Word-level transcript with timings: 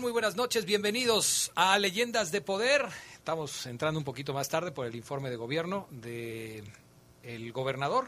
Muy 0.00 0.10
buenas 0.10 0.36
noches, 0.36 0.64
bienvenidos 0.64 1.52
a 1.54 1.78
Leyendas 1.78 2.32
de 2.32 2.40
Poder. 2.40 2.86
Estamos 3.12 3.66
entrando 3.66 3.98
un 3.98 4.04
poquito 4.04 4.32
más 4.32 4.48
tarde 4.48 4.72
por 4.72 4.86
el 4.86 4.96
informe 4.96 5.28
de 5.28 5.36
gobierno 5.36 5.86
del 5.90 6.64
el 7.22 7.52
gobernador 7.52 8.06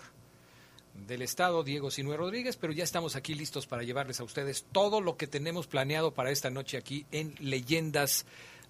del 1.06 1.20
estado, 1.20 1.62
Diego 1.62 1.90
Sinue 1.90 2.16
Rodríguez, 2.16 2.56
pero 2.56 2.72
ya 2.72 2.84
estamos 2.84 3.16
aquí 3.16 3.34
listos 3.34 3.66
para 3.66 3.82
llevarles 3.82 4.18
a 4.20 4.24
ustedes 4.24 4.64
todo 4.72 5.02
lo 5.02 5.18
que 5.18 5.26
tenemos 5.26 5.66
planeado 5.66 6.14
para 6.14 6.30
esta 6.30 6.48
noche 6.48 6.78
aquí 6.78 7.04
en 7.12 7.34
Leyendas 7.38 8.24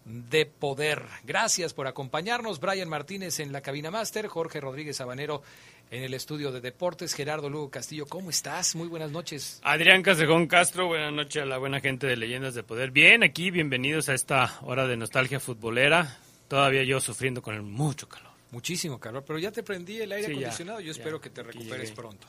de 0.04 0.44
Poder. 0.46 1.06
Gracias 1.22 1.72
por 1.72 1.86
acompañarnos, 1.86 2.58
Brian 2.58 2.88
Martínez 2.88 3.38
en 3.38 3.52
la 3.52 3.60
cabina 3.60 3.92
máster, 3.92 4.26
Jorge 4.26 4.60
Rodríguez 4.60 4.96
Sabanero 4.96 5.40
en 5.90 6.02
el 6.02 6.14
estudio 6.14 6.52
de 6.52 6.60
deportes. 6.60 7.14
Gerardo 7.14 7.48
Lugo 7.48 7.70
Castillo, 7.70 8.06
¿cómo 8.06 8.30
estás? 8.30 8.74
Muy 8.74 8.88
buenas 8.88 9.10
noches. 9.10 9.60
Adrián 9.62 10.02
Casejón 10.02 10.46
Castro, 10.46 10.86
buenas 10.86 11.12
noches 11.12 11.42
a 11.42 11.46
la 11.46 11.58
buena 11.58 11.80
gente 11.80 12.06
de 12.06 12.16
Leyendas 12.16 12.54
de 12.54 12.62
Poder. 12.62 12.90
Bien, 12.90 13.22
aquí, 13.22 13.50
bienvenidos 13.50 14.08
a 14.08 14.14
esta 14.14 14.58
hora 14.62 14.86
de 14.86 14.96
nostalgia 14.96 15.40
futbolera. 15.40 16.18
Todavía 16.48 16.84
yo 16.84 17.00
sufriendo 17.00 17.42
con 17.42 17.54
el 17.54 17.62
mucho 17.62 18.08
calor. 18.08 18.32
Muchísimo 18.50 19.00
calor, 19.00 19.24
pero 19.26 19.38
ya 19.38 19.50
te 19.50 19.62
prendí 19.62 20.00
el 20.00 20.12
aire 20.12 20.32
acondicionado. 20.32 20.80
yo 20.80 20.92
espero 20.92 21.20
que 21.20 21.30
te 21.30 21.42
recuperes 21.42 21.90
pronto. 21.90 22.26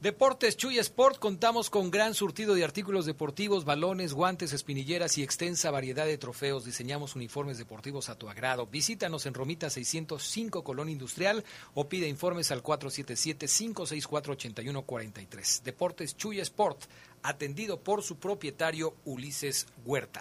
Deportes 0.00 0.56
Chuy 0.56 0.78
Sport 0.78 1.18
contamos 1.18 1.70
con 1.70 1.90
gran 1.90 2.14
surtido 2.14 2.54
de 2.54 2.62
artículos 2.62 3.04
deportivos, 3.04 3.64
balones, 3.64 4.12
guantes, 4.12 4.52
espinilleras 4.52 5.18
y 5.18 5.24
extensa 5.24 5.72
variedad 5.72 6.06
de 6.06 6.16
trofeos. 6.16 6.64
Diseñamos 6.64 7.16
uniformes 7.16 7.58
deportivos 7.58 8.08
a 8.08 8.14
tu 8.14 8.28
agrado. 8.28 8.68
Visítanos 8.68 9.26
en 9.26 9.34
Romita 9.34 9.70
605 9.70 10.62
Colón 10.62 10.88
Industrial 10.88 11.42
o 11.74 11.88
pide 11.88 12.06
informes 12.06 12.52
al 12.52 12.62
477-564-8143. 12.62 15.62
Deportes 15.62 16.16
Chuy 16.16 16.38
Sport, 16.38 16.84
atendido 17.24 17.80
por 17.80 18.04
su 18.04 18.18
propietario 18.18 18.94
Ulises 19.04 19.66
Huerta. 19.84 20.20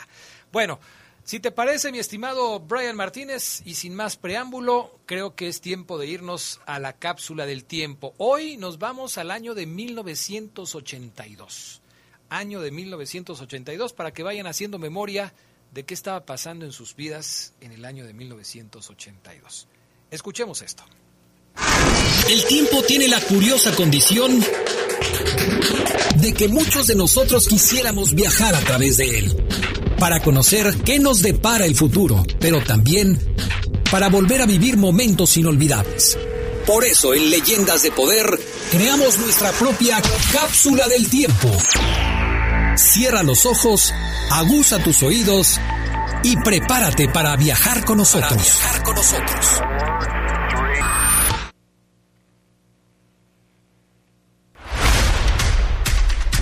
Bueno, 0.51 0.79
si 1.27 1.39
te 1.41 1.51
parece, 1.51 1.91
mi 1.91 1.99
estimado 1.99 2.61
Brian 2.61 2.95
Martínez, 2.95 3.61
y 3.65 3.75
sin 3.75 3.93
más 3.93 4.15
preámbulo, 4.15 4.97
creo 5.05 5.35
que 5.35 5.49
es 5.49 5.59
tiempo 5.59 5.97
de 5.97 6.07
irnos 6.07 6.61
a 6.65 6.79
la 6.79 6.93
cápsula 6.93 7.45
del 7.45 7.65
tiempo. 7.65 8.13
Hoy 8.15 8.55
nos 8.55 8.79
vamos 8.79 9.17
al 9.17 9.31
año 9.31 9.53
de 9.53 9.65
1982. 9.65 11.81
Año 12.29 12.61
de 12.61 12.71
1982 12.71 13.91
para 13.91 14.13
que 14.13 14.23
vayan 14.23 14.47
haciendo 14.47 14.79
memoria 14.79 15.33
de 15.73 15.83
qué 15.83 15.93
estaba 15.93 16.25
pasando 16.25 16.63
en 16.63 16.71
sus 16.71 16.95
vidas 16.95 17.51
en 17.59 17.73
el 17.73 17.83
año 17.83 18.05
de 18.05 18.13
1982. 18.13 19.67
Escuchemos 20.09 20.61
esto. 20.61 20.85
El 22.29 22.45
tiempo 22.45 22.81
tiene 22.83 23.09
la 23.09 23.19
curiosa 23.19 23.75
condición 23.75 24.39
de 26.21 26.33
que 26.33 26.47
muchos 26.47 26.87
de 26.87 26.95
nosotros 26.95 27.49
quisiéramos 27.49 28.15
viajar 28.15 28.55
a 28.55 28.61
través 28.61 28.95
de 28.95 29.19
él 29.19 29.35
para 29.99 30.21
conocer 30.21 30.75
qué 30.85 30.99
nos 30.99 31.21
depara 31.21 31.65
el 31.65 31.75
futuro, 31.75 32.23
pero 32.39 32.61
también 32.63 33.19
para 33.91 34.09
volver 34.09 34.41
a 34.41 34.45
vivir 34.45 34.77
momentos 34.77 35.37
inolvidables. 35.37 36.17
Por 36.65 36.83
eso 36.83 37.13
en 37.13 37.29
Leyendas 37.29 37.83
de 37.83 37.91
Poder 37.91 38.39
creamos 38.71 39.17
nuestra 39.19 39.51
propia 39.53 40.01
cápsula 40.33 40.87
del 40.87 41.09
tiempo. 41.09 41.49
Cierra 42.75 43.23
los 43.23 43.45
ojos, 43.45 43.93
aguza 44.31 44.83
tus 44.83 45.01
oídos 45.01 45.59
y 46.23 46.35
prepárate 46.37 47.07
para 47.07 47.35
viajar 47.35 47.85
con 47.85 47.97
nosotros. 47.97 48.31
Para 48.31 48.43
viajar 48.43 48.83
con 48.83 48.95
nosotros. 48.95 49.61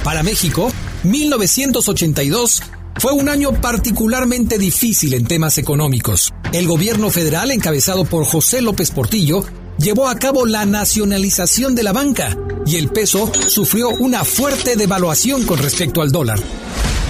Para 0.03 0.23
México, 0.23 0.71
1982 1.03 2.61
fue 2.97 3.11
un 3.11 3.29
año 3.29 3.51
particularmente 3.61 4.57
difícil 4.57 5.13
en 5.13 5.25
temas 5.25 5.57
económicos. 5.57 6.33
El 6.53 6.67
gobierno 6.67 7.09
federal, 7.09 7.51
encabezado 7.51 8.05
por 8.05 8.25
José 8.25 8.61
López 8.61 8.91
Portillo, 8.91 9.45
llevó 9.77 10.07
a 10.07 10.15
cabo 10.15 10.45
la 10.45 10.65
nacionalización 10.65 11.75
de 11.75 11.83
la 11.83 11.93
banca 11.93 12.37
y 12.65 12.77
el 12.77 12.89
peso 12.89 13.31
sufrió 13.47 13.89
una 13.89 14.23
fuerte 14.23 14.75
devaluación 14.75 15.45
con 15.45 15.59
respecto 15.59 16.01
al 16.01 16.11
dólar. 16.11 16.39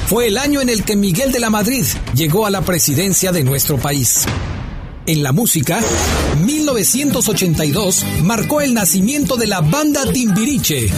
Fue 0.07 0.27
el 0.27 0.37
año 0.37 0.61
en 0.61 0.69
el 0.69 0.83
que 0.83 0.95
Miguel 0.95 1.31
de 1.31 1.39
la 1.39 1.49
Madrid 1.49 1.85
llegó 2.13 2.45
a 2.45 2.51
la 2.51 2.61
presidencia 2.61 3.31
de 3.31 3.43
nuestro 3.43 3.77
país. 3.77 4.25
En 5.07 5.21
la 5.21 5.31
música, 5.31 5.79
1982 6.43 8.05
marcó 8.23 8.61
el 8.61 8.73
nacimiento 8.73 9.35
de 9.35 9.47
la 9.47 9.61
banda 9.61 10.03
Timbiriche 10.11 10.89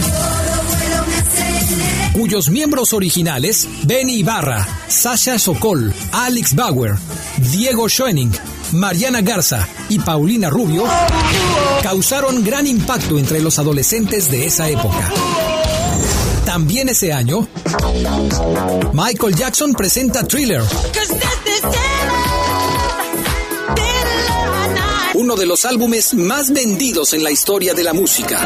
cuyos 2.18 2.50
miembros 2.50 2.94
originales, 2.94 3.68
Benny 3.84 4.14
Ibarra, 4.14 4.66
Sasha 4.88 5.38
Sokol, 5.38 5.94
Alex 6.10 6.56
Bauer, 6.56 6.96
Diego 7.52 7.88
Schoening, 7.88 8.32
Mariana 8.72 9.20
Garza 9.20 9.68
y 9.88 10.00
Paulina 10.00 10.50
Rubio, 10.50 10.82
causaron 11.80 12.42
gran 12.42 12.66
impacto 12.66 13.20
entre 13.20 13.40
los 13.40 13.60
adolescentes 13.60 14.32
de 14.32 14.46
esa 14.46 14.68
época. 14.68 15.12
También 16.44 16.88
ese 16.88 17.12
año, 17.12 17.46
Michael 18.92 19.36
Jackson 19.36 19.72
presenta 19.74 20.26
Thriller, 20.26 20.62
uno 25.14 25.36
de 25.36 25.46
los 25.46 25.64
álbumes 25.64 26.14
más 26.14 26.50
vendidos 26.50 27.12
en 27.12 27.22
la 27.22 27.30
historia 27.30 27.74
de 27.74 27.84
la 27.84 27.92
música. 27.92 28.40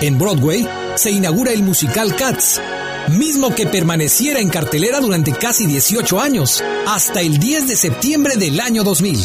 En 0.00 0.18
Broadway, 0.18 0.66
se 0.94 1.10
inaugura 1.10 1.52
el 1.52 1.62
musical 1.62 2.14
Cats, 2.16 2.60
mismo 3.08 3.54
que 3.54 3.66
permaneciera 3.66 4.40
en 4.40 4.48
cartelera 4.48 5.00
durante 5.00 5.32
casi 5.32 5.66
18 5.66 6.20
años, 6.20 6.62
hasta 6.86 7.20
el 7.20 7.38
10 7.38 7.68
de 7.68 7.76
septiembre 7.76 8.36
del 8.36 8.60
año 8.60 8.84
2000. 8.84 9.20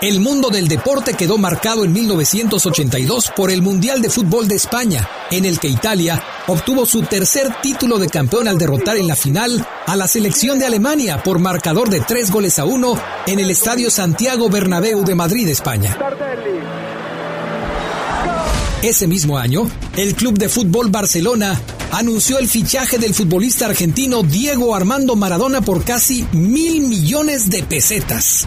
El 0.00 0.20
mundo 0.20 0.48
del 0.48 0.68
deporte 0.68 1.14
quedó 1.14 1.38
marcado 1.38 1.84
en 1.84 1.92
1982 1.92 3.32
por 3.36 3.50
el 3.50 3.62
Mundial 3.62 4.00
de 4.00 4.10
Fútbol 4.10 4.48
de 4.48 4.54
España, 4.54 5.08
en 5.30 5.44
el 5.44 5.58
que 5.58 5.68
Italia 5.68 6.22
obtuvo 6.46 6.86
su 6.86 7.02
tercer 7.02 7.48
título 7.60 7.98
de 7.98 8.08
campeón 8.08 8.48
al 8.48 8.58
derrotar 8.58 8.96
en 8.96 9.08
la 9.08 9.16
final 9.16 9.66
a 9.86 9.96
la 9.96 10.08
selección 10.08 10.58
de 10.58 10.66
Alemania 10.66 11.22
por 11.22 11.38
marcador 11.38 11.90
de 11.90 12.00
tres 12.00 12.30
goles 12.30 12.58
a 12.58 12.64
uno 12.64 12.94
en 13.26 13.38
el 13.40 13.50
Estadio 13.50 13.90
Santiago 13.90 14.48
Bernabéu 14.48 15.04
de 15.04 15.14
Madrid, 15.14 15.48
España. 15.48 15.96
Ese 18.82 19.06
mismo 19.06 19.36
año, 19.36 19.70
el 19.94 20.14
Club 20.14 20.38
de 20.38 20.48
Fútbol 20.48 20.88
Barcelona 20.88 21.60
anunció 21.92 22.38
el 22.38 22.48
fichaje 22.48 22.96
del 22.96 23.12
futbolista 23.12 23.66
argentino 23.66 24.22
Diego 24.22 24.74
Armando 24.74 25.16
Maradona 25.16 25.60
por 25.60 25.84
casi 25.84 26.26
mil 26.32 26.88
millones 26.88 27.50
de 27.50 27.62
pesetas. 27.62 28.46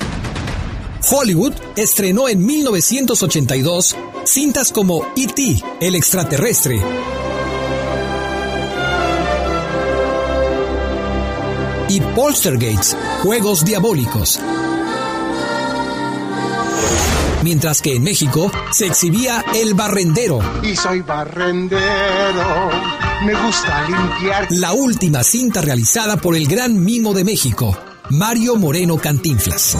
Hollywood 1.12 1.54
estrenó 1.76 2.30
en 2.30 2.44
1982 2.44 3.96
cintas 4.24 4.72
como 4.72 5.06
E.T., 5.16 5.62
el 5.82 5.94
extraterrestre, 5.94 6.82
y 11.90 12.02
Poltergeist, 12.16 12.96
Juegos 13.22 13.64
Diabólicos. 13.64 14.40
Mientras 17.44 17.82
que 17.82 17.96
en 17.96 18.04
México 18.04 18.50
se 18.72 18.88
exhibía 18.88 19.44
El 19.54 19.74
Barrendero. 19.74 20.40
Y 20.64 20.78
soy 20.78 21.02
barrendero, 21.02 22.70
me 23.26 23.34
gusta 23.36 23.86
limpiar. 23.90 24.48
La 24.52 24.72
última 24.72 25.24
cinta 25.24 25.62
realizada 25.62 26.16
por 26.16 26.38
el 26.38 26.48
gran 26.48 26.82
mimo 26.82 27.14
de 27.14 27.26
México, 27.26 27.78
Mario 28.10 28.56
Moreno 28.56 28.98
Cantinflas. 28.98 29.76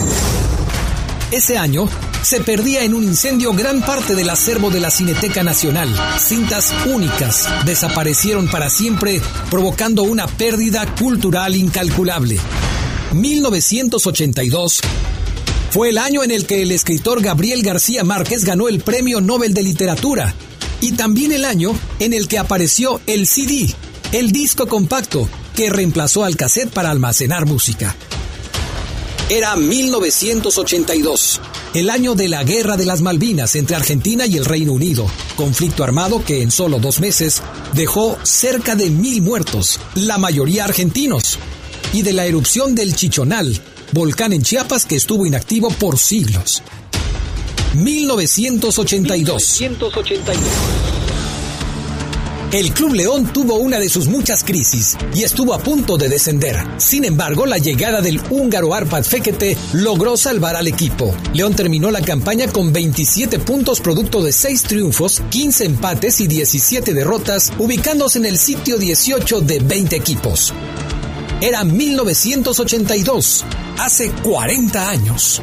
Ese 1.30 1.56
año 1.56 1.88
se 2.20 2.40
perdía 2.40 2.84
en 2.84 2.92
un 2.92 3.02
incendio 3.02 3.54
gran 3.54 3.80
parte 3.80 4.14
del 4.14 4.28
acervo 4.28 4.68
de 4.68 4.80
la 4.80 4.90
Cineteca 4.90 5.42
Nacional. 5.42 5.88
Cintas 6.18 6.70
únicas 6.86 7.48
desaparecieron 7.64 8.46
para 8.46 8.68
siempre, 8.68 9.22
provocando 9.50 10.02
una 10.02 10.26
pérdida 10.26 10.86
cultural 10.96 11.56
incalculable. 11.56 12.38
1982 13.14 14.82
fue 15.74 15.88
el 15.88 15.98
año 15.98 16.22
en 16.22 16.30
el 16.30 16.46
que 16.46 16.62
el 16.62 16.70
escritor 16.70 17.20
Gabriel 17.20 17.64
García 17.64 18.04
Márquez 18.04 18.44
ganó 18.44 18.68
el 18.68 18.78
Premio 18.78 19.20
Nobel 19.20 19.54
de 19.54 19.64
Literatura 19.64 20.32
y 20.80 20.92
también 20.92 21.32
el 21.32 21.44
año 21.44 21.76
en 21.98 22.12
el 22.12 22.28
que 22.28 22.38
apareció 22.38 23.00
el 23.08 23.26
CD, 23.26 23.74
el 24.12 24.30
disco 24.30 24.68
compacto 24.68 25.28
que 25.56 25.70
reemplazó 25.70 26.22
al 26.22 26.36
cassette 26.36 26.70
para 26.70 26.92
almacenar 26.92 27.46
música. 27.46 27.96
Era 29.28 29.56
1982, 29.56 31.40
el 31.74 31.90
año 31.90 32.14
de 32.14 32.28
la 32.28 32.44
Guerra 32.44 32.76
de 32.76 32.84
las 32.84 33.00
Malvinas 33.00 33.56
entre 33.56 33.74
Argentina 33.74 34.26
y 34.26 34.36
el 34.36 34.44
Reino 34.44 34.74
Unido, 34.74 35.10
conflicto 35.34 35.82
armado 35.82 36.24
que 36.24 36.40
en 36.42 36.52
solo 36.52 36.78
dos 36.78 37.00
meses 37.00 37.42
dejó 37.72 38.16
cerca 38.22 38.76
de 38.76 38.90
mil 38.90 39.22
muertos, 39.22 39.80
la 39.96 40.18
mayoría 40.18 40.66
argentinos, 40.66 41.36
y 41.92 42.02
de 42.02 42.12
la 42.12 42.26
erupción 42.26 42.76
del 42.76 42.94
Chichonal, 42.94 43.60
volcán 43.92 44.32
en 44.32 44.42
Chiapas 44.42 44.86
que 44.86 44.96
estuvo 44.96 45.26
inactivo 45.26 45.68
por 45.70 45.98
siglos. 45.98 46.62
1982. 47.74 49.60
1982. 49.60 50.94
El 52.54 52.72
Club 52.72 52.94
León 52.94 53.32
tuvo 53.32 53.56
una 53.56 53.80
de 53.80 53.88
sus 53.88 54.06
muchas 54.06 54.44
crisis 54.44 54.96
y 55.12 55.24
estuvo 55.24 55.54
a 55.54 55.58
punto 55.58 55.96
de 55.98 56.08
descender. 56.08 56.56
Sin 56.76 57.04
embargo, 57.04 57.46
la 57.46 57.58
llegada 57.58 58.00
del 58.00 58.20
húngaro 58.30 58.74
Arpad 58.74 59.02
Fekete 59.02 59.56
logró 59.72 60.16
salvar 60.16 60.54
al 60.54 60.68
equipo. 60.68 61.16
León 61.32 61.56
terminó 61.56 61.90
la 61.90 62.00
campaña 62.00 62.46
con 62.46 62.72
27 62.72 63.40
puntos 63.40 63.80
producto 63.80 64.22
de 64.22 64.30
6 64.30 64.62
triunfos, 64.62 65.20
15 65.30 65.64
empates 65.64 66.20
y 66.20 66.28
17 66.28 66.94
derrotas, 66.94 67.52
ubicándose 67.58 68.20
en 68.20 68.26
el 68.26 68.38
sitio 68.38 68.78
18 68.78 69.40
de 69.40 69.58
20 69.58 69.96
equipos. 69.96 70.54
Era 71.44 71.62
1982, 71.62 73.44
hace 73.78 74.10
40 74.22 74.88
años. 74.88 75.42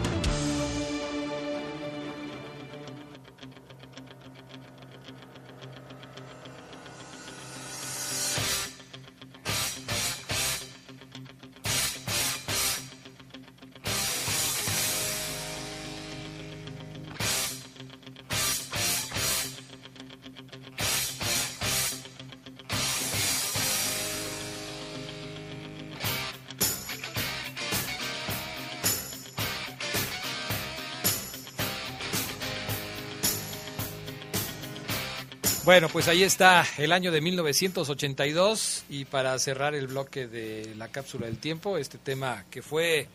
Bueno, 35.63 35.89
pues 35.89 36.07
ahí 36.07 36.23
está 36.23 36.65
el 36.79 36.91
año 36.91 37.11
de 37.11 37.21
1982 37.21 38.85
y 38.89 39.05
para 39.05 39.37
cerrar 39.37 39.75
el 39.75 39.85
bloque 39.85 40.25
de 40.25 40.73
la 40.75 40.87
cápsula 40.87 41.27
del 41.27 41.37
tiempo, 41.37 41.77
este 41.77 41.99
tema 41.99 42.45
que 42.49 42.63
fue 42.63 43.07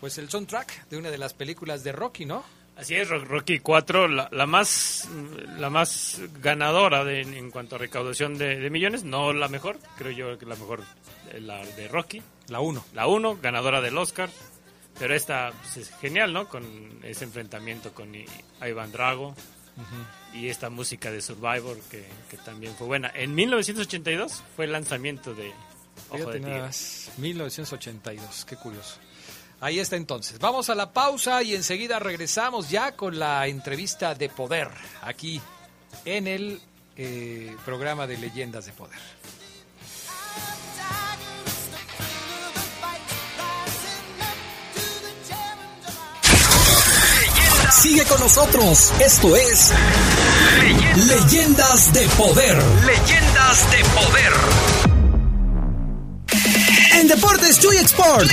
pues 0.00 0.16
el 0.16 0.30
soundtrack 0.30 0.88
de 0.88 0.96
una 0.96 1.10
de 1.10 1.18
las 1.18 1.34
películas 1.34 1.84
de 1.84 1.92
Rocky, 1.92 2.24
¿no? 2.24 2.44
Así 2.76 2.94
es, 2.94 3.10
Rocky 3.10 3.58
4, 3.58 4.08
la, 4.08 4.46
más 4.46 5.06
la 5.58 5.68
más 5.68 6.22
ganadora 6.40 7.04
de, 7.04 7.20
en 7.20 7.50
cuanto 7.50 7.76
a 7.76 7.78
recaudación 7.78 8.38
de, 8.38 8.70
millones, 8.70 9.04
no 9.04 9.34
la 9.34 9.48
mejor, 9.48 9.78
creo 9.98 10.12
yo 10.12 10.38
que 10.38 10.46
la 10.46 10.56
mejor 10.56 10.80
la 11.40 11.62
de 11.62 11.88
Rocky. 11.88 12.22
La 12.48 12.60
1. 12.60 12.86
La 12.94 13.06
1, 13.06 13.38
ganadora 13.42 13.82
del 13.82 13.98
Oscar, 13.98 14.30
pero 14.98 15.14
esta 15.14 15.52
pues, 15.60 15.76
es 15.76 15.94
genial, 15.98 16.32
¿no? 16.32 16.48
Con 16.48 16.64
ese 17.02 17.24
enfrentamiento 17.24 17.92
con 17.92 18.10
Ivan 18.62 18.92
Drago 18.92 19.34
y 20.34 20.48
esta 20.48 20.70
música 20.70 21.10
de 21.10 21.20
Survivor 21.20 21.78
que, 21.90 22.06
también 22.44 22.74
fue 22.74 22.86
buena. 22.86 23.10
En 23.14 23.34
1982 23.34 24.42
fue 24.56 24.66
el 24.66 24.72
lanzamiento 24.72 25.34
de 25.34 25.52
Ojo 26.10 26.30
de 26.30 26.40
1982, 27.18 28.44
qué 28.44 28.56
curioso. 28.56 28.96
Ahí 29.60 29.78
está 29.78 29.96
entonces. 29.96 30.38
Vamos 30.38 30.70
a 30.70 30.74
la 30.74 30.92
pausa 30.92 31.42
y 31.42 31.54
enseguida 31.54 31.98
regresamos 31.98 32.68
ya 32.68 32.92
con 32.92 33.18
la 33.18 33.46
entrevista 33.46 34.14
de 34.14 34.28
poder 34.28 34.68
aquí 35.02 35.40
en 36.04 36.26
el 36.26 36.60
eh, 36.96 37.56
programa 37.64 38.06
de 38.06 38.18
Leyendas 38.18 38.66
de 38.66 38.72
Poder. 38.72 38.98
Sigue 47.80 48.04
con 48.04 48.20
nosotros. 48.20 48.92
Esto 49.00 49.34
es 49.34 49.72
Leyendas, 51.08 51.92
de 51.92 52.06
Poder. 52.10 52.62
Leyendas 52.84 53.70
de 53.70 53.84
Poder. 53.94 54.81
En 57.02 57.08
Deportes 57.08 57.58
Chuy 57.58 57.76
Export. 57.78 58.30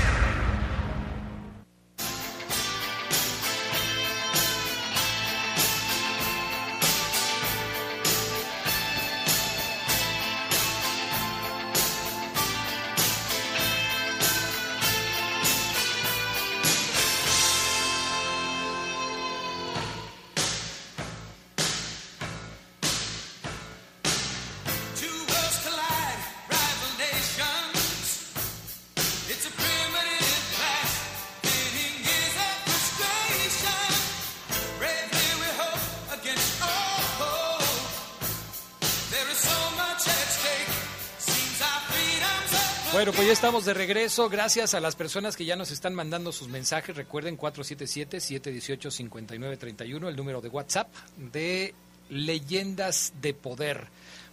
Bueno, 43.02 43.14
pues 43.14 43.26
ya 43.26 43.34
estamos 43.34 43.66
de 43.66 43.74
regreso. 43.74 44.30
Gracias 44.30 44.76
a 44.76 44.80
las 44.80 44.96
personas 44.96 45.36
que 45.36 45.44
ya 45.44 45.56
nos 45.56 45.72
están 45.72 45.96
mandando 45.96 46.32
sus 46.32 46.50
mensajes. 46.50 46.96
Recuerden 46.96 47.36
477-718-5931, 47.36 50.08
el 50.08 50.16
número 50.16 50.40
de 50.40 50.50
WhatsApp 50.50 50.88
de 51.18 51.74
Leyendas 52.12 53.14
de 53.20 53.34
Poder. 53.34 53.88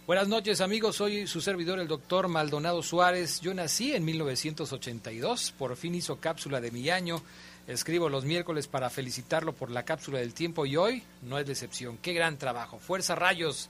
Buenas 0.05 0.27
noches 0.27 0.61
amigos, 0.61 0.97
soy 0.97 1.25
su 1.25 1.41
servidor 1.41 1.79
el 1.79 1.87
doctor 1.87 2.27
Maldonado 2.27 2.83
Suárez. 2.83 3.41
Yo 3.41 3.55
nací 3.55 3.95
en 3.95 4.05
1982, 4.05 5.55
por 5.57 5.75
fin 5.75 5.95
hizo 5.95 6.19
cápsula 6.19 6.61
de 6.61 6.69
mi 6.69 6.91
año. 6.91 7.23
Escribo 7.65 8.07
los 8.07 8.23
miércoles 8.23 8.67
para 8.67 8.91
felicitarlo 8.91 9.53
por 9.53 9.71
la 9.71 9.81
cápsula 9.81 10.19
del 10.19 10.35
tiempo 10.35 10.67
y 10.67 10.77
hoy 10.77 11.01
no 11.23 11.39
es 11.39 11.47
decepción. 11.47 11.97
Qué 11.97 12.13
gran 12.13 12.37
trabajo. 12.37 12.77
Fuerza 12.77 13.15
Rayos. 13.15 13.67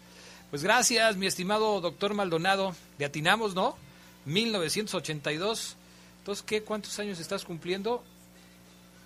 Pues 0.49 0.61
gracias, 0.61 1.15
mi 1.15 1.25
estimado 1.25 1.79
doctor 1.79 2.13
Maldonado. 2.13 2.75
Le 2.97 3.05
atinamos, 3.05 3.55
¿no? 3.55 3.77
1982. 4.29 5.75
Entonces, 6.19 6.43
¿qué? 6.45 6.61
¿Cuántos 6.61 6.97
años 6.99 7.19
estás 7.19 7.43
cumpliendo? 7.43 8.03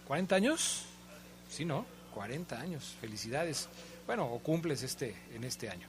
¿40 0.07 0.33
años? 0.33 0.83
Sí, 1.49 1.65
¿no? 1.65 1.85
40 2.13 2.59
años. 2.59 2.95
Felicidades. 2.99 3.69
Bueno, 4.05 4.25
o 4.25 4.39
cumples 4.39 4.83
este 4.83 5.15
en 5.33 5.43
este 5.43 5.69
año. 5.69 5.87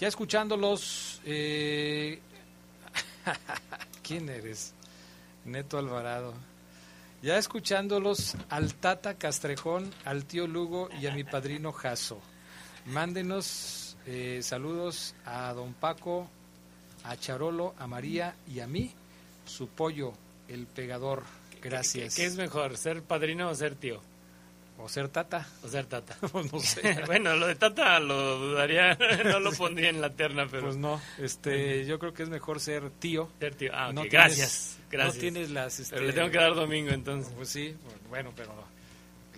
Ya 0.00 0.08
escuchándolos, 0.08 1.20
eh... 1.24 2.20
¿quién 4.02 4.28
eres? 4.28 4.72
Neto 5.44 5.78
Alvarado. 5.78 6.34
Ya 7.22 7.38
escuchándolos 7.38 8.36
al 8.48 8.74
Tata 8.74 9.14
Castrejón, 9.14 9.92
al 10.04 10.24
tío 10.24 10.46
Lugo 10.46 10.88
y 11.00 11.06
a 11.06 11.14
mi 11.14 11.22
padrino 11.24 11.72
Jaso. 11.72 12.20
Mándenos 12.86 13.96
eh, 14.06 14.40
saludos 14.42 15.14
a 15.24 15.52
don 15.52 15.72
Paco, 15.74 16.28
a 17.04 17.16
Charolo, 17.16 17.74
a 17.78 17.86
María 17.86 18.34
y 18.52 18.60
a 18.60 18.66
mí, 18.66 18.90
su 19.46 19.68
pollo, 19.68 20.12
el 20.48 20.66
pegador. 20.66 21.22
Gracias. 21.62 22.14
¿Qué, 22.14 22.22
qué 22.22 22.26
es 22.26 22.36
mejor, 22.36 22.76
ser 22.76 23.02
padrino 23.02 23.48
o 23.48 23.54
ser 23.54 23.74
tío? 23.74 24.00
O 24.78 24.88
ser 24.88 25.08
tata. 25.08 25.46
O 25.62 25.68
ser 25.68 25.86
tata. 25.86 26.16
no 26.52 26.58
sé. 26.58 27.02
bueno, 27.06 27.36
lo 27.36 27.46
de 27.46 27.54
tata 27.54 28.00
lo 28.00 28.38
dudaría, 28.38 28.94
no 29.24 29.38
lo 29.38 29.52
pondría 29.52 29.90
en 29.90 30.00
la 30.00 30.10
terna, 30.10 30.46
pero... 30.50 30.64
Pues 30.64 30.76
no, 30.76 31.00
este, 31.18 31.84
yo 31.86 31.98
creo 31.98 32.12
que 32.12 32.24
es 32.24 32.28
mejor 32.28 32.58
ser 32.58 32.90
tío. 32.90 33.28
Ser 33.38 33.54
tío, 33.54 33.70
ah, 33.74 33.92
No 33.92 34.02
tienes- 34.02 34.12
gracias, 34.12 34.78
gracias. 34.90 35.14
No 35.14 35.20
tienes 35.20 35.50
las... 35.50 35.78
Este, 35.78 35.94
Pero 35.94 36.06
le 36.06 36.12
tengo 36.12 36.30
que 36.30 36.38
dar 36.38 36.54
domingo 36.54 36.90
entonces. 36.90 37.32
Pues 37.36 37.48
sí, 37.48 37.76
bueno, 38.08 38.32
pero 38.34 38.52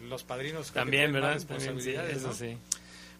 los 0.09 0.23
padrinos... 0.25 0.71
También, 0.73 1.12
¿verdad? 1.12 1.40
También, 1.42 1.80
sí, 1.80 1.90
eso 1.90 2.28
¿no? 2.28 2.35
sí. 2.35 2.56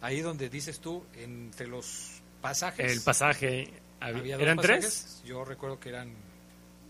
Ahí 0.00 0.20
donde 0.20 0.48
dices 0.48 0.80
tú, 0.80 1.04
entre 1.14 1.66
los 1.66 2.22
pasajes... 2.40 2.90
El 2.90 3.02
pasaje. 3.02 3.68
había- 4.00 4.18
¿había 4.20 4.34
dos 4.36 4.42
¿Eran 4.44 4.56
pasajes? 4.56 4.80
tres? 4.80 5.22
Yo 5.26 5.44
recuerdo 5.44 5.78
que 5.78 5.90
eran... 5.90 6.10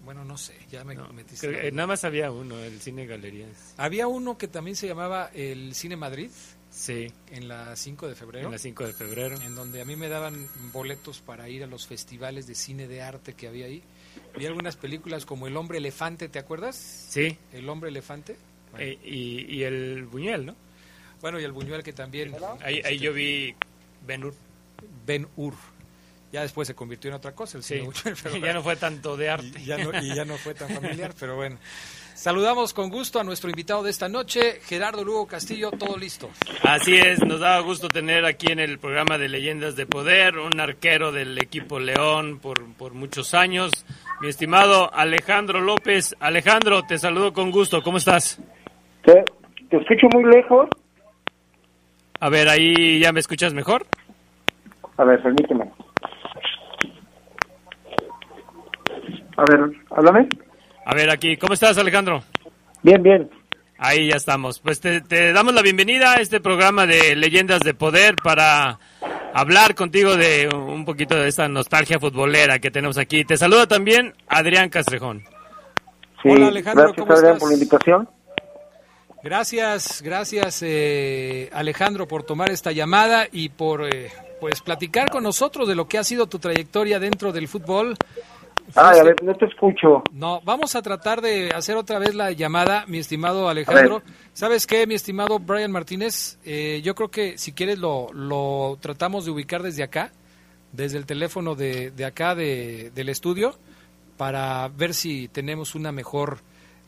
Bueno, 0.04 0.24
no 0.24 0.36
sé, 0.36 0.54
ya 0.70 0.84
me 0.84 0.94
No, 0.94 1.12
metiste... 1.12 1.48
creo 1.48 1.60
eh, 1.68 1.72
nada 1.72 1.86
más 1.88 2.04
había 2.04 2.30
uno, 2.30 2.58
el 2.58 2.80
Cine 2.80 3.06
Galerías. 3.06 3.74
Había 3.76 4.06
uno 4.06 4.36
que 4.38 4.48
también 4.48 4.76
se 4.76 4.86
llamaba 4.86 5.30
el 5.34 5.74
Cine 5.74 5.96
Madrid, 5.96 6.30
Sí, 6.70 7.06
en 7.30 7.46
la 7.46 7.76
5 7.76 8.08
de 8.08 8.16
febrero. 8.16 8.46
en 8.46 8.52
la 8.52 8.58
5 8.58 8.84
de 8.88 8.92
febrero. 8.92 9.40
en 9.40 9.54
donde 9.54 9.80
a 9.80 9.84
mí 9.84 9.94
me 9.94 10.08
daban 10.08 10.48
boletos 10.72 11.20
para 11.20 11.48
ir 11.48 11.62
a 11.62 11.68
los 11.68 11.86
festivales 11.86 12.48
de 12.48 12.56
cine 12.56 12.88
de 12.88 13.00
arte 13.00 13.34
que 13.34 13.46
había 13.46 13.66
ahí. 13.66 13.80
Vi 14.36 14.44
algunas 14.46 14.74
películas 14.76 15.24
como 15.24 15.46
El 15.46 15.56
hombre 15.56 15.78
elefante, 15.78 16.28
¿te 16.28 16.40
acuerdas? 16.40 16.74
Sí, 16.74 17.38
El 17.52 17.68
hombre 17.68 17.90
elefante. 17.90 18.36
Bueno, 18.72 18.86
eh, 18.86 18.98
y, 19.04 19.54
y 19.54 19.62
el 19.62 20.04
Buñuel, 20.06 20.46
¿no? 20.46 20.56
bueno, 21.20 21.38
y 21.40 21.44
el 21.44 21.52
Buñuel 21.52 21.84
que 21.84 21.92
también. 21.92 22.34
Ahí, 22.60 22.82
ahí 22.84 22.98
yo 22.98 23.12
vi 23.12 23.54
Ben 24.04 24.24
Hur. 24.24 24.34
Ben 25.06 25.28
Hur. 25.36 25.54
Ya 26.34 26.40
después 26.42 26.66
se 26.66 26.74
convirtió 26.74 27.10
en 27.10 27.14
otra 27.14 27.30
cosa, 27.32 27.58
el 27.58 27.62
Sí, 27.62 27.74
cine 27.74 27.86
Buñuel, 27.86 28.16
pero 28.24 28.36
ya 28.38 28.52
no 28.52 28.60
fue 28.60 28.74
tanto 28.74 29.16
de 29.16 29.30
arte. 29.30 29.52
y 29.60 29.66
ya 29.66 29.78
no, 29.78 29.90
y 30.02 30.12
ya 30.16 30.24
no 30.24 30.36
fue 30.36 30.52
tan 30.52 30.68
familiar, 30.68 31.12
pero 31.20 31.36
bueno. 31.36 31.58
Saludamos 32.14 32.74
con 32.74 32.90
gusto 32.90 33.20
a 33.20 33.24
nuestro 33.24 33.50
invitado 33.50 33.84
de 33.84 33.90
esta 33.92 34.08
noche, 34.08 34.58
Gerardo 34.64 35.04
Lugo 35.04 35.28
Castillo, 35.28 35.70
todo 35.70 35.96
listo. 35.96 36.30
Así 36.64 36.96
es, 36.96 37.20
nos 37.24 37.38
da 37.38 37.60
gusto 37.60 37.88
tener 37.88 38.24
aquí 38.24 38.50
en 38.50 38.58
el 38.58 38.80
programa 38.80 39.16
de 39.16 39.28
Leyendas 39.28 39.76
de 39.76 39.86
Poder 39.86 40.38
un 40.38 40.58
arquero 40.58 41.12
del 41.12 41.38
equipo 41.38 41.78
León 41.78 42.40
por, 42.40 42.64
por 42.74 42.94
muchos 42.94 43.32
años, 43.34 43.70
mi 44.20 44.26
estimado 44.28 44.92
Alejandro 44.92 45.60
López. 45.60 46.16
Alejandro, 46.18 46.82
te 46.82 46.98
saludo 46.98 47.32
con 47.32 47.52
gusto, 47.52 47.80
¿cómo 47.80 47.98
estás? 47.98 48.40
Te, 49.04 49.22
te 49.70 49.76
escucho 49.76 50.08
muy 50.12 50.24
lejos. 50.34 50.68
A 52.18 52.28
ver, 52.28 52.48
ahí 52.48 52.98
ya 52.98 53.12
me 53.12 53.20
escuchas 53.20 53.54
mejor. 53.54 53.86
A 54.96 55.04
ver, 55.04 55.22
permíteme. 55.22 55.70
A 59.36 59.44
ver, 59.44 59.70
háblame. 59.90 60.28
A 60.84 60.94
ver, 60.94 61.10
aquí, 61.10 61.36
¿cómo 61.36 61.54
estás 61.54 61.78
Alejandro? 61.78 62.22
Bien, 62.82 63.02
bien. 63.02 63.30
Ahí 63.78 64.08
ya 64.08 64.16
estamos. 64.16 64.60
Pues 64.60 64.80
te, 64.80 65.00
te, 65.00 65.32
damos 65.32 65.54
la 65.54 65.62
bienvenida 65.62 66.12
a 66.12 66.20
este 66.20 66.40
programa 66.40 66.86
de 66.86 67.16
Leyendas 67.16 67.60
de 67.60 67.74
Poder 67.74 68.16
para 68.22 68.78
hablar 69.32 69.74
contigo 69.74 70.16
de 70.16 70.48
un 70.48 70.84
poquito 70.84 71.16
de 71.16 71.28
esta 71.28 71.48
nostalgia 71.48 71.98
futbolera 71.98 72.60
que 72.60 72.70
tenemos 72.70 72.98
aquí. 72.98 73.24
Te 73.24 73.36
saluda 73.36 73.66
también 73.66 74.14
Adrián 74.28 74.68
Castrejón. 74.68 75.24
Sí, 76.22 76.30
Hola, 76.30 76.48
Alejandro, 76.48 76.84
gracias 76.84 77.06
¿cómo 77.06 77.12
Adrián 77.12 77.32
estás? 77.32 77.40
por 77.40 77.48
la 77.48 77.54
invitación. 77.54 78.08
Gracias, 79.24 80.02
gracias 80.02 80.62
eh, 80.62 81.48
Alejandro 81.52 82.06
por 82.06 82.24
tomar 82.24 82.50
esta 82.50 82.72
llamada 82.72 83.26
y 83.32 83.48
por 83.48 83.86
eh, 83.86 84.12
pues 84.38 84.60
platicar 84.60 85.10
con 85.10 85.22
nosotros 85.22 85.66
de 85.66 85.74
lo 85.74 85.88
que 85.88 85.96
ha 85.96 86.04
sido 86.04 86.26
tu 86.26 86.38
trayectoria 86.38 86.98
dentro 86.98 87.32
del 87.32 87.48
fútbol. 87.48 87.96
Ay, 88.74 88.98
a 88.98 89.02
ver, 89.04 89.22
no 89.22 89.34
te 89.34 89.44
escucho. 89.44 90.02
No, 90.12 90.40
vamos 90.42 90.74
a 90.74 90.82
tratar 90.82 91.20
de 91.20 91.50
hacer 91.50 91.76
otra 91.76 91.98
vez 91.98 92.14
la 92.14 92.32
llamada, 92.32 92.84
mi 92.86 92.98
estimado 92.98 93.48
Alejandro. 93.48 94.02
¿Sabes 94.32 94.66
qué, 94.66 94.86
mi 94.86 94.94
estimado 94.94 95.38
Brian 95.38 95.70
Martínez? 95.70 96.38
Eh, 96.44 96.80
yo 96.82 96.94
creo 96.94 97.10
que 97.10 97.38
si 97.38 97.52
quieres 97.52 97.78
lo, 97.78 98.12
lo 98.12 98.78
tratamos 98.80 99.26
de 99.26 99.30
ubicar 99.30 99.62
desde 99.62 99.82
acá, 99.82 100.10
desde 100.72 100.98
el 100.98 101.06
teléfono 101.06 101.54
de, 101.54 101.90
de 101.90 102.04
acá 102.04 102.34
de, 102.34 102.90
del 102.94 103.10
estudio, 103.10 103.56
para 104.16 104.66
ver 104.68 104.94
si 104.94 105.28
tenemos 105.28 105.74
una 105.74 105.92
mejor 105.92 106.38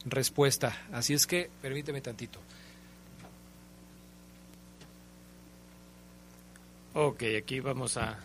respuesta. 0.06 0.76
Así 0.92 1.14
es 1.14 1.26
que 1.26 1.50
permíteme 1.61 2.00
tantito. 2.00 2.40
Ok, 6.95 7.23
aquí 7.38 7.61
vamos 7.61 7.97
a... 7.97 8.18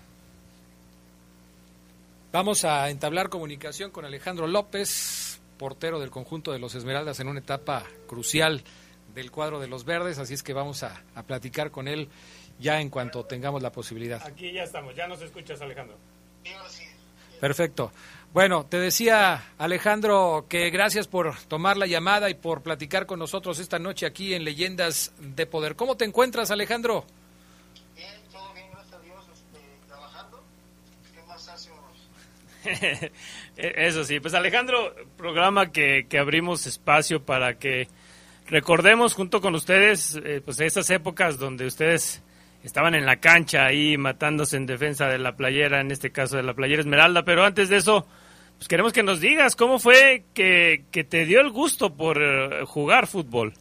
Vamos 2.32 2.64
a 2.64 2.90
entablar 2.90 3.28
comunicación 3.28 3.92
con 3.92 4.06
Alejandro 4.06 4.48
López, 4.48 5.42
portero 5.58 6.00
del 6.00 6.12
conjunto 6.12 6.54
de 6.54 6.60
los 6.60 6.76
Esmeraldas 6.76 7.20
en 7.20 7.28
una 7.28 7.42
etapa 7.42 7.84
crucial 8.08 8.64
del 9.14 9.32
cuadro 9.32 9.60
de 9.60 9.68
los 9.68 9.84
verdes, 9.84 10.18
así 10.18 10.34
es 10.34 10.42
que 10.42 10.54
vamos 10.54 10.84
a, 10.84 11.04
a 11.14 11.24
platicar 11.24 11.72
con 11.72 11.90
él 11.90 12.08
ya 12.58 12.80
en 12.80 12.90
cuanto 12.90 13.26
tengamos 13.26 13.62
la 13.62 13.74
posibilidad. 13.74 14.26
Aquí 14.26 14.54
ya 14.54 14.64
estamos, 14.64 14.96
ya 14.96 15.08
nos 15.08 15.22
escuchas 15.22 15.62
Alejandro. 15.62 15.98
Perfecto. 17.42 17.92
Bueno, 18.32 18.66
te 18.66 18.78
decía 18.78 19.52
Alejandro 19.58 20.46
que 20.48 20.70
gracias 20.70 21.10
por 21.10 21.36
tomar 21.50 21.76
la 21.76 21.86
llamada 21.86 22.30
y 22.30 22.36
por 22.36 22.62
platicar 22.62 23.08
con 23.08 23.20
nosotros 23.20 23.60
esta 23.60 23.78
noche 23.78 24.06
aquí 24.06 24.34
en 24.34 24.46
Leyendas 24.46 25.12
de 25.20 25.46
Poder. 25.48 25.76
¿Cómo 25.76 25.98
te 25.98 26.06
encuentras, 26.06 26.50
Alejandro? 26.50 27.04
Eso 33.58 34.04
sí, 34.04 34.20
pues 34.20 34.34
Alejandro, 34.34 34.96
programa 35.18 35.72
que, 35.72 36.06
que 36.10 36.20
abrimos 36.20 36.66
espacio 36.68 37.24
para 37.24 37.58
que 37.58 37.88
recordemos 38.48 39.14
junto 39.14 39.42
con 39.42 39.56
ustedes 39.56 40.20
eh, 40.24 40.42
pues 40.44 40.60
esas 40.60 40.90
épocas 40.90 41.38
donde 41.38 41.66
ustedes 41.66 42.22
estaban 42.64 42.96
en 42.96 43.06
la 43.06 43.18
cancha 43.18 43.66
ahí 43.66 43.98
matándose 43.98 44.58
en 44.58 44.66
defensa 44.66 45.08
de 45.08 45.18
la 45.18 45.36
playera, 45.36 45.82
en 45.82 45.92
este 45.92 46.12
caso 46.12 46.38
de 46.38 46.44
la 46.44 46.54
playera 46.54 46.82
Esmeralda, 46.82 47.24
pero 47.24 47.44
antes 47.44 47.70
de 47.70 47.78
eso, 47.78 48.06
pues 48.58 48.68
queremos 48.68 48.94
que 48.94 49.04
nos 49.04 49.20
digas 49.20 49.56
cómo 49.56 49.80
fue 49.80 50.26
que, 50.34 50.86
que 50.92 51.04
te 51.04 51.26
dio 51.26 51.42
el 51.42 51.50
gusto 51.50 51.96
por 51.96 52.22
eh, 52.22 52.66
jugar 52.66 53.08
fútbol. 53.08 53.54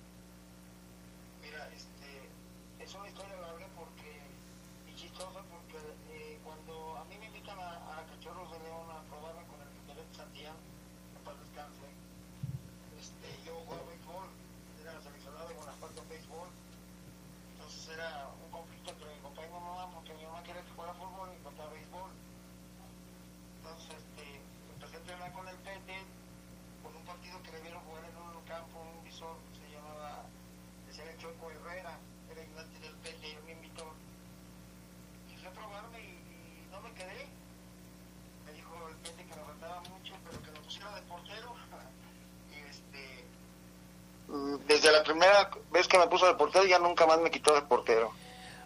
La 45.01 45.05
primera 45.05 45.51
vez 45.71 45.89
que 45.89 45.99
me 45.99 46.07
puso 46.09 46.27
de 46.27 46.35
portero 46.35 46.67
ya 46.67 46.79
nunca 46.79 47.07
más 47.07 47.19
me 47.21 47.31
quitó 47.31 47.55
de 47.55 47.63
portero. 47.63 48.13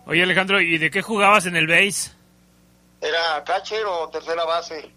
Oye 0.07 0.23
Alejandro, 0.23 0.61
¿y 0.61 0.79
de 0.79 0.90
qué 0.90 1.01
jugabas 1.01 1.47
en 1.47 1.57
el 1.57 1.66
base? 1.68 2.11
Era 3.01 3.42
catcher 3.44 3.85
o 3.87 4.09
tercera 4.09 4.44
base. 4.44 4.90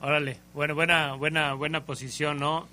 Órale, 0.00 0.40
bueno, 0.54 0.74
buena, 0.74 1.14
buena, 1.14 1.54
buena 1.54 1.84
posición, 1.84 2.38
¿no? 2.38 2.68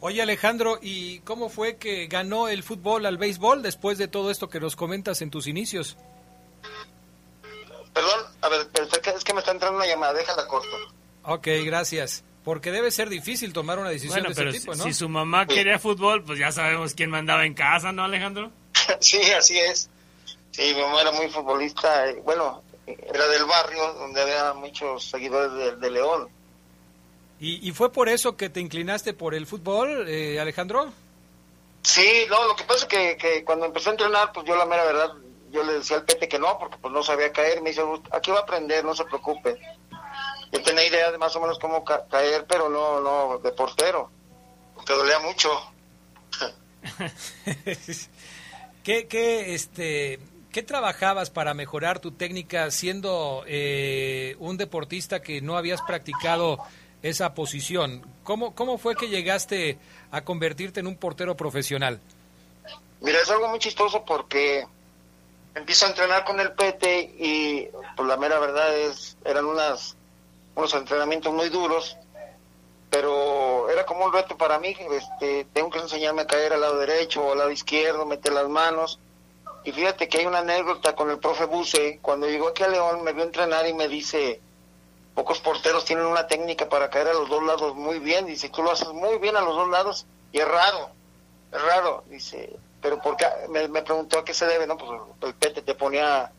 Oye 0.00 0.20
Alejandro, 0.20 0.78
¿y 0.82 1.20
cómo 1.20 1.48
fue 1.48 1.76
que 1.76 2.06
ganó 2.08 2.48
el 2.48 2.62
fútbol 2.62 3.06
al 3.06 3.16
béisbol 3.16 3.62
después 3.62 3.96
de 3.96 4.08
todo 4.08 4.30
esto 4.30 4.50
que 4.50 4.60
nos 4.60 4.76
comentas 4.76 5.22
en 5.22 5.30
tus 5.30 5.46
inicios? 5.46 5.96
Perdón, 7.94 8.20
a 8.42 8.48
ver, 8.48 8.68
es 9.14 9.24
que 9.24 9.32
me 9.32 9.40
está 9.40 9.52
entrando 9.52 9.78
una 9.78 9.86
llamada, 9.86 10.14
déjala 10.14 10.46
corto. 10.46 10.76
Ok, 11.24 11.48
gracias. 11.64 12.24
Porque 12.44 12.72
debe 12.72 12.90
ser 12.90 13.08
difícil 13.08 13.52
tomar 13.52 13.78
una 13.78 13.90
decisión 13.90 14.14
Bueno, 14.20 14.28
de 14.30 14.34
pero 14.34 14.50
ese 14.50 14.60
tipo, 14.60 14.72
si, 14.74 14.78
¿no? 14.78 14.84
si 14.84 14.94
su 14.94 15.08
mamá 15.08 15.46
quería 15.46 15.78
fútbol, 15.78 16.24
pues 16.24 16.38
ya 16.38 16.50
sabemos 16.50 16.94
quién 16.94 17.08
mandaba 17.10 17.46
en 17.46 17.54
casa, 17.54 17.92
¿no, 17.92 18.02
Alejandro? 18.04 18.50
sí, 19.00 19.20
así 19.36 19.58
es. 19.58 19.88
Sí, 20.50 20.72
mi 20.74 20.80
mamá 20.82 21.02
era 21.02 21.12
muy 21.12 21.28
futbolista. 21.28 22.08
eh, 22.10 22.20
Bueno, 22.24 22.62
era 22.86 23.26
del 23.28 23.44
barrio 23.44 23.92
donde 23.94 24.22
había 24.22 24.52
muchos 24.54 25.04
seguidores 25.04 25.52
de, 25.52 25.76
de 25.76 25.90
León. 25.90 26.28
¿Y, 27.38 27.66
y 27.68 27.72
fue 27.72 27.92
por 27.92 28.08
eso 28.08 28.36
que 28.36 28.48
te 28.50 28.60
inclinaste 28.60 29.14
por 29.14 29.34
el 29.34 29.46
fútbol, 29.46 30.06
eh, 30.08 30.40
Alejandro? 30.40 30.92
Sí, 31.82 32.24
no, 32.28 32.46
lo 32.48 32.54
que 32.56 32.64
pasa 32.64 32.80
es 32.80 32.84
que, 32.86 33.16
que 33.16 33.44
cuando 33.44 33.66
empecé 33.66 33.88
a 33.88 33.92
entrenar, 33.92 34.32
pues 34.32 34.46
yo 34.46 34.54
la 34.56 34.66
mera 34.66 34.84
verdad, 34.84 35.12
yo 35.50 35.62
le 35.64 35.74
decía 35.74 35.96
al 35.96 36.04
Pete 36.04 36.28
que 36.28 36.38
no, 36.38 36.56
porque 36.58 36.76
pues 36.80 36.92
no 36.92 37.02
sabía 37.02 37.32
caer. 37.32 37.60
Me 37.62 37.70
dice, 37.70 37.82
aquí 38.12 38.30
va 38.30 38.38
a 38.38 38.42
aprender, 38.42 38.84
no 38.84 38.94
se 38.94 39.04
preocupe. 39.04 39.58
Yo 40.52 40.62
tenía 40.62 40.86
idea 40.86 41.10
de 41.10 41.18
más 41.18 41.34
o 41.34 41.40
menos 41.40 41.58
cómo 41.58 41.82
ca- 41.84 42.06
caer, 42.10 42.44
pero 42.46 42.68
no, 42.68 43.00
no, 43.00 43.38
de 43.38 43.50
portero. 43.52 44.10
Porque 44.74 44.92
dolía 44.92 45.18
mucho. 45.18 45.48
¿Qué, 48.84 49.06
qué, 49.06 49.54
este, 49.54 50.18
¿Qué 50.50 50.62
trabajabas 50.62 51.30
para 51.30 51.54
mejorar 51.54 52.00
tu 52.00 52.12
técnica 52.12 52.70
siendo 52.70 53.44
eh, 53.46 54.36
un 54.38 54.56
deportista 54.56 55.22
que 55.22 55.40
no 55.40 55.56
habías 55.56 55.80
practicado 55.82 56.58
esa 57.02 57.34
posición? 57.34 58.04
¿Cómo, 58.24 58.54
¿Cómo 58.54 58.78
fue 58.78 58.96
que 58.96 59.08
llegaste 59.08 59.78
a 60.10 60.22
convertirte 60.22 60.80
en 60.80 60.86
un 60.88 60.96
portero 60.96 61.36
profesional? 61.36 62.00
Mira, 63.00 63.20
es 63.20 63.30
algo 63.30 63.48
muy 63.48 63.58
chistoso 63.58 64.04
porque 64.04 64.66
empiezo 65.54 65.86
a 65.86 65.90
entrenar 65.90 66.24
con 66.24 66.38
el 66.40 66.52
Pete 66.52 67.00
y 67.18 67.68
pues 67.96 68.08
la 68.08 68.16
mera 68.16 68.38
verdad 68.38 68.76
es, 68.76 69.16
eran 69.24 69.44
unas, 69.46 69.96
unos 70.54 70.74
entrenamientos 70.74 71.32
muy 71.32 71.48
duros, 71.48 71.96
pero 72.90 73.70
era 73.70 73.86
como 73.86 74.04
un 74.04 74.12
reto 74.12 74.36
para 74.36 74.58
mí, 74.58 74.76
este, 74.92 75.46
tengo 75.52 75.70
que 75.70 75.78
enseñarme 75.78 76.22
a 76.22 76.26
caer 76.26 76.52
al 76.52 76.60
lado 76.60 76.78
derecho 76.78 77.22
o 77.24 77.32
al 77.32 77.38
lado 77.38 77.50
izquierdo, 77.50 78.04
meter 78.04 78.32
las 78.32 78.48
manos. 78.48 78.98
Y 79.64 79.72
fíjate 79.72 80.08
que 80.08 80.18
hay 80.18 80.26
una 80.26 80.40
anécdota 80.40 80.94
con 80.94 81.10
el 81.10 81.18
profe 81.18 81.46
Buse, 81.46 82.00
cuando 82.02 82.26
llegó 82.26 82.48
aquí 82.48 82.64
a 82.64 82.68
León 82.68 83.02
me 83.02 83.12
vio 83.12 83.24
entrenar 83.24 83.66
y 83.66 83.72
me 83.72 83.88
dice, 83.88 84.40
pocos 85.14 85.40
porteros 85.40 85.84
tienen 85.84 86.04
una 86.04 86.26
técnica 86.26 86.68
para 86.68 86.90
caer 86.90 87.08
a 87.08 87.14
los 87.14 87.28
dos 87.28 87.42
lados 87.44 87.74
muy 87.74 87.98
bien, 87.98 88.26
dice, 88.26 88.50
tú 88.50 88.62
lo 88.62 88.72
haces 88.72 88.88
muy 88.88 89.18
bien 89.18 89.36
a 89.36 89.40
los 89.40 89.54
dos 89.54 89.70
lados 89.70 90.06
y 90.32 90.40
es 90.40 90.48
raro, 90.48 90.90
es 91.52 91.62
raro, 91.62 92.04
dice, 92.08 92.54
pero 92.82 93.00
porque 93.00 93.24
me, 93.48 93.68
me 93.68 93.82
preguntó 93.82 94.18
a 94.18 94.24
qué 94.24 94.34
se 94.34 94.46
debe, 94.46 94.66
no, 94.66 94.76
pues 94.76 94.90
el 95.22 95.34
pete 95.34 95.62
te 95.62 95.74
ponía 95.74 96.30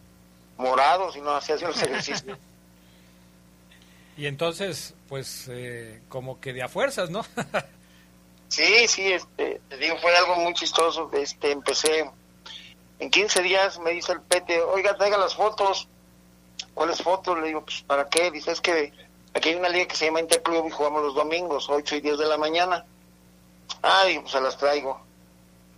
morado 0.58 1.12
si 1.12 1.22
no 1.22 1.32
hacías 1.32 1.62
los 1.62 1.82
ejercicios. 1.82 2.38
Y 4.16 4.28
entonces, 4.28 4.94
pues, 5.10 5.48
eh, 5.50 6.02
como 6.10 6.40
que 6.40 6.54
de 6.54 6.64
a 6.64 6.68
fuerzas, 6.68 7.10
¿no? 7.10 7.26
Sí, 8.54 8.88
sí, 8.88 9.12
este, 9.12 9.62
te 9.68 9.78
digo, 9.78 9.98
fue 9.98 10.16
algo 10.16 10.36
muy 10.36 10.54
chistoso. 10.54 11.10
Este, 11.14 11.50
empecé, 11.50 12.08
en 13.00 13.10
15 13.10 13.42
días 13.42 13.80
me 13.80 13.90
dice 13.90 14.12
el 14.12 14.22
Pete, 14.22 14.62
oiga, 14.62 14.96
traiga 14.96 15.18
las 15.18 15.34
fotos. 15.34 15.88
¿Cuáles 16.76 17.02
fotos? 17.02 17.40
Le 17.40 17.48
digo, 17.48 17.66
pues, 17.66 17.82
¿para 17.82 18.08
qué? 18.08 18.30
Dice, 18.30 18.52
es 18.52 18.62
que 18.62 18.94
aquí 19.34 19.50
hay 19.50 19.56
una 19.56 19.70
liga 19.70 19.88
que 19.88 19.96
se 19.96 20.06
llama 20.06 20.20
Interclub 20.20 20.68
y 20.68 20.70
jugamos 20.70 21.02
los 21.02 21.16
domingos, 21.16 21.68
8 21.68 21.96
y 21.96 22.02
10 22.02 22.20
de 22.20 22.28
la 22.28 22.38
mañana. 22.38 22.86
Ah, 23.82 24.04
pues 24.22 24.32
se 24.32 24.40
las 24.40 24.56
traigo. 24.56 25.02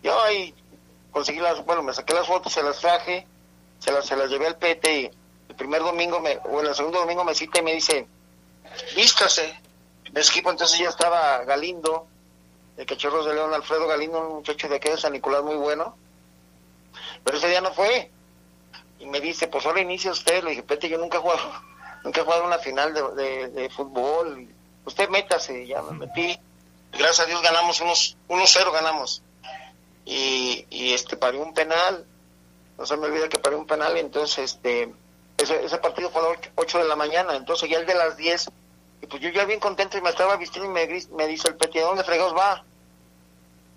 Yo 0.04 0.22
ahí 0.24 0.54
conseguí 1.12 1.40
las, 1.40 1.64
bueno, 1.64 1.82
me 1.82 1.94
saqué 1.94 2.14
las 2.14 2.28
fotos, 2.28 2.52
se 2.52 2.62
las 2.62 2.82
traje, 2.82 3.26
se 3.80 3.94
las, 3.94 4.06
se 4.06 4.18
las 4.18 4.30
llevé 4.30 4.48
al 4.48 4.58
Pete 4.58 5.00
y 5.00 5.12
el 5.48 5.56
primer 5.56 5.82
domingo, 5.82 6.20
me, 6.20 6.40
o 6.44 6.60
el 6.60 6.76
segundo 6.76 7.00
domingo 7.00 7.24
me 7.24 7.34
cita 7.34 7.60
y 7.60 7.64
me 7.64 7.74
dice, 7.74 8.06
vístase. 8.96 9.60
El 10.06 10.18
equipo 10.18 10.50
entonces 10.50 10.80
ya 10.80 10.90
estaba 10.90 11.44
Galindo, 11.44 12.08
de 12.78 12.86
Cachorros 12.86 13.26
de 13.26 13.34
León, 13.34 13.54
Alfredo 13.54 13.88
Galindo, 13.88 14.20
un 14.20 14.36
muchacho 14.36 14.68
de 14.68 14.76
aquí 14.76 14.90
de 14.90 14.98
San 14.98 15.14
Nicolás 15.14 15.44
muy 15.44 15.56
bueno. 15.56 15.98
Pero 17.24 17.38
ese 17.38 17.50
día 17.50 17.62
no 17.62 17.74
fue. 17.74 18.12
Y 19.00 19.06
me 19.08 19.20
dice, 19.20 19.48
pues 19.48 19.66
ahora 19.66 19.82
inicia 19.82 20.12
usted. 20.12 20.44
Le 20.44 20.52
dije, 20.52 20.64
Pete, 20.64 20.90
yo 20.90 20.98
nunca 20.98 21.18
he 21.18 21.22
jugado, 21.22 21.52
nunca 22.04 22.22
he 22.22 22.24
jugado 22.24 22.46
una 22.46 22.60
final 22.60 22.94
de, 22.94 23.50
de, 23.50 23.70
fútbol. 23.70 24.48
Usted 24.86 25.10
métase, 25.10 25.68
ya 25.68 25.82
me 25.82 26.06
metí. 26.06 26.40
Gracias 26.92 27.22
a 27.22 27.26
Dios 27.26 27.42
ganamos 27.42 27.82
unos 27.82 28.18
1-0 28.30 28.72
ganamos. 28.72 29.22
Y, 30.06 30.66
y 30.70 30.94
este 30.94 31.18
paré 31.18 31.38
un 31.38 31.54
penal. 31.54 32.06
No 32.78 32.86
se 32.86 32.96
me 32.98 33.08
olvida 33.08 33.28
que 33.28 33.40
paré 33.40 33.56
un 33.56 33.66
penal 33.66 33.98
entonces 33.98 34.54
este 34.54 34.94
ese, 35.38 35.64
ese 35.64 35.78
partido 35.78 36.10
fue 36.10 36.22
a 36.22 36.30
las 36.30 36.40
8 36.56 36.80
de 36.80 36.86
la 36.86 36.96
mañana, 36.96 37.36
entonces 37.36 37.70
ya 37.70 37.80
el 37.80 37.86
de 37.86 37.96
las 37.96 38.16
10 38.18 38.50
y 39.06 39.08
pues 39.08 39.22
yo 39.22 39.30
ya 39.30 39.46
bien 39.46 39.60
contento 39.60 39.98
y 39.98 40.02
me 40.02 40.10
estaba 40.10 40.36
vistiendo 40.36 40.68
y 40.70 40.74
me, 40.74 40.88
gris- 40.88 41.10
me 41.10 41.28
dice 41.28 41.48
el 41.50 41.56
Pete, 41.56 41.80
¿a 41.82 41.86
dónde 41.86 42.04
fregados 42.04 42.36
va? 42.36 42.64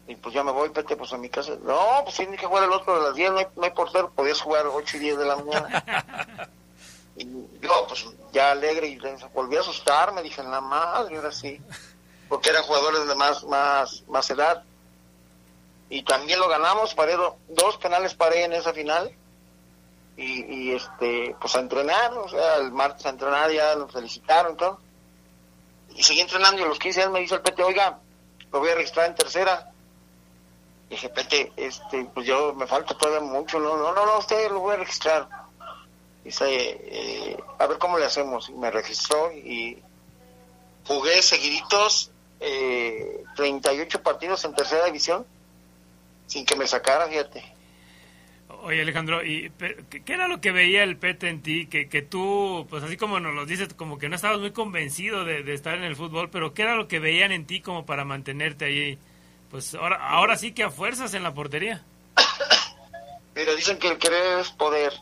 Y 0.06 0.16
pues 0.16 0.34
ya 0.34 0.42
me 0.42 0.52
voy, 0.52 0.70
Pete, 0.70 0.96
pues 0.96 1.12
a 1.12 1.18
mi 1.18 1.28
casa. 1.28 1.52
No, 1.62 1.78
pues 2.04 2.16
tiene 2.16 2.36
que 2.38 2.46
jugar 2.46 2.64
el 2.64 2.72
otro 2.72 2.96
de 2.98 3.02
las 3.08 3.14
10, 3.14 3.30
no 3.32 3.38
hay, 3.38 3.46
no 3.56 3.64
hay 3.64 3.70
portero, 3.72 4.10
podías 4.10 4.40
jugar 4.40 4.66
8 4.66 4.96
y 4.96 5.00
10 5.00 5.18
de 5.18 5.24
la 5.26 5.36
mañana. 5.36 6.48
y 7.16 7.24
yo, 7.60 7.84
pues 7.88 8.06
ya 8.32 8.52
alegre 8.52 8.86
y 8.88 8.98
volví 9.34 9.56
a 9.56 9.60
asustarme, 9.60 10.22
dije, 10.22 10.42
la 10.42 10.60
madre, 10.62 11.16
ahora 11.16 11.30
sí. 11.32 11.60
Porque 12.28 12.48
eran 12.50 12.62
jugadores 12.62 13.06
de 13.06 13.14
más, 13.16 13.44
más, 13.44 14.02
más 14.08 14.30
edad. 14.30 14.62
Y 15.90 16.02
también 16.04 16.38
lo 16.40 16.48
ganamos, 16.48 16.94
paré 16.94 17.14
do- 17.16 17.36
dos 17.48 17.76
penales 17.78 18.14
paré 18.14 18.44
en 18.44 18.52
esa 18.54 18.72
final. 18.72 19.14
Y, 20.16 20.44
y 20.70 20.74
este, 20.74 21.36
pues 21.40 21.54
a 21.54 21.60
entrenar, 21.60 22.12
o 22.14 22.28
sea, 22.28 22.56
el 22.56 22.72
martes 22.72 23.06
a 23.06 23.10
entrenar, 23.10 23.50
ya 23.52 23.74
nos 23.76 23.92
felicitaron 23.92 24.54
y 24.54 24.56
todo. 24.56 24.80
Y 25.94 26.02
seguí 26.02 26.20
entrenando 26.20 26.60
y 26.60 26.64
a 26.64 26.68
los 26.68 26.78
15 26.78 27.02
años 27.02 27.12
me 27.12 27.20
dice 27.20 27.34
el 27.34 27.40
Pete, 27.40 27.62
oiga, 27.62 27.98
lo 28.52 28.60
voy 28.60 28.70
a 28.70 28.74
registrar 28.74 29.06
en 29.06 29.14
tercera. 29.14 29.70
Y 30.88 30.90
dije, 30.90 31.08
Pete, 31.08 31.52
este, 31.56 32.04
pues 32.06 32.26
yo 32.26 32.54
me 32.54 32.66
falta 32.66 32.96
todavía 32.96 33.20
mucho, 33.20 33.58
no, 33.58 33.76
no, 33.76 33.92
no, 33.92 34.06
no, 34.06 34.18
usted 34.18 34.50
lo 34.50 34.60
voy 34.60 34.74
a 34.74 34.78
registrar. 34.78 35.28
Dice, 36.24 36.46
eh, 36.48 37.42
a 37.58 37.66
ver 37.66 37.78
cómo 37.78 37.98
le 37.98 38.06
hacemos. 38.06 38.48
Y 38.48 38.52
me 38.52 38.70
registró 38.70 39.32
y 39.32 39.82
jugué 40.86 41.22
seguiditos 41.22 42.10
eh, 42.40 43.24
38 43.36 44.02
partidos 44.02 44.44
en 44.44 44.54
tercera 44.54 44.84
división 44.86 45.26
sin 46.28 46.44
que 46.44 46.56
me 46.56 46.66
sacara, 46.66 47.08
fíjate. 47.08 47.42
Oye, 48.48 48.80
Alejandro, 48.80 49.22
¿y 49.24 49.50
qué 50.04 50.12
era 50.12 50.26
lo 50.26 50.40
que 50.40 50.52
veía 50.52 50.82
el 50.82 50.96
Pete 50.96 51.28
en 51.28 51.42
ti? 51.42 51.66
Que, 51.66 51.88
que 51.88 52.00
tú, 52.00 52.66
pues 52.70 52.82
así 52.82 52.96
como 52.96 53.20
nos 53.20 53.34
lo 53.34 53.44
dices, 53.44 53.74
como 53.74 53.98
que 53.98 54.08
no 54.08 54.16
estabas 54.16 54.38
muy 54.38 54.52
convencido 54.52 55.24
de, 55.24 55.52
estar 55.52 55.74
en 55.74 55.84
el 55.84 55.96
fútbol, 55.96 56.30
pero 56.30 56.54
¿qué 56.54 56.62
era 56.62 56.74
lo 56.74 56.88
que 56.88 56.98
veían 56.98 57.30
en 57.30 57.46
ti 57.46 57.60
como 57.60 57.84
para 57.84 58.06
mantenerte 58.06 58.64
ahí? 58.64 58.98
Pues 59.50 59.74
ahora, 59.74 59.96
ahora 59.96 60.36
sí 60.36 60.52
que 60.52 60.64
a 60.64 60.70
fuerzas 60.70 61.12
en 61.12 61.22
la 61.22 61.34
portería. 61.34 61.84
Pero 63.34 63.54
dicen 63.54 63.78
que 63.78 63.88
el 63.88 63.98
querer 63.98 64.40
es 64.40 64.50
poder. 64.50 64.92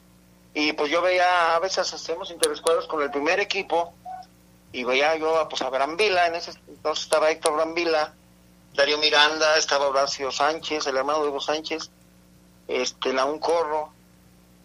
Y 0.55 0.73
pues 0.73 0.91
yo 0.91 1.03
veía, 1.03 1.55
a 1.55 1.59
veces 1.59 1.93
hacemos 1.93 2.31
interescuadros 2.31 2.87
con 2.87 3.03
el 3.03 3.11
primer 3.11 3.41
equipo 3.41 3.95
y 4.73 4.85
veía 4.85 5.17
yo 5.17 5.47
pues, 5.49 5.63
a 5.63 5.71
Brambila, 5.71 6.27
en 6.27 6.35
ese 6.35 6.53
entonces 6.69 7.05
estaba 7.05 7.31
Héctor 7.31 7.55
Brambila, 7.55 8.15
Darío 8.75 8.99
Miranda, 8.99 9.57
estaba 9.57 9.89
Horacio 9.89 10.31
Sánchez, 10.31 10.87
el 10.87 10.97
hermano 10.97 11.23
de 11.23 11.29
Hugo 11.31 11.41
Sánchez, 11.41 11.91
este, 12.69 13.13
Laún 13.13 13.39
Corro, 13.39 13.91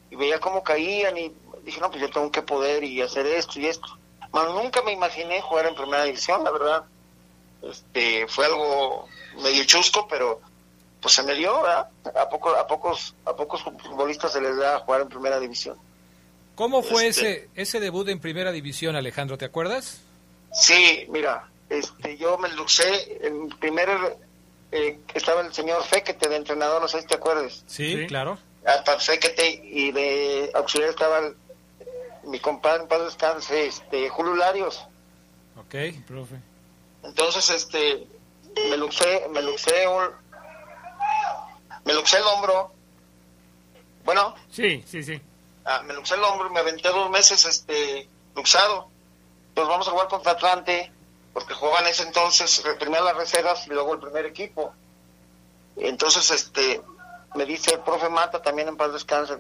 y 0.10 0.16
veía 0.16 0.40
cómo 0.40 0.64
caían 0.64 1.18
y 1.18 1.32
dije, 1.64 1.80
no, 1.80 1.90
pues 1.90 2.02
yo 2.02 2.10
tengo 2.10 2.32
que 2.32 2.42
poder 2.42 2.84
y 2.84 3.02
hacer 3.02 3.26
esto 3.26 3.60
y 3.60 3.68
esto. 3.68 3.88
Mas 4.34 4.50
nunca 4.50 4.82
me 4.82 4.92
imaginé 4.92 5.42
jugar 5.42 5.66
en 5.68 5.76
primera 5.76 6.04
división, 6.04 6.44
la 6.44 6.52
verdad. 6.52 6.84
Este, 7.62 8.28
fue 8.28 8.46
algo 8.46 9.08
medio 9.42 9.64
chusco, 9.66 10.08
pero 10.10 10.42
pues 11.02 11.14
se 11.14 11.24
me 11.24 11.34
dio, 11.34 11.62
¿verdad? 11.62 11.90
A, 12.16 12.30
poco, 12.30 12.50
a, 12.56 12.68
pocos, 12.68 13.16
a 13.26 13.36
pocos 13.36 13.62
futbolistas 13.64 14.34
se 14.34 14.42
les 14.42 14.58
da 14.58 14.80
jugar 14.80 15.02
en 15.02 15.10
primera 15.10 15.40
división. 15.40 15.78
¿Cómo 16.56 16.84
fue 16.84 17.08
Este- 17.08 17.32
ese, 17.32 17.50
ese 17.56 17.80
debut 17.80 18.08
en 18.10 18.20
primera 18.20 18.52
división, 18.52 18.96
Alejandro? 18.96 19.38
¿Te 19.38 19.46
acuerdas? 19.46 20.02
Sí, 20.54 21.06
mira, 21.10 21.50
este, 21.70 22.18
yo 22.18 22.38
me 22.38 22.50
luxé, 22.50 23.26
en 23.26 23.50
primer 23.50 23.90
eh, 24.72 25.00
estaba 25.14 25.42
el 25.42 25.54
señor 25.54 25.84
Fequete 25.84 26.30
de 26.30 26.36
entrenador, 26.38 26.82
no 26.82 26.88
sé 26.88 27.02
si 27.02 27.08
te 27.08 27.16
acuerdas. 27.16 27.64
Sí, 27.68 28.06
claro. 28.08 28.38
Hasta 28.66 29.00
Fequete 29.00 29.50
y 29.64 29.92
de 29.92 30.52
auxiliar 30.54 30.90
estaba 30.92 31.20
el- 31.20 31.36
mi 32.24 32.40
compadre, 32.40 32.84
en 32.84 32.88
paz 32.88 33.04
descanse, 33.04 33.66
este, 33.68 34.08
Julio 34.10 34.36
Larios. 34.36 34.86
Ok. 35.58 35.76
Profe. 36.08 36.36
Entonces, 37.04 37.50
este, 37.50 38.08
me 38.70 38.78
luxé, 38.78 39.28
me 39.32 39.42
luxé 39.42 39.88
un, 39.88 40.10
me 41.86 41.94
luxé 41.94 42.18
el 42.18 42.24
hombro. 42.24 42.72
Bueno, 44.06 44.36
Sí, 44.52 44.84
sí, 44.88 45.04
sí. 45.04 45.20
ah, 45.66 45.82
me 45.84 45.94
luxé 45.94 46.14
el 46.16 46.24
hombro 46.24 46.48
y 46.50 46.54
me 46.54 46.60
aventé 46.60 46.90
dos 46.90 47.10
meses, 47.10 47.44
este, 47.46 48.08
luxado. 48.36 48.88
Entonces 49.50 49.70
vamos 49.70 49.88
a 49.88 49.92
jugar 49.92 50.08
contra 50.08 50.32
Atlante, 50.34 50.92
porque 51.34 51.54
jugaban 51.54 51.88
ese 51.88 52.04
entonces, 52.04 52.64
primero 52.80 53.04
las 53.04 53.16
reservas 53.16 53.66
y 53.68 53.70
luego 53.70 53.94
el 53.94 54.00
primer 54.00 54.26
equipo. 54.26 54.74
Entonces, 55.78 56.30
este, 56.32 56.82
me 57.36 57.46
dice 57.46 57.74
el 57.74 57.80
profe 57.80 58.10
Mata, 58.10 58.42
también 58.42 58.68
en 58.68 58.78
paz 58.78 58.92
descanse, 58.92 59.38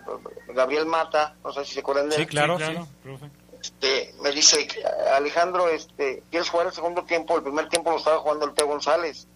Gabriel 0.47 0.85
Mata, 0.85 1.35
no 1.43 1.51
sé 1.51 1.65
si 1.65 1.73
se 1.73 1.79
acuerdan 1.81 2.09
de 2.09 2.15
él. 2.15 2.21
Sí, 2.21 2.27
claro, 2.27 2.57
profe. 3.03 3.29
Este, 3.61 4.15
me 4.21 4.31
dice, 4.31 4.67
Alejandro, 5.13 5.69
este, 5.69 6.23
¿quieres 6.31 6.49
jugar 6.49 6.67
el 6.67 6.73
segundo 6.73 7.03
tiempo? 7.03 7.35
El 7.37 7.43
primer 7.43 7.69
tiempo 7.69 7.91
lo 7.91 7.97
estaba 7.97 8.19
jugando 8.19 8.45
el 8.45 8.53
Teo 8.53 8.67
González, 8.67 9.27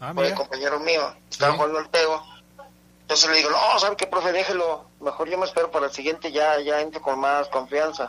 Ah, 0.00 0.12
fue 0.14 0.28
el 0.28 0.34
compañero 0.34 0.80
mío, 0.80 1.14
estaba 1.30 1.52
jugando 1.52 1.78
el 1.78 1.88
Teo. 1.90 2.22
Entonces 3.02 3.30
le 3.30 3.36
digo, 3.36 3.50
no, 3.50 3.78
¿sabe 3.78 3.96
qué, 3.96 4.06
profe? 4.06 4.32
Déjelo, 4.32 4.86
mejor 5.00 5.28
yo 5.28 5.36
me 5.36 5.44
espero 5.44 5.70
para 5.70 5.86
el 5.86 5.92
siguiente, 5.92 6.32
ya, 6.32 6.58
ya 6.60 6.80
entre 6.80 7.02
con 7.02 7.20
más 7.20 7.48
confianza. 7.48 8.08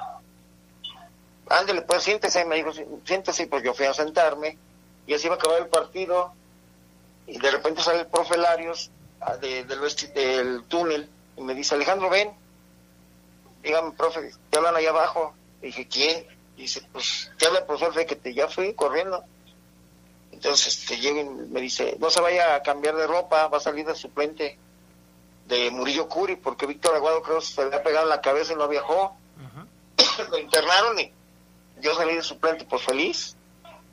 Ándale, 1.60 1.82
pues 1.82 2.04
siéntese, 2.04 2.46
me 2.46 2.56
dijo, 2.56 2.72
"Sí, 2.74 2.84
siéntese, 3.06 3.48
pues 3.48 3.64
yo 3.64 3.74
fui 3.74 3.86
a 3.86 3.94
sentarme, 3.94 4.58
y 5.08 5.14
así 5.14 5.28
iba 5.28 5.36
a 5.36 5.38
acabar 5.38 5.60
el 5.62 5.68
partido, 5.68 6.34
y 7.28 7.38
de 7.40 7.52
repente 7.52 7.82
sale 7.82 8.00
el 8.02 8.08
profe 8.08 8.38
Larios 8.38 8.90
ah, 9.22 9.38
de- 9.38 9.64
del, 9.66 9.80
del 10.14 10.64
túnel, 10.66 11.10
y 11.38 11.42
me 11.42 11.54
dice, 11.54 11.76
Alejandro, 11.76 12.10
ven, 12.10 12.32
dígame, 13.64 13.92
profe, 13.92 14.32
te 14.50 14.58
hablan 14.58 14.76
allá 14.76 14.90
abajo. 14.90 15.34
Le 15.62 15.68
dije, 15.68 15.88
¿quién? 15.88 16.26
Dice, 16.58 16.82
pues, 16.92 17.32
te 17.38 17.46
habla 17.48 17.60
el 17.60 17.66
profesor 17.66 18.06
que 18.06 18.16
te 18.16 18.34
ya 18.34 18.48
fui 18.48 18.74
corriendo. 18.74 19.24
Entonces, 20.32 20.68
este, 20.80 20.98
llega 20.98 21.22
y 21.22 21.26
me 21.26 21.62
dice, 21.62 21.98
no 22.00 22.10
se 22.10 22.22
vaya 22.22 22.56
a 22.56 22.64
cambiar 22.64 22.96
de 22.96 23.06
ropa, 23.08 23.48
va 23.48 23.58
a 23.58 23.62
salir 23.62 23.86
de 23.86 23.96
suplente 23.96 24.58
de 25.48 25.70
Murillo 25.72 26.08
Curi, 26.08 26.36
porque 26.38 26.66
Víctor 26.66 26.96
Aguado 26.96 27.22
creo 27.22 27.40
que 27.40 27.46
se 27.46 27.62
le 27.62 27.68
había 27.68 27.84
pegado 27.84 28.06
en 28.06 28.10
la 28.10 28.22
cabeza 28.22 28.54
y 28.54 28.56
no 28.56 28.68
viajó. 28.68 29.16
Lo 30.32 30.38
internaron 30.38 31.00
y 31.00 31.12
yo 31.82 31.96
salí 31.96 32.16
de 32.16 32.24
suplente, 32.24 32.66
pues 32.66 32.84
feliz. 32.84 33.36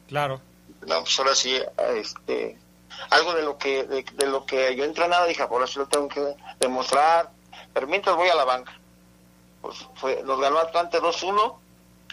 Claro. 0.06 0.40
No, 0.86 1.00
pues 1.00 1.18
ahora 1.18 1.34
sí, 1.34 1.60
este, 1.96 2.56
algo 3.10 3.34
de 3.34 3.42
lo 3.42 3.58
que 3.58 3.84
de, 3.84 4.04
de 4.14 4.26
lo 4.26 4.46
que 4.46 4.74
yo 4.76 4.84
he 4.84 4.86
entrenado, 4.86 5.26
dije, 5.26 5.42
ahora 5.42 5.66
sí 5.66 5.78
lo 5.78 5.86
tengo 5.86 6.08
que 6.08 6.36
demostrar. 6.60 7.30
Pero 7.72 7.86
mientras 7.86 8.16
voy 8.16 8.28
a 8.28 8.34
la 8.34 8.44
banca. 8.44 8.78
Pues 9.60 9.76
fue, 9.94 10.22
nos 10.24 10.40
ganó 10.40 10.58
Atlante 10.58 11.00
2-1. 11.00 11.56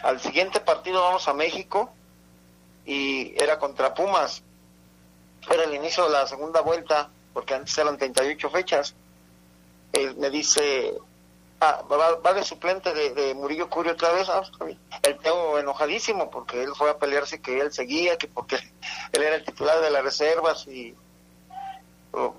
Al 0.02 0.20
siguiente 0.20 0.60
partido 0.60 1.02
vamos 1.02 1.26
a 1.28 1.34
México 1.34 1.90
y 2.84 3.34
era 3.40 3.58
contra 3.58 3.94
Pumas. 3.94 4.42
Era 5.50 5.64
el 5.64 5.74
inicio 5.74 6.04
de 6.04 6.10
la 6.10 6.26
segunda 6.26 6.60
vuelta, 6.60 7.08
porque 7.32 7.54
antes 7.54 7.76
eran 7.78 7.98
38 7.98 8.50
fechas. 8.50 8.94
Él 9.92 10.16
me 10.16 10.30
dice, 10.30 10.94
ah, 11.60 11.82
va, 11.90 12.16
va 12.16 12.32
de 12.34 12.44
suplente 12.44 12.92
de, 12.92 13.34
Murillo 13.34 13.68
Curio 13.68 13.92
otra 13.92 14.12
vez. 14.12 14.28
Ah. 14.28 14.42
El 15.02 15.18
Teo 15.18 15.58
enojadísimo 15.58 16.30
porque 16.30 16.62
él 16.62 16.70
fue 16.76 16.90
a 16.90 16.98
pelearse 16.98 17.40
que 17.40 17.60
él 17.60 17.72
seguía, 17.72 18.18
que 18.18 18.28
porque 18.28 18.56
él 19.12 19.22
era 19.22 19.36
el 19.36 19.44
titular 19.44 19.80
de 19.80 19.90
las 19.90 20.02
reservas 20.02 20.66
y 20.66 20.94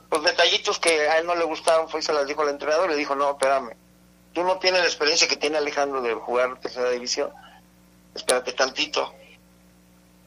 pues 0.10 0.24
detallitos 0.24 0.80
que 0.80 1.08
a 1.08 1.20
él 1.20 1.28
no 1.28 1.36
le 1.36 1.44
gustaron 1.44 1.88
fue 1.88 2.00
y 2.00 2.04
se 2.04 2.12
las 2.12 2.26
dijo 2.26 2.42
al 2.42 2.50
entrenador 2.50 2.90
le 2.90 2.96
dijo, 2.96 3.16
no, 3.16 3.32
espérame, 3.32 3.76
tú 4.34 4.44
no 4.44 4.58
tienes 4.58 4.82
la 4.82 4.88
experiencia 4.88 5.28
que 5.28 5.38
tiene 5.38 5.58
Alejandro 5.58 6.02
de 6.02 6.16
jugar 6.16 6.60
tercera 6.60 6.90
división, 6.90 7.32
espérate 8.16 8.54
tantito. 8.54 9.14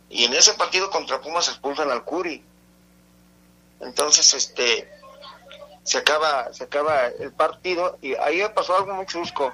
Y 0.08 0.24
en 0.24 0.34
ese 0.34 0.54
partido 0.54 0.90
contra 0.90 1.20
Pumas 1.20 1.48
expulsan 1.48 1.90
al 1.90 2.04
Curi. 2.04 2.44
Entonces, 3.80 4.34
este, 4.34 4.90
se 5.82 5.98
acaba, 5.98 6.52
se 6.52 6.64
acaba 6.64 7.06
el 7.06 7.32
partido 7.32 7.98
y 8.02 8.14
ahí 8.14 8.40
pasó 8.54 8.76
algo 8.76 8.94
muy 8.94 9.06
chusco. 9.06 9.52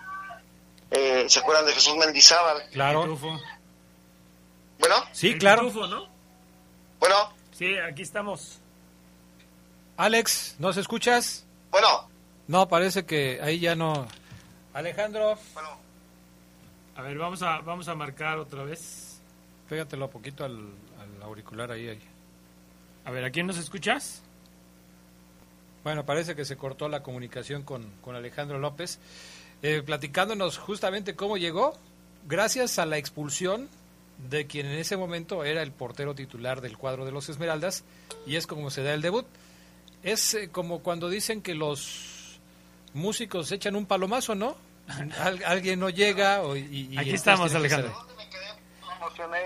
Eh, 0.90 1.26
¿Se 1.28 1.40
acuerdan 1.40 1.66
de 1.66 1.72
Jesús 1.72 1.96
Mendizábal? 1.96 2.62
Claro. 2.72 3.16
Bueno, 4.78 4.96
Sí, 5.12 5.30
El 5.30 5.38
claro. 5.38 5.70
Bueno, 7.00 7.32
Sí, 7.52 7.74
aquí 7.78 8.02
estamos. 8.02 8.60
Alex, 9.96 10.56
¿nos 10.58 10.76
escuchas? 10.76 11.46
bueno, 11.70 12.08
No, 12.48 12.68
parece 12.68 13.06
que 13.06 13.40
ahí 13.42 13.58
ya 13.58 13.74
no. 13.74 14.06
Alejandro, 14.74 15.38
A 16.96 17.02
ver, 17.02 17.16
vamos 17.18 17.42
a, 17.42 17.60
vamos 17.60 17.88
a 17.88 17.94
marcar 17.94 18.38
otra 18.38 18.62
vez. 18.64 19.20
pégatelo 19.68 20.04
un 20.06 20.10
poquito 20.10 20.44
al, 20.44 20.54
al 21.00 21.22
auricular 21.22 21.70
ahí, 21.72 21.88
ahí. 21.88 22.02
A 23.06 23.10
ver, 23.10 23.24
¿a 23.24 23.30
quién 23.30 23.46
nos 23.46 23.56
escuchas? 23.56 24.22
Bueno, 25.86 26.04
parece 26.04 26.34
que 26.34 26.44
se 26.44 26.56
cortó 26.56 26.88
la 26.88 27.04
comunicación 27.04 27.62
con, 27.62 27.88
con 28.00 28.16
Alejandro 28.16 28.58
López, 28.58 28.98
eh, 29.62 29.84
platicándonos 29.86 30.58
justamente 30.58 31.14
cómo 31.14 31.36
llegó, 31.36 31.78
gracias 32.26 32.80
a 32.80 32.86
la 32.86 32.98
expulsión 32.98 33.68
de 34.28 34.48
quien 34.48 34.66
en 34.66 34.78
ese 34.80 34.96
momento 34.96 35.44
era 35.44 35.62
el 35.62 35.70
portero 35.70 36.12
titular 36.16 36.60
del 36.60 36.76
cuadro 36.76 37.04
de 37.04 37.12
los 37.12 37.28
Esmeraldas, 37.28 37.84
y 38.26 38.34
es 38.34 38.48
como 38.48 38.70
se 38.70 38.82
da 38.82 38.94
el 38.94 39.00
debut. 39.00 39.26
Es 40.02 40.34
eh, 40.34 40.48
como 40.50 40.80
cuando 40.80 41.08
dicen 41.08 41.40
que 41.40 41.54
los 41.54 42.40
músicos 42.92 43.52
echan 43.52 43.76
un 43.76 43.86
palomazo, 43.86 44.34
¿no? 44.34 44.56
Al- 45.20 45.44
alguien 45.44 45.78
no 45.78 45.88
llega 45.88 46.42
o, 46.42 46.56
y, 46.56 46.88
y 46.90 46.98
Aquí 46.98 47.10
estamos, 47.10 47.52
que 47.52 47.58
Alejandro. 47.58 47.94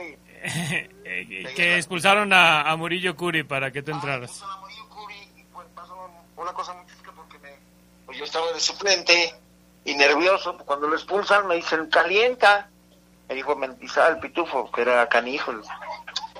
Y 0.00 0.16
Eh, 1.12 1.52
que 1.54 1.76
expulsaron 1.76 2.32
a, 2.32 2.62
a 2.62 2.76
Murillo 2.76 3.14
Curi 3.14 3.42
para 3.42 3.70
que 3.72 3.82
tú 3.82 3.90
entraras. 3.90 4.42
Una 6.40 6.52
cosa 6.52 6.72
muy 6.74 6.86
chica 6.86 7.12
porque 7.14 7.38
me, 7.38 7.50
pues 8.06 8.18
yo 8.18 8.24
estaba 8.24 8.52
de 8.52 8.60
suplente 8.60 9.34
y 9.84 9.94
nervioso. 9.94 10.56
Cuando 10.58 10.88
lo 10.88 10.96
expulsan 10.96 11.46
me 11.46 11.56
dicen, 11.56 11.86
calienta. 11.86 12.68
Me 13.28 13.36
dijo 13.36 13.54
Mentizal, 13.54 14.14
el 14.14 14.20
pitufo, 14.20 14.70
que 14.72 14.82
era 14.82 15.08
canijo. 15.08 15.52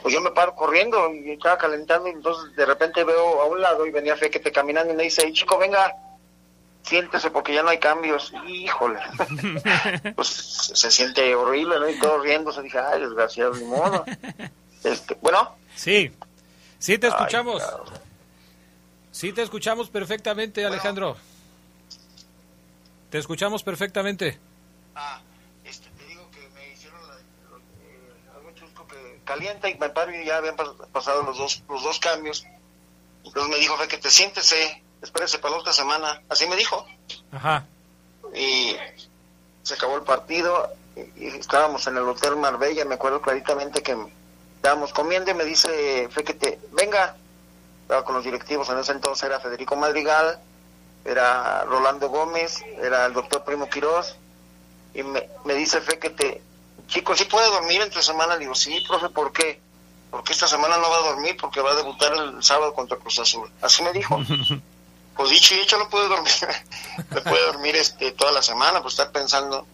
Pues 0.03 0.13
yo 0.13 0.21
me 0.21 0.31
paro 0.33 0.55
corriendo 0.57 1.15
y 1.15 1.31
estaba 1.31 1.57
calentando 1.57 2.09
y 2.09 2.13
entonces 2.13 2.57
de 2.57 2.67
repente 2.67 3.05
veo 3.05 3.43
a 3.43 3.45
un 3.47 3.61
lado 3.61 3.87
y 3.87 3.91
venía 3.91 4.17
Fequete 4.17 4.51
caminando 4.51 4.93
y 4.93 4.97
me 4.97 5.05
dice, 5.05 5.23
"Ey, 5.23 5.33
chico, 5.33 5.57
venga, 5.59 5.95
siéntese 6.83 7.31
porque 7.31 7.55
ya 7.55 7.63
no 7.63 7.69
hay 7.69 7.79
cambios. 7.79 8.33
Híjole. 8.49 8.99
pues 10.17 10.29
se 10.29 10.91
siente 10.91 11.35
horrible, 11.35 11.79
¿no? 11.79 11.89
Y 11.89 11.99
todos 11.99 12.23
riéndose. 12.23 12.63
Dije, 12.63 12.79
ay, 12.79 13.01
desgraciado, 13.01 13.55
ni 13.55 13.65
modo. 13.65 14.05
Este, 14.83 15.15
bueno. 15.21 15.57
Sí, 15.77 16.11
sí 16.79 16.97
te 16.97 17.09
Ay, 17.09 17.13
escuchamos. 17.13 17.63
Sí 19.13 19.33
te 19.33 19.43
escuchamos 19.43 19.91
perfectamente, 19.91 20.65
Alejandro. 20.65 21.17
Te 23.11 23.19
escuchamos 23.19 23.63
perfectamente. 23.63 24.39
Ah, 24.95 25.21
este, 25.65 25.89
te 25.91 26.07
digo 26.07 26.31
que 26.31 26.49
me 26.55 26.73
hicieron 26.73 27.01
la- 27.09 27.17
eh, 27.17 28.37
algo 28.37 28.53
chusco 28.53 28.87
que 28.87 29.21
calienta 29.25 29.69
y 29.69 29.77
me 29.79 29.89
paro 29.91 30.15
y 30.15 30.25
ya 30.25 30.37
habían 30.37 30.57
pas- 30.57 30.87
pasado 30.93 31.23
los 31.23 31.37
dos, 31.37 31.63
los 31.69 31.83
dos 31.83 31.99
cambios. 31.99 32.45
Entonces 33.25 33.51
me 33.51 33.59
dijo, 33.59 33.77
fe 33.77 33.89
que 33.89 33.99
te 33.99 34.11
siéntese, 34.11 34.83
espérese 35.03 35.39
para 35.39 35.55
la 35.55 35.61
otra 35.61 35.73
semana. 35.73 36.23
Así 36.29 36.47
me 36.47 36.57
dijo. 36.57 36.87
Ajá. 37.33 37.67
Y 38.35 38.77
se 39.65 39.75
acabó 39.75 39.97
el 39.97 40.03
partido 40.03 40.71
y, 40.97 41.25
y 41.25 41.27
estábamos 41.29 41.87
en 41.89 41.97
el 41.97 42.05
Hotel 42.05 42.37
Marbella. 42.37 42.85
Me 42.85 42.95
acuerdo 42.95 43.21
claritamente 43.21 43.83
que 43.83 43.97
estábamos 44.57 44.93
comiendo 44.93 45.33
y 45.33 45.35
me 45.35 45.45
dice, 45.45 46.09
fe 46.11 46.23
que 46.23 46.35
te, 46.35 46.61
venga. 46.73 47.17
Estaba 47.91 48.05
con 48.05 48.15
los 48.15 48.25
directivos, 48.25 48.69
en 48.69 48.79
ese 48.79 48.93
entonces 48.93 49.25
era 49.25 49.41
Federico 49.41 49.75
Madrigal, 49.75 50.39
era 51.05 51.65
Rolando 51.65 52.09
Gómez, 52.09 52.63
era 52.81 53.07
el 53.07 53.13
doctor 53.13 53.43
Primo 53.43 53.69
Quirós 53.69 54.15
y 54.95 55.03
me, 55.03 55.29
me 55.45 55.55
dice 55.55 55.81
Fe 55.81 55.99
que 55.99 56.11
te, 56.11 56.41
chico, 56.87 57.17
¿sí 57.17 57.25
puede 57.25 57.51
dormir 57.51 57.81
entre 57.81 58.01
semana? 58.01 58.35
Le 58.35 58.43
digo, 58.43 58.55
sí, 58.55 58.85
profe, 58.87 59.09
¿por 59.09 59.33
qué? 59.33 59.59
Porque 60.09 60.33
esta 60.33 60.47
semana 60.47 60.77
no 60.77 60.89
va 60.89 60.99
a 60.99 61.11
dormir 61.11 61.37
porque 61.41 61.61
va 61.61 61.73
a 61.73 61.75
debutar 61.75 62.13
el 62.15 62.41
sábado 62.45 62.73
contra 62.75 62.97
Cruz 62.97 63.19
Azul. 63.19 63.51
Así 63.61 63.83
me 63.83 63.93
dijo. 63.93 64.21
Pues 65.17 65.31
dicho 65.31 65.55
y 65.55 65.59
hecho, 65.59 65.77
no 65.77 65.91
puede 65.91 66.09
dormir. 66.09 66.33
no 67.11 67.23
puede 67.25 67.45
dormir 67.47 67.77
este, 67.77 68.13
toda 68.13 68.33
la 68.33 68.41
semana, 68.41 68.81
pues 68.81 68.95
estar 68.95 69.11
pensando 69.11 69.67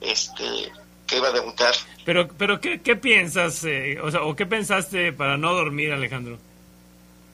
este, 0.00 0.72
que 1.06 1.16
iba 1.16 1.28
a 1.28 1.32
debutar. 1.32 1.74
Pero, 2.06 2.28
pero 2.28 2.58
¿qué, 2.60 2.80
qué 2.80 2.96
piensas, 2.96 3.64
eh, 3.64 3.98
o 4.00 4.10
sea, 4.10 4.22
o 4.22 4.34
qué 4.34 4.46
pensaste 4.46 5.12
para 5.12 5.36
no 5.36 5.52
dormir, 5.52 5.92
Alejandro? 5.92 6.38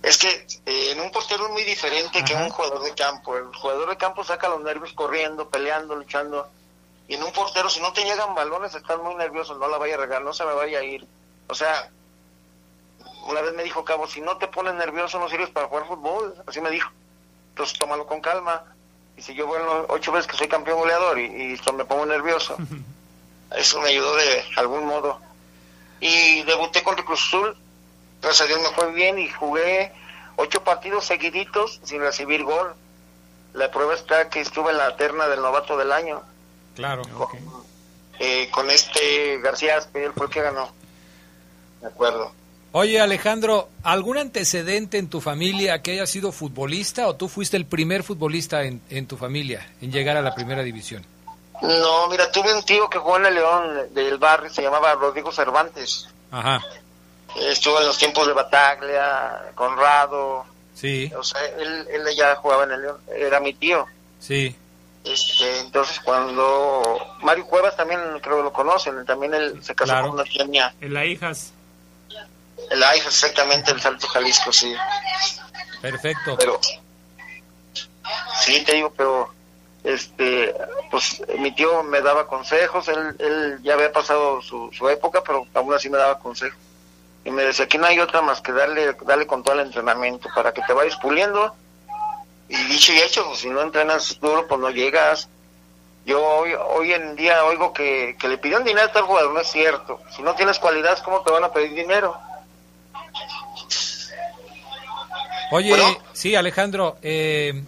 Es 0.02 0.18
que 0.18 0.28
eh, 0.66 0.90
en 0.90 1.00
un 1.00 1.12
portero 1.12 1.46
es 1.46 1.52
muy 1.52 1.62
diferente 1.62 2.24
que 2.24 2.34
un 2.34 2.50
jugador 2.50 2.82
de 2.82 2.92
campo. 2.94 3.36
El 3.36 3.54
jugador 3.54 3.88
de 3.88 3.96
campo 3.96 4.24
saca 4.24 4.48
los 4.48 4.62
nervios 4.62 4.92
corriendo, 4.94 5.48
peleando, 5.48 5.94
luchando. 5.94 6.48
Y 7.06 7.14
en 7.14 7.22
un 7.22 7.32
portero, 7.32 7.70
si 7.70 7.80
no 7.80 7.92
te 7.92 8.02
llegan 8.04 8.34
balones, 8.34 8.74
estás 8.74 8.98
muy 8.98 9.14
nervioso, 9.14 9.54
no 9.54 9.68
la 9.68 9.78
vaya 9.78 9.94
a 9.94 9.98
regar, 9.98 10.22
no 10.22 10.32
se 10.32 10.44
me 10.44 10.54
vaya 10.54 10.80
a 10.80 10.82
ir. 10.82 11.06
O 11.46 11.54
sea, 11.54 11.88
una 13.26 13.42
vez 13.42 13.54
me 13.54 13.62
dijo 13.62 13.84
Cabo, 13.84 14.08
si 14.08 14.20
no 14.20 14.36
te 14.38 14.48
pones 14.48 14.74
nervioso 14.74 15.20
no 15.20 15.28
sirves 15.28 15.50
para 15.50 15.68
jugar 15.68 15.86
fútbol. 15.86 16.34
Así 16.46 16.60
me 16.60 16.70
dijo. 16.70 16.90
Entonces 17.50 17.78
tómalo 17.78 18.04
con 18.06 18.20
calma. 18.20 18.64
Y 19.16 19.22
si 19.22 19.34
yo 19.34 19.46
bueno 19.46 19.86
ocho 19.88 20.10
veces 20.10 20.26
que 20.26 20.36
soy 20.36 20.48
campeón 20.48 20.80
goleador 20.80 21.18
y, 21.20 21.26
y 21.26 21.52
esto 21.52 21.72
me 21.72 21.84
pongo 21.84 22.06
nervioso, 22.06 22.56
eso 23.56 23.80
me 23.80 23.90
ayudó 23.90 24.16
de 24.16 24.44
algún 24.56 24.84
modo. 24.86 25.20
Y 26.00 26.42
debuté 26.42 26.82
contra 26.82 27.04
Cruz 27.04 27.20
Azul, 27.28 27.56
gracias 28.22 28.40
a 28.42 28.46
Dios 28.46 28.60
me 28.62 28.68
fue 28.74 28.90
bien 28.92 29.18
y 29.18 29.28
jugué 29.28 29.92
ocho 30.36 30.62
partidos 30.64 31.04
seguiditos 31.04 31.80
sin 31.82 32.00
recibir 32.00 32.42
gol. 32.44 32.74
La 33.54 33.70
prueba 33.70 33.94
está 33.94 34.30
que 34.30 34.40
estuve 34.40 34.70
en 34.70 34.78
la 34.78 34.96
terna 34.96 35.28
del 35.28 35.42
novato 35.42 35.76
del 35.76 35.92
año 35.92 36.22
Claro. 36.74 37.02
eh, 38.18 38.48
con 38.50 38.70
este 38.70 39.38
García 39.42 39.76
Aspe, 39.76 40.04
él 40.06 40.12
fue 40.16 40.26
el 40.26 40.32
que 40.32 40.40
ganó. 40.40 40.70
De 41.82 41.88
acuerdo. 41.88 42.32
Oye, 42.74 42.98
Alejandro, 43.00 43.68
¿algún 43.82 44.16
antecedente 44.16 44.96
en 44.96 45.10
tu 45.10 45.20
familia 45.20 45.82
que 45.82 45.92
haya 45.92 46.06
sido 46.06 46.32
futbolista 46.32 47.06
o 47.08 47.16
tú 47.16 47.28
fuiste 47.28 47.58
el 47.58 47.66
primer 47.66 48.02
futbolista 48.02 48.62
en, 48.62 48.80
en 48.88 49.06
tu 49.06 49.18
familia 49.18 49.68
en 49.82 49.92
llegar 49.92 50.16
a 50.16 50.22
la 50.22 50.34
primera 50.34 50.62
división? 50.62 51.04
No, 51.60 52.08
mira, 52.08 52.32
tuve 52.32 52.54
un 52.54 52.64
tío 52.64 52.88
que 52.88 52.98
jugó 52.98 53.18
en 53.18 53.26
el 53.26 53.34
León 53.34 53.94
del 53.94 54.16
barrio, 54.16 54.48
se 54.48 54.62
llamaba 54.62 54.94
Rodrigo 54.94 55.30
Cervantes. 55.30 56.08
Ajá. 56.30 56.62
Estuvo 57.36 57.78
en 57.80 57.86
los 57.86 57.98
tiempos 57.98 58.26
de 58.26 58.32
Bataglia, 58.32 59.50
Conrado. 59.54 60.44
Sí, 60.74 61.10
O 61.16 61.22
sea, 61.22 61.44
él, 61.58 61.86
él 61.90 62.02
ya 62.16 62.34
jugaba 62.36 62.64
en 62.64 62.72
el 62.72 62.82
León, 62.82 62.98
era 63.14 63.40
mi 63.40 63.54
tío. 63.54 63.86
sí. 64.18 64.56
Este, 65.04 65.58
entonces 65.58 65.98
cuando 65.98 66.96
Mario 67.22 67.44
Cuevas 67.48 67.76
también 67.76 67.98
creo 68.22 68.36
que 68.36 68.42
lo 68.44 68.52
conocen, 68.52 69.04
también 69.04 69.34
él 69.34 69.58
se 69.60 69.74
casó 69.74 69.90
Claro. 69.94 70.06
con 70.06 70.14
una 70.20 70.22
tía 70.22 70.44
mía. 70.44 70.72
En 70.80 70.94
la 70.94 71.04
hijas. 71.04 71.52
El 72.70 72.80
AIFA, 72.80 73.08
exactamente, 73.08 73.72
el 73.72 73.80
Salto 73.80 74.06
Jalisco, 74.06 74.52
sí. 74.52 74.72
Perfecto. 75.80 76.36
Pero, 76.38 76.60
sí, 78.44 78.62
te 78.64 78.74
digo, 78.74 78.92
pero, 78.96 79.28
este, 79.82 80.54
pues 80.90 81.20
mi 81.38 81.52
tío 81.52 81.82
me 81.82 82.00
daba 82.00 82.28
consejos, 82.28 82.86
él, 82.86 83.16
él 83.18 83.58
ya 83.64 83.74
había 83.74 83.92
pasado 83.92 84.40
su, 84.40 84.70
su 84.72 84.88
época, 84.88 85.22
pero 85.24 85.46
aún 85.54 85.74
así 85.74 85.90
me 85.90 85.98
daba 85.98 86.18
consejos. 86.20 86.58
Y 87.24 87.30
me 87.30 87.44
decía, 87.44 87.66
aquí 87.66 87.78
no 87.78 87.86
hay 87.86 88.00
otra 88.00 88.20
más 88.20 88.40
que 88.40 88.52
darle, 88.52 88.96
darle 89.04 89.26
con 89.26 89.42
todo 89.42 89.54
el 89.54 89.66
entrenamiento 89.66 90.28
para 90.34 90.52
que 90.52 90.62
te 90.62 90.72
vayas 90.72 90.96
puliendo. 90.96 91.54
Y 92.48 92.56
dicho 92.64 92.92
y 92.92 92.98
hecho, 92.98 93.24
pues, 93.24 93.38
si 93.38 93.48
no 93.48 93.62
entrenas 93.62 94.18
duro, 94.20 94.46
pues 94.46 94.60
no 94.60 94.70
llegas. 94.70 95.28
Yo 96.04 96.20
hoy, 96.20 96.52
hoy 96.54 96.92
en 96.92 97.14
día 97.14 97.44
oigo 97.44 97.72
que, 97.72 98.16
que 98.18 98.28
le 98.28 98.38
pidieron 98.38 98.64
dinero 98.64 98.88
a 98.88 98.92
tal 98.92 99.04
jugador, 99.04 99.32
no 99.32 99.40
es 99.40 99.48
cierto. 99.48 100.00
Si 100.14 100.22
no 100.22 100.34
tienes 100.34 100.58
cualidades, 100.58 101.00
¿cómo 101.00 101.22
te 101.22 101.30
van 101.30 101.44
a 101.44 101.52
pedir 101.52 101.74
dinero? 101.74 102.16
Oye, 105.52 105.76
sí, 106.12 106.34
Alejandro, 106.34 106.96
eh, 107.02 107.62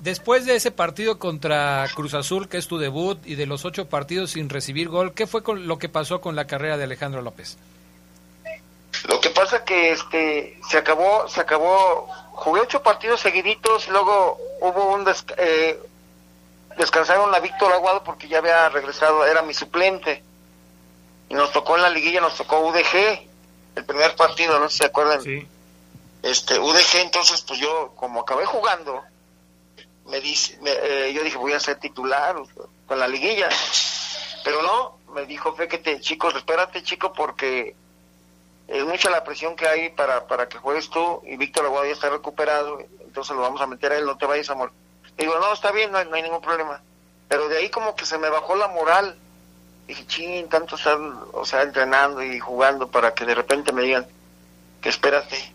después 0.00 0.44
de 0.44 0.56
ese 0.56 0.70
partido 0.70 1.18
contra 1.18 1.86
Cruz 1.94 2.14
Azul, 2.14 2.48
que 2.48 2.58
es 2.58 2.66
tu 2.66 2.78
debut, 2.78 3.18
y 3.24 3.36
de 3.36 3.46
los 3.46 3.64
ocho 3.64 3.88
partidos 3.88 4.32
sin 4.32 4.48
recibir 4.48 4.88
gol, 4.88 5.14
¿qué 5.14 5.26
fue 5.26 5.42
con 5.42 5.68
lo 5.68 5.78
que 5.78 5.88
pasó 5.88 6.20
con 6.20 6.34
la 6.34 6.46
carrera 6.46 6.76
de 6.76 6.84
Alejandro 6.84 7.22
López? 7.22 7.56
Lo 9.06 9.20
que 9.20 9.30
pasa 9.30 9.64
que 9.64 9.92
este 9.92 10.58
se 10.68 10.78
acabó, 10.78 11.28
se 11.28 11.40
acabó, 11.40 12.08
jugué 12.32 12.60
ocho 12.62 12.82
partidos 12.82 13.20
seguiditos 13.20 13.86
y 13.86 13.90
luego 13.90 14.38
hubo 14.60 14.92
un 14.94 15.04
des- 15.04 15.24
eh, 15.36 15.80
descansaron 16.76 17.34
a 17.34 17.38
Víctor 17.40 17.72
Aguado 17.72 18.02
porque 18.04 18.28
ya 18.28 18.38
había 18.38 18.68
regresado, 18.68 19.24
era 19.26 19.42
mi 19.42 19.54
suplente. 19.54 20.22
Y 21.28 21.34
nos 21.34 21.52
tocó 21.52 21.76
en 21.76 21.82
la 21.82 21.90
liguilla, 21.90 22.20
nos 22.20 22.36
tocó 22.36 22.60
UDG, 22.60 23.26
el 23.76 23.84
primer 23.84 24.16
partido, 24.16 24.58
no 24.58 24.68
sé 24.68 24.72
si 24.72 24.78
se 24.78 24.86
acuerdan. 24.86 25.20
Este, 26.22 26.58
UDG, 26.58 26.96
entonces 27.02 27.42
pues 27.42 27.60
yo, 27.60 27.92
como 27.96 28.20
acabé 28.20 28.44
jugando, 28.46 29.02
me 30.06 30.20
dice, 30.20 30.58
me- 30.62 30.72
eh, 30.72 31.12
yo 31.12 31.22
dije 31.22 31.36
voy 31.36 31.52
a 31.52 31.60
ser 31.60 31.78
titular 31.78 32.36
con 32.86 32.98
la 32.98 33.06
liguilla. 33.06 33.48
Pero 34.44 34.62
no, 34.62 34.98
me 35.12 35.26
dijo, 35.26 35.54
fíjate, 35.54 36.00
chicos, 36.00 36.34
espérate, 36.34 36.82
chico, 36.82 37.12
porque 37.12 37.76
es 38.68 38.84
mucha 38.84 39.08
la 39.08 39.24
presión 39.24 39.56
que 39.56 39.66
hay 39.66 39.88
para, 39.88 40.26
para 40.26 40.46
que 40.46 40.58
juegues 40.58 40.90
tú 40.90 41.22
y 41.26 41.36
Víctor 41.38 41.64
Aguado 41.64 41.86
ya 41.86 41.92
está 41.92 42.10
recuperado, 42.10 42.78
entonces 43.00 43.34
lo 43.34 43.40
vamos 43.40 43.62
a 43.62 43.66
meter 43.66 43.92
a 43.92 43.96
él, 43.96 44.04
no 44.04 44.18
te 44.18 44.26
vayas, 44.26 44.50
amor. 44.50 44.72
Digo, 45.16 45.34
no, 45.40 45.52
está 45.54 45.72
bien, 45.72 45.90
no 45.90 45.96
hay, 45.96 46.06
no 46.06 46.14
hay 46.14 46.22
ningún 46.22 46.42
problema. 46.42 46.80
Pero 47.28 47.48
de 47.48 47.56
ahí 47.56 47.70
como 47.70 47.96
que 47.96 48.04
se 48.04 48.18
me 48.18 48.28
bajó 48.28 48.56
la 48.56 48.68
moral. 48.68 49.16
Dije, 49.86 50.06
ching, 50.06 50.48
tanto 50.48 50.76
estar, 50.76 50.98
o 51.32 51.46
sea, 51.46 51.62
entrenando 51.62 52.22
y 52.22 52.38
jugando 52.38 52.88
para 52.88 53.14
que 53.14 53.24
de 53.24 53.34
repente 53.34 53.72
me 53.72 53.82
digan 53.82 54.06
que 54.82 54.90
espérate. 54.90 55.54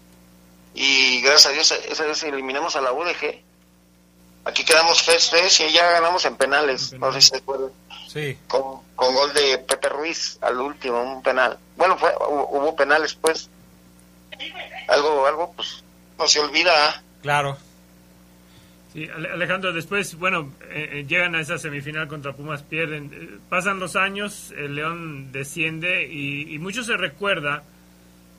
Y 0.73 1.21
gracias 1.21 1.45
a 1.45 1.54
Dios, 1.54 1.71
esa 1.71 2.06
vez 2.06 2.23
eliminamos 2.23 2.76
a 2.76 2.82
la 2.82 2.93
UDG. 2.93 3.41
Aquí 4.45 4.65
quedamos 4.65 5.08
3-3 5.08 5.69
y 5.69 5.71
ya 5.71 5.91
ganamos 5.91 6.26
en 6.26 6.36
penales, 6.36 6.93
no 6.93 7.13
sé 7.13 7.21
si 7.21 7.30
se 7.30 7.38
acuerdan 7.38 7.71
Sí. 8.13 8.38
con, 8.47 8.82
con 8.95 9.15
gol 9.15 9.34
de 9.34 9.58
Pepe 9.58 9.89
Ruiz 9.89 10.38
al 10.41 10.60
último, 10.60 11.02
un 11.02 11.23
penal. 11.23 11.58
Bueno, 11.76 11.97
fue, 11.97 12.12
hubo, 12.30 12.47
hubo 12.49 12.76
penales 12.76 13.15
pues. 13.15 13.49
algo, 14.88 15.26
algo, 15.26 15.54
pues, 15.56 15.84
no 16.19 16.28
se 16.28 16.39
olvida. 16.39 17.02
Claro. 17.23 17.58
Sí, 18.93 19.10
Ale- 19.10 19.32
Alejandro, 19.32 19.73
después, 19.73 20.15
bueno, 20.19 20.54
eh, 20.69 20.89
eh, 20.99 21.06
llegan 21.08 21.34
a 21.34 21.41
esa 21.41 21.58
semifinal 21.58 22.08
contra 22.08 22.34
Pumas, 22.34 22.62
pierden. 22.62 23.10
Eh, 23.13 23.38
pasan 23.49 23.80
los 23.80 23.95
años, 23.95 24.54
el 24.56 24.76
León 24.76 25.32
desciende 25.32 26.08
y, 26.08 26.54
y 26.54 26.60
mucho 26.60 26.84
se 26.84 26.95
recuerda 26.95 27.63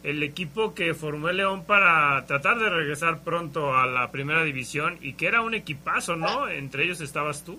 el 0.05 0.23
equipo 0.23 0.75
que 0.75 0.95
formó 0.95 1.31
el 1.31 1.39
León 1.39 1.65
para 1.65 2.25
tratar 2.27 2.59
de 2.59 2.69
regresar 2.71 3.21
pronto 3.25 3.75
a 3.75 3.87
la 3.87 4.13
primera 4.13 4.45
división 4.45 4.99
y 5.01 5.15
que 5.15 5.27
era 5.27 5.41
un 5.41 5.55
equipazo, 5.55 6.15
¿no? 6.15 6.49
Entre 6.49 6.85
ellos 6.85 7.01
estabas 7.01 7.43
tú. 7.43 7.59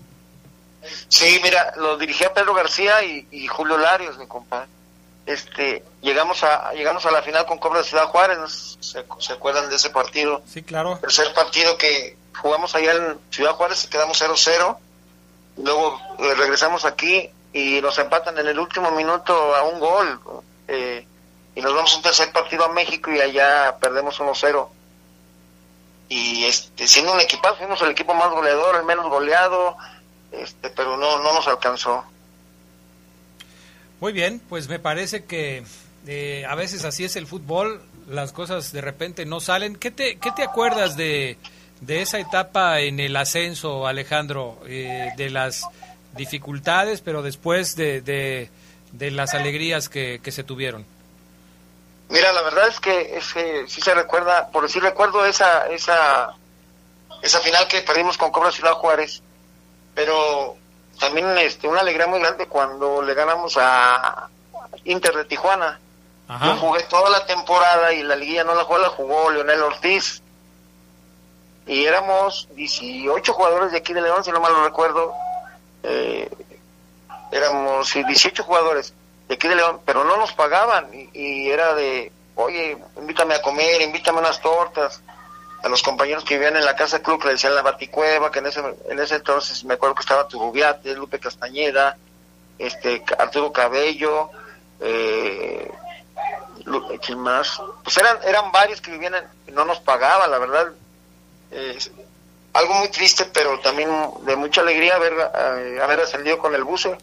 Sí, 1.07 1.39
mira, 1.43 1.73
lo 1.77 1.97
dirigía 1.97 2.33
Pedro 2.33 2.53
García 2.53 3.03
y, 3.03 3.27
y 3.31 3.47
Julio 3.47 3.77
Larios, 3.77 4.17
mi 4.17 4.27
compadre. 4.27 4.67
Este, 5.25 5.83
llegamos 6.01 6.43
a 6.43 6.71
llegamos 6.73 7.03
a 7.05 7.11
la 7.11 7.23
final 7.23 7.45
con 7.47 7.57
Cobra 7.57 7.79
de 7.79 7.85
Ciudad 7.85 8.05
Juárez, 8.07 8.37
¿no? 8.37 8.47
¿se, 8.47 9.03
se 9.19 9.33
acuerdan 9.33 9.69
de 9.69 9.75
ese 9.75 9.89
partido? 9.89 10.43
Sí, 10.45 10.61
claro. 10.61 10.97
Tercer 10.99 11.33
partido 11.33 11.77
que 11.77 12.15
jugamos 12.39 12.75
allá 12.75 12.93
en 12.93 13.19
Ciudad 13.31 13.53
Juárez 13.53 13.83
y 13.85 13.87
quedamos 13.87 14.21
0-0. 14.21 14.77
Luego 15.57 15.99
eh, 16.19 16.33
regresamos 16.35 16.85
aquí 16.85 17.29
y 17.53 17.81
nos 17.81 17.97
empatan 17.97 18.37
en 18.37 18.47
el 18.47 18.59
último 18.59 18.91
minuto 18.91 19.55
a 19.55 19.63
un 19.63 19.79
gol. 19.79 20.19
eh, 20.67 21.07
y 21.55 21.61
nos 21.61 21.73
vamos 21.73 21.93
a 21.93 21.97
un 21.97 22.01
tercer 22.03 22.31
partido 22.33 22.65
a 22.65 22.73
México 22.73 23.09
y 23.11 23.21
allá 23.21 23.77
perdemos 23.79 24.19
1-0. 24.19 24.67
Y 26.09 26.43
este, 26.43 26.85
siendo 26.87 27.13
un 27.13 27.19
equipazo, 27.21 27.55
fuimos 27.55 27.81
el 27.81 27.91
equipo 27.91 28.13
más 28.13 28.29
goleador, 28.29 28.75
el 28.75 28.83
menos 28.83 29.07
goleado, 29.07 29.77
este, 30.41 30.69
pero 30.69 30.97
no, 30.97 31.19
no 31.21 31.33
nos 31.33 31.47
alcanzó. 31.47 32.03
Muy 33.99 34.13
bien, 34.13 34.41
pues 34.49 34.67
me 34.67 34.79
parece 34.79 35.25
que 35.25 35.63
eh, 36.07 36.45
a 36.47 36.55
veces 36.55 36.85
así 36.85 37.05
es 37.05 37.15
el 37.15 37.27
fútbol, 37.27 37.81
las 38.07 38.31
cosas 38.31 38.71
de 38.71 38.81
repente 38.81 39.25
no 39.25 39.39
salen. 39.39 39.75
¿Qué 39.75 39.91
te, 39.91 40.17
qué 40.17 40.31
te 40.31 40.43
acuerdas 40.43 40.97
de, 40.97 41.37
de 41.81 42.01
esa 42.01 42.19
etapa 42.19 42.81
en 42.81 42.99
el 42.99 43.15
ascenso, 43.15 43.87
Alejandro? 43.87 44.59
Eh, 44.67 45.11
de 45.17 45.29
las 45.29 45.63
dificultades, 46.15 47.01
pero 47.01 47.21
después 47.21 47.75
de, 47.75 48.01
de, 48.01 48.49
de 48.91 49.11
las 49.11 49.33
alegrías 49.33 49.89
que, 49.89 50.19
que 50.21 50.31
se 50.31 50.43
tuvieron. 50.43 50.85
Mira, 52.09 52.31
la 52.33 52.43
verdad 52.43 52.67
es 52.67 52.79
que, 52.79 53.17
es 53.17 53.33
que 53.33 53.65
sí 53.67 53.81
se 53.81 53.95
recuerda, 53.95 54.49
por 54.51 54.63
decir 54.63 54.83
recuerdo 54.83 55.25
esa 55.25 55.67
esa 55.69 56.35
esa 57.23 57.39
final 57.39 57.67
que 57.67 57.81
perdimos 57.81 58.17
con 58.17 58.31
Cobra 58.31 58.51
Ciudad 58.51 58.73
Juárez, 58.73 59.23
pero 59.95 60.57
también 60.99 61.37
este 61.39 61.67
una 61.67 61.79
alegría 61.79 62.05
muy 62.05 62.19
grande 62.19 62.47
cuando 62.47 63.01
le 63.01 63.13
ganamos 63.13 63.57
a 63.57 64.29
Inter 64.83 65.15
de 65.15 65.25
Tijuana. 65.25 65.79
Yo 66.43 66.57
jugué 66.57 66.81
toda 66.83 67.09
la 67.11 67.25
temporada 67.27 67.93
y 67.93 68.01
la 68.01 68.15
liguilla 68.15 68.43
no 68.43 68.55
la 68.55 68.63
jugó, 68.63 68.79
la 68.79 68.89
jugó 68.89 69.31
Leonel 69.31 69.61
Ortiz. 69.61 70.21
Y 71.67 71.85
éramos 71.85 72.47
18 72.55 73.33
jugadores 73.33 73.71
de 73.71 73.77
aquí 73.77 73.93
de 73.93 74.01
León, 74.01 74.23
si 74.23 74.31
no 74.31 74.39
mal 74.39 74.53
lo 74.53 74.63
recuerdo. 74.63 75.13
Eh, 75.83 76.29
éramos 77.31 77.89
sí, 77.89 78.03
18 78.03 78.43
jugadores 78.43 78.93
de 79.27 79.35
aquí 79.35 79.47
de 79.47 79.55
León, 79.55 79.81
pero 79.85 80.03
no 80.03 80.17
nos 80.17 80.33
pagaban 80.33 80.89
y, 80.93 81.09
y 81.13 81.49
era 81.51 81.75
de, 81.75 82.11
oye, 82.35 82.77
invítame 82.97 83.35
a 83.35 83.41
comer, 83.41 83.81
invítame 83.81 84.19
unas 84.19 84.41
tortas. 84.41 85.01
A 85.65 85.67
los 85.67 85.81
compañeros 85.81 86.23
que 86.23 86.35
vivían 86.35 86.55
en 86.57 86.63
la 86.63 86.75
casa 86.75 87.01
club 87.01 87.19
que 87.19 87.25
le 87.25 87.33
decían 87.33 87.55
la 87.55 87.63
baticueva, 87.63 88.31
que 88.31 88.37
en 88.37 88.45
ese, 88.45 88.61
en 88.87 88.99
ese 88.99 89.15
entonces 89.15 89.63
me 89.63 89.73
acuerdo 89.73 89.95
que 89.95 90.01
estaba 90.01 90.27
Turubiate, 90.27 90.93
Lupe 90.93 91.19
Castañeda, 91.19 91.97
este, 92.59 93.03
Arturo 93.17 93.51
Cabello, 93.51 94.29
eh, 94.79 95.71
¿quién 97.03 97.17
más? 97.17 97.59
Pues 97.83 97.97
eran, 97.97 98.19
eran 98.27 98.51
varios 98.51 98.79
que 98.79 98.91
vivían 98.91 99.15
en- 99.15 99.55
no 99.55 99.65
nos 99.65 99.79
pagaban, 99.79 100.29
la 100.29 100.37
verdad. 100.37 100.67
Eh, 101.49 101.79
algo 102.53 102.75
muy 102.75 102.89
triste, 102.89 103.25
pero 103.33 103.59
también 103.59 103.89
de 104.21 104.35
mucha 104.35 104.61
alegría 104.61 104.97
haber, 104.97 105.13
eh, 105.13 105.79
haber 105.81 105.99
ascendido 106.01 106.37
con 106.37 106.53
el 106.53 106.63
buce. 106.63 106.95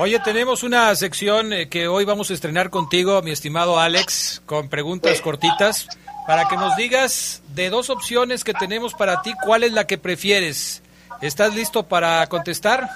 Oye, 0.00 0.20
tenemos 0.20 0.62
una 0.62 0.94
sección 0.94 1.52
eh, 1.52 1.68
que 1.68 1.88
hoy 1.88 2.04
vamos 2.04 2.30
a 2.30 2.34
estrenar 2.34 2.70
contigo, 2.70 3.20
mi 3.20 3.32
estimado 3.32 3.80
Alex, 3.80 4.40
con 4.46 4.68
preguntas 4.68 5.20
cortitas, 5.20 5.88
para 6.24 6.46
que 6.46 6.56
nos 6.56 6.76
digas 6.76 7.42
de 7.48 7.68
dos 7.68 7.90
opciones 7.90 8.44
que 8.44 8.54
tenemos 8.54 8.94
para 8.94 9.22
ti, 9.22 9.34
¿cuál 9.44 9.64
es 9.64 9.72
la 9.72 9.88
que 9.88 9.98
prefieres? 9.98 10.82
¿Estás 11.20 11.52
listo 11.52 11.88
para 11.88 12.24
contestar? 12.28 12.88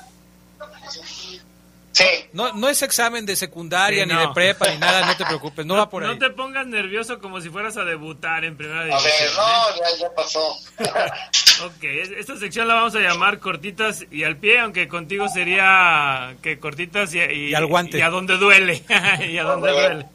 Sí. 1.93 2.05
No, 2.33 2.53
no 2.55 2.69
es 2.71 2.81
examen 2.83 3.27
de 3.27 3.37
secundaria, 3.37 4.05
Sí, 4.05 4.09
ni 4.09 4.15
no. 4.15 4.21
de 4.29 4.35
prepa, 4.35 4.67
ni 4.71 4.79
nada, 4.79 5.07
no 5.07 5.15
te 5.15 5.27
preocupes, 5.27 5.67
no 5.67 5.77
va 5.77 5.91
por 5.91 6.03
ahí. 6.03 6.09
No 6.11 6.19
te 6.19 6.31
pongas 6.31 6.67
nervioso 6.67 7.19
como 7.19 7.41
si 7.43 7.51
fueras 7.51 7.77
a 7.77 7.85
debutar 7.85 8.45
en 8.47 8.57
primera 8.57 8.81
A 8.81 8.85
división. 8.87 9.05
ver, 9.05 9.29
¿eh? 9.29 9.33
no, 9.37 9.77
ya, 9.77 9.99
ya 10.01 10.15
pasó. 10.15 10.57
Ok, 11.67 11.85
es- 11.85 12.11
esta 12.11 12.37
sección 12.39 12.67
la 12.67 12.75
vamos 12.75 12.95
a 12.97 13.01
llamar 13.01 13.39
cortitas 13.39 14.05
y 14.11 14.25
al 14.25 14.37
pie, 14.39 14.59
aunque 14.61 14.89
contigo 14.89 15.29
sería 15.29 16.35
que 16.43 16.59
cortitas 16.59 17.15
y, 17.15 17.21
y, 17.21 17.51
Y 17.51 17.55
al 17.55 17.67
guante. 17.67 17.99
y 17.99 18.01
a 18.01 18.09
donde 18.09 18.37
duele. 18.39 18.83
y 19.31 19.37
a 19.39 19.45
donde 19.45 19.71
duele. 19.71 20.07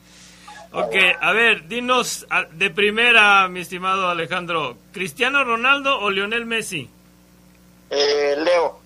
Ok, 0.71 0.95
a 1.21 1.31
ver, 1.31 1.67
dinos 1.67 2.25
a- 2.31 2.43
de 2.45 2.69
primera, 2.71 3.47
mi 3.49 3.59
estimado 3.61 4.09
Alejandro, 4.09 4.77
¿Cristiano 4.91 5.43
Ronaldo 5.43 5.99
o 5.99 6.09
Lionel 6.09 6.45
Messi? 6.47 6.89
Eh, 7.91 8.35
Leo, 8.43 8.81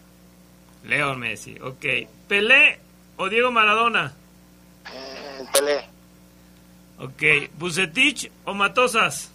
Leo 0.83 1.15
Messi, 1.15 1.57
ok. 1.61 1.85
¿Pelé 2.27 2.79
o 3.21 3.29
Diego 3.29 3.51
Maradona? 3.51 4.13
eh, 4.91 5.45
Pelé, 5.53 5.85
Ok, 6.97 7.51
¿Bucetich 7.57 8.31
o 8.45 8.53
Matosas? 8.53 9.29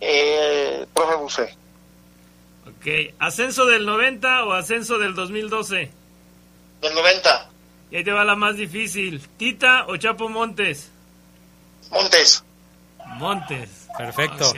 eh, 0.00 0.86
profe 0.94 1.14
Buce, 1.16 1.54
Ok, 2.66 3.14
¿ascenso 3.18 3.64
del 3.66 3.86
90 3.86 4.44
o 4.44 4.52
ascenso 4.52 4.98
del 4.98 5.14
2012? 5.14 5.90
del 6.82 6.94
90, 6.94 7.48
Y 7.90 7.96
ahí 7.96 8.04
te 8.04 8.12
va 8.12 8.24
la 8.24 8.36
más 8.36 8.56
difícil, 8.56 9.26
¿Tita 9.38 9.86
o 9.86 9.96
Chapo 9.96 10.28
Montes? 10.28 10.90
Montes. 11.90 12.44
Montes. 13.18 13.86
Perfecto. 13.96 14.52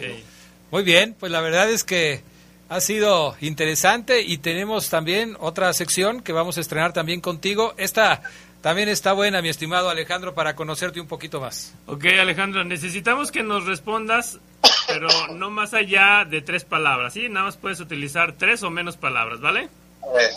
Muy 0.70 0.82
bien, 0.82 1.14
pues 1.18 1.30
la 1.30 1.40
verdad 1.40 1.70
es 1.70 1.84
que 1.84 2.22
ha 2.68 2.80
sido 2.80 3.36
interesante 3.40 4.20
y 4.22 4.38
tenemos 4.38 4.90
también 4.90 5.36
otra 5.40 5.72
sección 5.72 6.20
que 6.22 6.32
vamos 6.32 6.58
a 6.58 6.60
estrenar 6.60 6.92
también 6.92 7.20
contigo. 7.20 7.74
Esta 7.78 8.22
también 8.60 8.88
está 8.88 9.12
buena, 9.12 9.40
mi 9.40 9.48
estimado 9.48 9.88
Alejandro, 9.88 10.34
para 10.34 10.54
conocerte 10.54 11.00
un 11.00 11.06
poquito 11.06 11.40
más. 11.40 11.74
Ok, 11.86 12.04
Alejandro, 12.20 12.64
necesitamos 12.64 13.30
que 13.30 13.42
nos 13.42 13.64
respondas, 13.64 14.38
pero 14.86 15.08
no 15.34 15.50
más 15.50 15.74
allá 15.74 16.24
de 16.28 16.42
tres 16.42 16.64
palabras, 16.64 17.14
¿sí? 17.14 17.28
Nada 17.28 17.46
más 17.46 17.56
puedes 17.56 17.80
utilizar 17.80 18.32
tres 18.32 18.62
o 18.62 18.70
menos 18.70 18.96
palabras, 18.96 19.40
¿vale? 19.40 19.68
A 20.02 20.12
ver, 20.12 20.30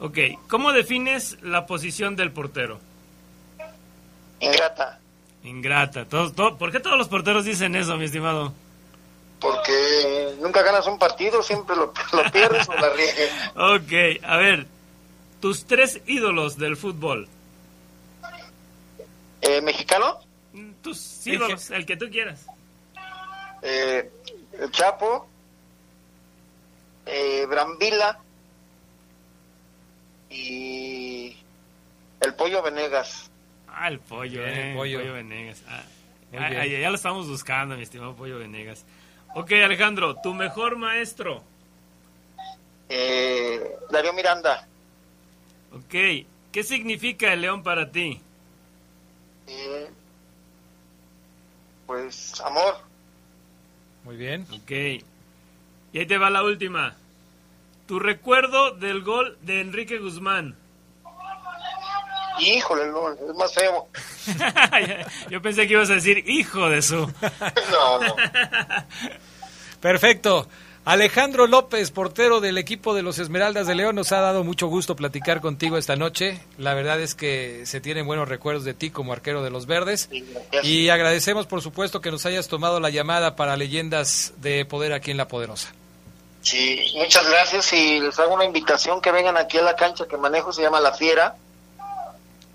Ok, 0.00 0.18
¿cómo 0.48 0.72
defines 0.72 1.38
la 1.42 1.66
posición 1.66 2.16
del 2.16 2.30
portero? 2.32 2.80
ingrata, 4.40 4.98
Ingrata. 5.44 6.04
¿Por 6.04 6.72
qué 6.72 6.80
todos 6.80 6.98
los 6.98 7.08
porteros 7.08 7.44
dicen 7.44 7.76
eso, 7.76 7.96
mi 7.96 8.06
estimado? 8.06 8.52
Porque 9.44 10.36
nunca 10.40 10.62
ganas 10.62 10.86
un 10.86 10.98
partido, 10.98 11.42
siempre 11.42 11.76
lo, 11.76 11.92
lo 12.12 12.30
pierdes 12.32 12.66
o 12.66 12.74
la 12.74 12.88
riegues. 12.94 13.30
Ok, 13.54 14.24
a 14.24 14.38
ver, 14.38 14.66
tus 15.38 15.66
tres 15.66 16.00
ídolos 16.06 16.56
del 16.56 16.78
fútbol. 16.78 17.28
Eh, 19.42 19.60
¿Mexicano? 19.60 20.18
Tus 20.80 21.26
ídolos, 21.26 21.70
el 21.70 21.84
que 21.84 21.98
tú 21.98 22.08
quieras. 22.10 22.46
Eh, 23.60 24.10
el 24.58 24.70
Chapo, 24.70 25.28
eh, 27.04 27.44
Brambila 27.46 28.18
y 30.30 31.36
el 32.20 32.34
Pollo 32.34 32.62
Venegas. 32.62 33.30
Ah, 33.68 33.88
el 33.88 33.98
pollo, 34.00 34.42
eh, 34.42 34.70
el 34.70 34.76
pollo. 34.76 35.12
Venegas. 35.12 35.62
Ah, 35.68 35.82
ah, 35.82 36.48
bien. 36.48 36.60
ah, 36.60 36.66
ya 36.66 36.88
lo 36.88 36.96
estamos 36.96 37.28
buscando, 37.28 37.76
mi 37.76 37.82
estimado 37.82 38.14
pollo 38.16 38.38
Venegas. 38.38 38.86
Ok, 39.34 39.52
Alejandro, 39.52 40.16
tu 40.16 40.32
mejor 40.32 40.76
maestro. 40.76 41.44
Eh, 42.88 43.60
Darío 43.90 44.12
Miranda, 44.12 44.66
Ok, 45.72 46.26
¿qué 46.52 46.62
significa 46.64 47.32
el 47.34 47.42
león 47.42 47.62
para 47.62 47.90
ti? 47.92 48.22
eh, 49.46 49.88
pues 51.86 52.40
amor, 52.40 52.74
Muy 54.04 54.16
bien. 54.16 54.46
Ok, 54.50 54.70
y 54.70 55.98
ahí 55.98 56.06
te 56.06 56.18
va 56.18 56.30
la 56.30 56.42
última. 56.44 56.96
Tu 57.86 57.98
recuerdo 57.98 58.72
del 58.72 59.02
gol 59.02 59.38
de 59.42 59.60
Enrique 59.60 59.98
Guzmán. 59.98 60.56
Híjole, 62.40 62.86
no, 62.86 63.12
es 63.12 63.36
más 63.36 63.54
feo. 63.54 63.88
Yo 65.30 65.42
pensé 65.42 65.66
que 65.66 65.74
ibas 65.74 65.90
a 65.90 65.94
decir 65.94 66.24
hijo 66.28 66.68
de 66.68 66.82
su. 66.82 66.96
No, 67.70 68.00
no. 68.00 68.16
Perfecto. 69.80 70.48
Alejandro 70.86 71.46
López, 71.46 71.90
portero 71.90 72.40
del 72.40 72.58
equipo 72.58 72.94
de 72.94 73.02
los 73.02 73.18
Esmeraldas 73.18 73.66
de 73.66 73.74
León, 73.74 73.96
nos 73.96 74.12
ha 74.12 74.20
dado 74.20 74.44
mucho 74.44 74.66
gusto 74.66 74.94
platicar 74.96 75.40
contigo 75.40 75.78
esta 75.78 75.96
noche. 75.96 76.42
La 76.58 76.74
verdad 76.74 77.00
es 77.00 77.14
que 77.14 77.64
se 77.64 77.80
tienen 77.80 78.06
buenos 78.06 78.28
recuerdos 78.28 78.64
de 78.64 78.74
ti 78.74 78.90
como 78.90 79.14
arquero 79.14 79.42
de 79.42 79.48
los 79.48 79.64
Verdes. 79.64 80.10
Y 80.62 80.90
agradecemos, 80.90 81.46
por 81.46 81.62
supuesto, 81.62 82.02
que 82.02 82.10
nos 82.10 82.26
hayas 82.26 82.48
tomado 82.48 82.80
la 82.80 82.90
llamada 82.90 83.34
para 83.34 83.56
Leyendas 83.56 84.34
de 84.42 84.66
Poder 84.66 84.92
aquí 84.92 85.10
en 85.10 85.16
La 85.16 85.26
Poderosa. 85.26 85.72
Sí, 86.42 86.92
muchas 86.96 87.26
gracias 87.30 87.72
y 87.72 88.00
les 88.00 88.18
hago 88.18 88.34
una 88.34 88.44
invitación 88.44 89.00
que 89.00 89.10
vengan 89.10 89.38
aquí 89.38 89.56
a 89.56 89.62
la 89.62 89.76
cancha 89.76 90.06
que 90.06 90.18
manejo, 90.18 90.52
se 90.52 90.60
llama 90.60 90.80
La 90.80 90.92
Fiera. 90.92 91.34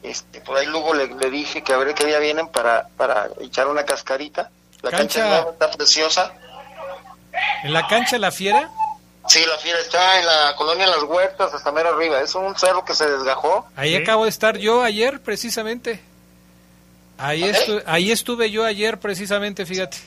Este, 0.03 0.39
por 0.41 0.57
ahí 0.57 0.65
luego 0.67 0.93
le, 0.93 1.07
le 1.07 1.29
dije 1.29 1.61
que 1.63 1.73
a 1.73 1.77
ver 1.77 1.93
qué 1.93 2.05
día 2.05 2.19
vienen 2.19 2.47
para, 2.47 2.87
para 2.97 3.27
echar 3.41 3.67
una 3.67 3.83
cascarita. 3.83 4.49
La 4.81 4.91
cancha, 4.91 5.27
nueva, 5.27 5.51
está 5.51 5.71
preciosa. 5.71 6.31
¿En 7.63 7.73
la 7.73 7.85
cancha 7.87 8.17
La 8.17 8.31
Fiera? 8.31 8.69
Sí, 9.27 9.43
La 9.45 9.57
Fiera 9.57 9.77
está 9.79 10.19
en 10.19 10.25
la 10.25 10.55
colonia 10.55 10.87
Las 10.87 11.03
Huertas, 11.03 11.53
hasta 11.53 11.71
mero 11.71 11.89
arriba. 11.89 12.21
Es 12.21 12.33
un 12.35 12.57
cerro 12.57 12.85
que 12.85 12.95
se 12.95 13.09
desgajó. 13.09 13.67
Ahí 13.75 13.95
acabo 13.95 14.23
de 14.23 14.29
estar 14.29 14.57
yo 14.57 14.81
ayer, 14.83 15.19
precisamente. 15.21 16.01
Ahí, 17.17 17.43
estu- 17.43 17.83
ahí 17.85 18.11
estuve 18.11 18.49
yo 18.49 18.63
ayer, 18.63 18.97
precisamente, 18.99 19.65
fíjate. 19.65 19.97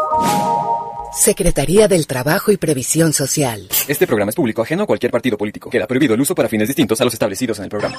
Secretaría 1.13 1.89
del 1.89 2.07
Trabajo 2.07 2.53
y 2.53 2.57
Previsión 2.57 3.13
Social. 3.13 3.69
Este 3.89 4.07
programa 4.07 4.31
es 4.31 4.37
público 4.37 4.63
ajeno 4.63 4.85
a 4.85 4.87
cualquier 4.87 5.13
partido 5.13 5.37
político. 5.37 5.69
Queda 5.69 5.87
prohibido 5.87 6.15
el 6.15 6.21
uso 6.21 6.35
para 6.35 6.49
fines 6.49 6.69
distintos 6.69 6.99
a 7.01 7.05
los 7.05 7.13
establecidos 7.13 7.59
en 7.59 7.65
el 7.65 7.71
programa. 7.71 7.99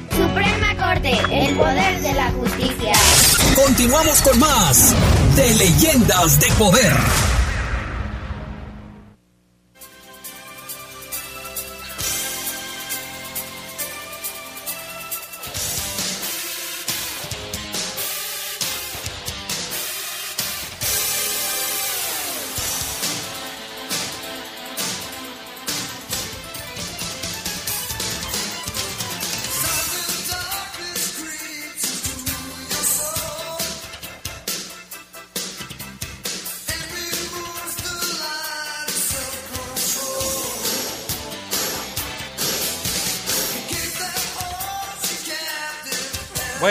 Suprema 0.15 0.75
Corte, 0.77 1.11
el 1.31 1.55
poder 1.57 2.01
de 2.01 2.13
la 2.13 2.31
justicia. 2.31 2.93
Continuamos 3.55 4.21
con 4.21 4.39
más 4.39 4.93
de 5.35 5.53
Leyendas 5.55 6.39
de 6.39 6.47
Poder. 6.57 6.93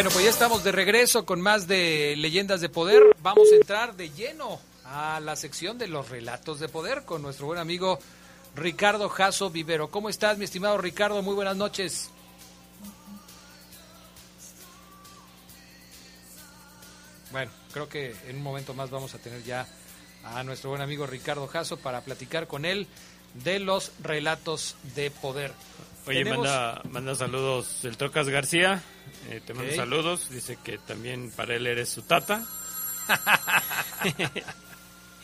Bueno, 0.00 0.12
pues 0.14 0.24
ya 0.24 0.30
estamos 0.30 0.64
de 0.64 0.72
regreso 0.72 1.26
con 1.26 1.42
más 1.42 1.66
de 1.68 2.14
Leyendas 2.16 2.62
de 2.62 2.70
Poder. 2.70 3.02
Vamos 3.20 3.46
a 3.52 3.56
entrar 3.56 3.94
de 3.96 4.08
lleno 4.08 4.58
a 4.86 5.20
la 5.20 5.36
sección 5.36 5.76
de 5.76 5.88
los 5.88 6.08
relatos 6.08 6.58
de 6.58 6.70
poder 6.70 7.02
con 7.04 7.20
nuestro 7.20 7.44
buen 7.44 7.58
amigo 7.58 7.98
Ricardo 8.56 9.10
Jasso 9.10 9.50
Vivero. 9.50 9.90
¿Cómo 9.90 10.08
estás, 10.08 10.38
mi 10.38 10.46
estimado 10.46 10.78
Ricardo? 10.78 11.20
Muy 11.20 11.34
buenas 11.34 11.54
noches. 11.54 12.10
Bueno, 17.30 17.50
creo 17.74 17.86
que 17.90 18.16
en 18.26 18.36
un 18.36 18.42
momento 18.42 18.72
más 18.72 18.88
vamos 18.88 19.14
a 19.14 19.18
tener 19.18 19.44
ya 19.44 19.66
a 20.24 20.42
nuestro 20.44 20.70
buen 20.70 20.80
amigo 20.80 21.06
Ricardo 21.06 21.46
Jasso 21.46 21.76
para 21.76 22.00
platicar 22.00 22.46
con 22.46 22.64
él 22.64 22.86
de 23.34 23.58
los 23.58 23.92
relatos 24.02 24.76
de 24.94 25.10
poder. 25.10 25.52
Oye, 26.06 26.24
Tenemos- 26.24 26.46
manda, 26.46 26.80
manda 26.90 27.14
saludos 27.14 27.84
el 27.84 27.98
Trocas 27.98 28.30
García. 28.30 28.82
Eh, 29.28 29.40
te 29.46 29.54
manda 29.54 29.70
Ok. 29.70 29.76
saludos. 29.76 30.28
Dice 30.30 30.56
que 30.62 30.78
también 30.78 31.30
para 31.30 31.54
él 31.54 31.66
eres 31.66 31.88
su 31.88 32.02
tata. 32.02 32.44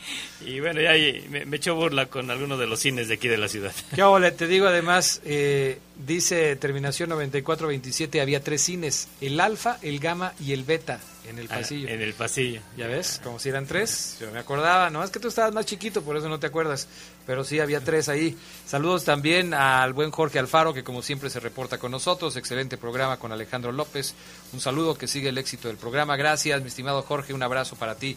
y 0.46 0.60
bueno, 0.60 0.80
ya 0.80 0.92
me, 1.28 1.46
me 1.46 1.56
echó 1.56 1.74
burla 1.74 2.06
con 2.06 2.30
algunos 2.30 2.58
de 2.58 2.66
los 2.66 2.80
cines 2.80 3.08
de 3.08 3.14
aquí 3.14 3.28
de 3.28 3.38
la 3.38 3.48
ciudad. 3.48 3.72
¿Qué? 3.94 4.30
Te 4.32 4.46
digo 4.46 4.66
además, 4.66 5.20
eh, 5.24 5.78
dice 5.96 6.56
terminación 6.56 7.08
9427, 7.10 8.20
había 8.20 8.42
tres 8.42 8.62
cines, 8.62 9.08
el 9.20 9.40
alfa, 9.40 9.78
el 9.82 9.98
gamma 9.98 10.32
y 10.40 10.52
el 10.52 10.64
beta 10.64 11.00
en 11.28 11.38
el 11.40 11.46
Ah, 11.50 11.56
pasillo. 11.56 11.88
en 11.88 12.00
el 12.02 12.14
pasillo. 12.14 12.60
¿Ya 12.76 12.86
ves? 12.86 13.20
Como 13.24 13.38
si 13.40 13.48
eran 13.48 13.66
tres. 13.66 14.16
Yo 14.20 14.30
me 14.30 14.38
acordaba, 14.38 14.90
no 14.90 15.02
es 15.02 15.10
que 15.10 15.18
tú 15.18 15.26
estabas 15.28 15.52
más 15.52 15.66
chiquito, 15.66 16.02
por 16.02 16.16
eso 16.16 16.28
no 16.28 16.38
te 16.38 16.46
acuerdas. 16.46 16.86
Pero 17.26 17.42
sí, 17.42 17.58
había 17.58 17.80
tres 17.80 18.08
ahí. 18.08 18.36
Saludos 18.64 19.04
también 19.04 19.52
al 19.52 19.92
buen 19.92 20.12
Jorge 20.12 20.38
Alfaro, 20.38 20.72
que 20.72 20.84
como 20.84 21.02
siempre 21.02 21.28
se 21.28 21.40
reporta 21.40 21.78
con 21.78 21.90
nosotros. 21.90 22.36
Excelente 22.36 22.76
programa 22.76 23.16
con 23.18 23.32
Alejandro 23.32 23.72
López. 23.72 24.14
Un 24.52 24.60
saludo, 24.60 24.96
que 24.96 25.08
sigue 25.08 25.30
el 25.30 25.38
éxito 25.38 25.66
del 25.66 25.76
programa. 25.78 26.16
Gracias, 26.16 26.60
mi 26.62 26.68
estimado 26.68 27.02
Jorge, 27.02 27.32
un 27.34 27.42
abrazo 27.42 27.74
para 27.74 27.96
ti. 27.96 28.16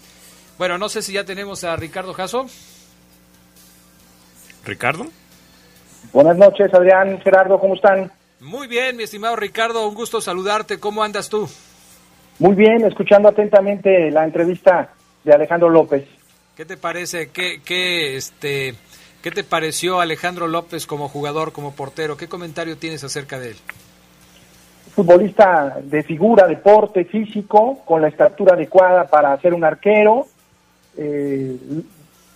Bueno, 0.60 0.78
no 0.78 0.90
sé 0.90 1.02
si 1.02 1.14
ya 1.14 1.24
tenemos 1.24 1.64
a 1.64 1.78
Ricardo 1.78 2.14
Jasso. 2.14 2.46
¿Ricardo? 4.66 5.06
Buenas 6.12 6.38
noches, 6.38 6.74
Adrián, 6.74 7.18
Gerardo, 7.22 7.58
¿cómo 7.62 7.76
están? 7.76 8.12
Muy 8.42 8.68
bien, 8.68 8.98
mi 8.98 9.04
estimado 9.04 9.38
Ricardo, 9.38 9.88
un 9.88 9.96
gusto 9.96 10.20
saludarte. 10.20 10.78
¿Cómo 10.78 11.02
andas 11.02 11.30
tú? 11.30 11.48
Muy 12.40 12.56
bien, 12.56 12.84
escuchando 12.84 13.30
atentamente 13.30 14.12
la 14.12 14.26
entrevista 14.26 14.90
de 15.24 15.34
Alejandro 15.34 15.70
López. 15.70 16.06
¿Qué 16.58 16.66
te 16.66 16.76
parece? 16.76 17.30
¿Qué, 17.30 17.62
qué, 17.64 18.18
este, 18.18 18.76
¿Qué 19.24 19.32
te 19.32 19.46
pareció 19.46 20.02
Alejandro 20.02 20.50
López 20.50 20.86
como 20.86 21.08
jugador, 21.08 21.54
como 21.54 21.74
portero? 21.74 22.18
¿Qué 22.18 22.28
comentario 22.28 22.76
tienes 22.78 23.06
acerca 23.06 23.40
de 23.40 23.52
él? 23.52 23.58
Futbolista 24.94 25.78
de 25.82 26.04
figura, 26.04 26.48
deporte, 26.48 27.06
físico, 27.06 27.80
con 27.86 28.02
la 28.02 28.10
estatura 28.10 28.56
adecuada 28.56 29.08
para 29.08 29.40
ser 29.40 29.54
un 29.54 29.64
arquero. 29.64 30.28
Eh, 31.02 31.58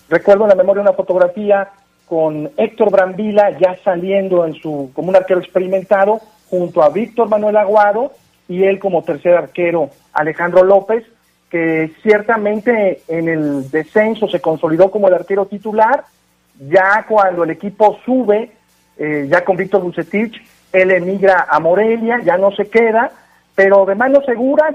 recuerdo 0.07 0.43
en 0.45 0.49
la 0.49 0.55
memoria 0.55 0.81
una 0.81 0.93
fotografía 0.93 1.67
con 2.07 2.49
Héctor 2.55 2.91
Brambila 2.91 3.57
ya 3.59 3.75
saliendo 3.83 4.45
en 4.45 4.53
su 4.53 4.89
como 4.93 5.09
un 5.09 5.17
arquero 5.17 5.41
experimentado 5.41 6.21
junto 6.49 6.81
a 6.81 6.87
Víctor 6.87 7.27
Manuel 7.27 7.57
Aguado 7.57 8.13
y 8.47 8.63
él 8.63 8.79
como 8.79 9.03
tercer 9.03 9.35
arquero 9.35 9.89
Alejandro 10.13 10.63
López 10.63 11.03
que 11.49 11.91
ciertamente 12.03 13.01
en 13.09 13.27
el 13.27 13.69
descenso 13.69 14.29
se 14.29 14.39
consolidó 14.39 14.89
como 14.89 15.09
el 15.09 15.13
arquero 15.13 15.45
titular. 15.45 16.05
Ya 16.57 17.05
cuando 17.05 17.43
el 17.43 17.49
equipo 17.49 17.97
sube 18.05 18.49
eh, 18.97 19.27
ya 19.29 19.43
con 19.43 19.57
Víctor 19.57 19.81
Bucetich 19.81 20.41
él 20.71 20.91
emigra 20.91 21.47
a 21.49 21.59
Morelia 21.59 22.21
ya 22.23 22.37
no 22.37 22.51
se 22.53 22.69
queda 22.69 23.11
pero 23.55 23.85
de 23.85 23.95
manos 23.95 24.23
seguras 24.25 24.73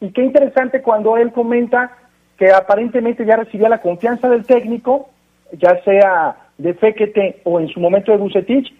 y 0.00 0.10
qué 0.10 0.22
interesante 0.22 0.80
cuando 0.80 1.18
él 1.18 1.32
comenta 1.32 1.90
que 2.38 2.50
aparentemente 2.50 3.24
ya 3.24 3.36
recibía 3.36 3.68
la 3.68 3.80
confianza 3.80 4.28
del 4.28 4.44
técnico 4.44 5.10
ya 5.52 5.82
sea 5.84 6.36
de 6.58 6.74
Fequete 6.74 7.40
o 7.44 7.60
en 7.60 7.68
su 7.68 7.80
momento 7.80 8.12
de 8.12 8.18
Bucetich, 8.18 8.72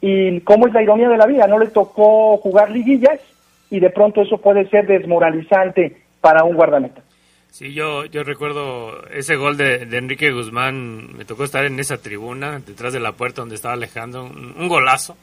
y 0.00 0.40
cómo 0.40 0.66
es 0.66 0.74
la 0.74 0.82
ironía 0.82 1.08
de 1.08 1.16
la 1.16 1.26
vida, 1.26 1.46
no 1.46 1.58
le 1.58 1.68
tocó 1.68 2.36
jugar 2.38 2.70
liguillas 2.70 3.20
y 3.70 3.80
de 3.80 3.90
pronto 3.90 4.22
eso 4.22 4.38
puede 4.38 4.68
ser 4.68 4.86
desmoralizante 4.86 6.02
para 6.20 6.44
un 6.44 6.56
guardameta. 6.56 7.02
Sí, 7.50 7.72
yo, 7.72 8.04
yo 8.06 8.22
recuerdo 8.24 9.06
ese 9.10 9.36
gol 9.36 9.56
de, 9.56 9.86
de 9.86 9.98
Enrique 9.98 10.32
Guzmán, 10.32 11.16
me 11.16 11.24
tocó 11.24 11.44
estar 11.44 11.64
en 11.64 11.78
esa 11.78 11.98
tribuna, 11.98 12.60
detrás 12.66 12.92
de 12.92 13.00
la 13.00 13.12
puerta 13.12 13.42
donde 13.42 13.54
estaba 13.54 13.74
Alejandro, 13.74 14.24
un, 14.24 14.54
un 14.58 14.68
golazo, 14.68 15.16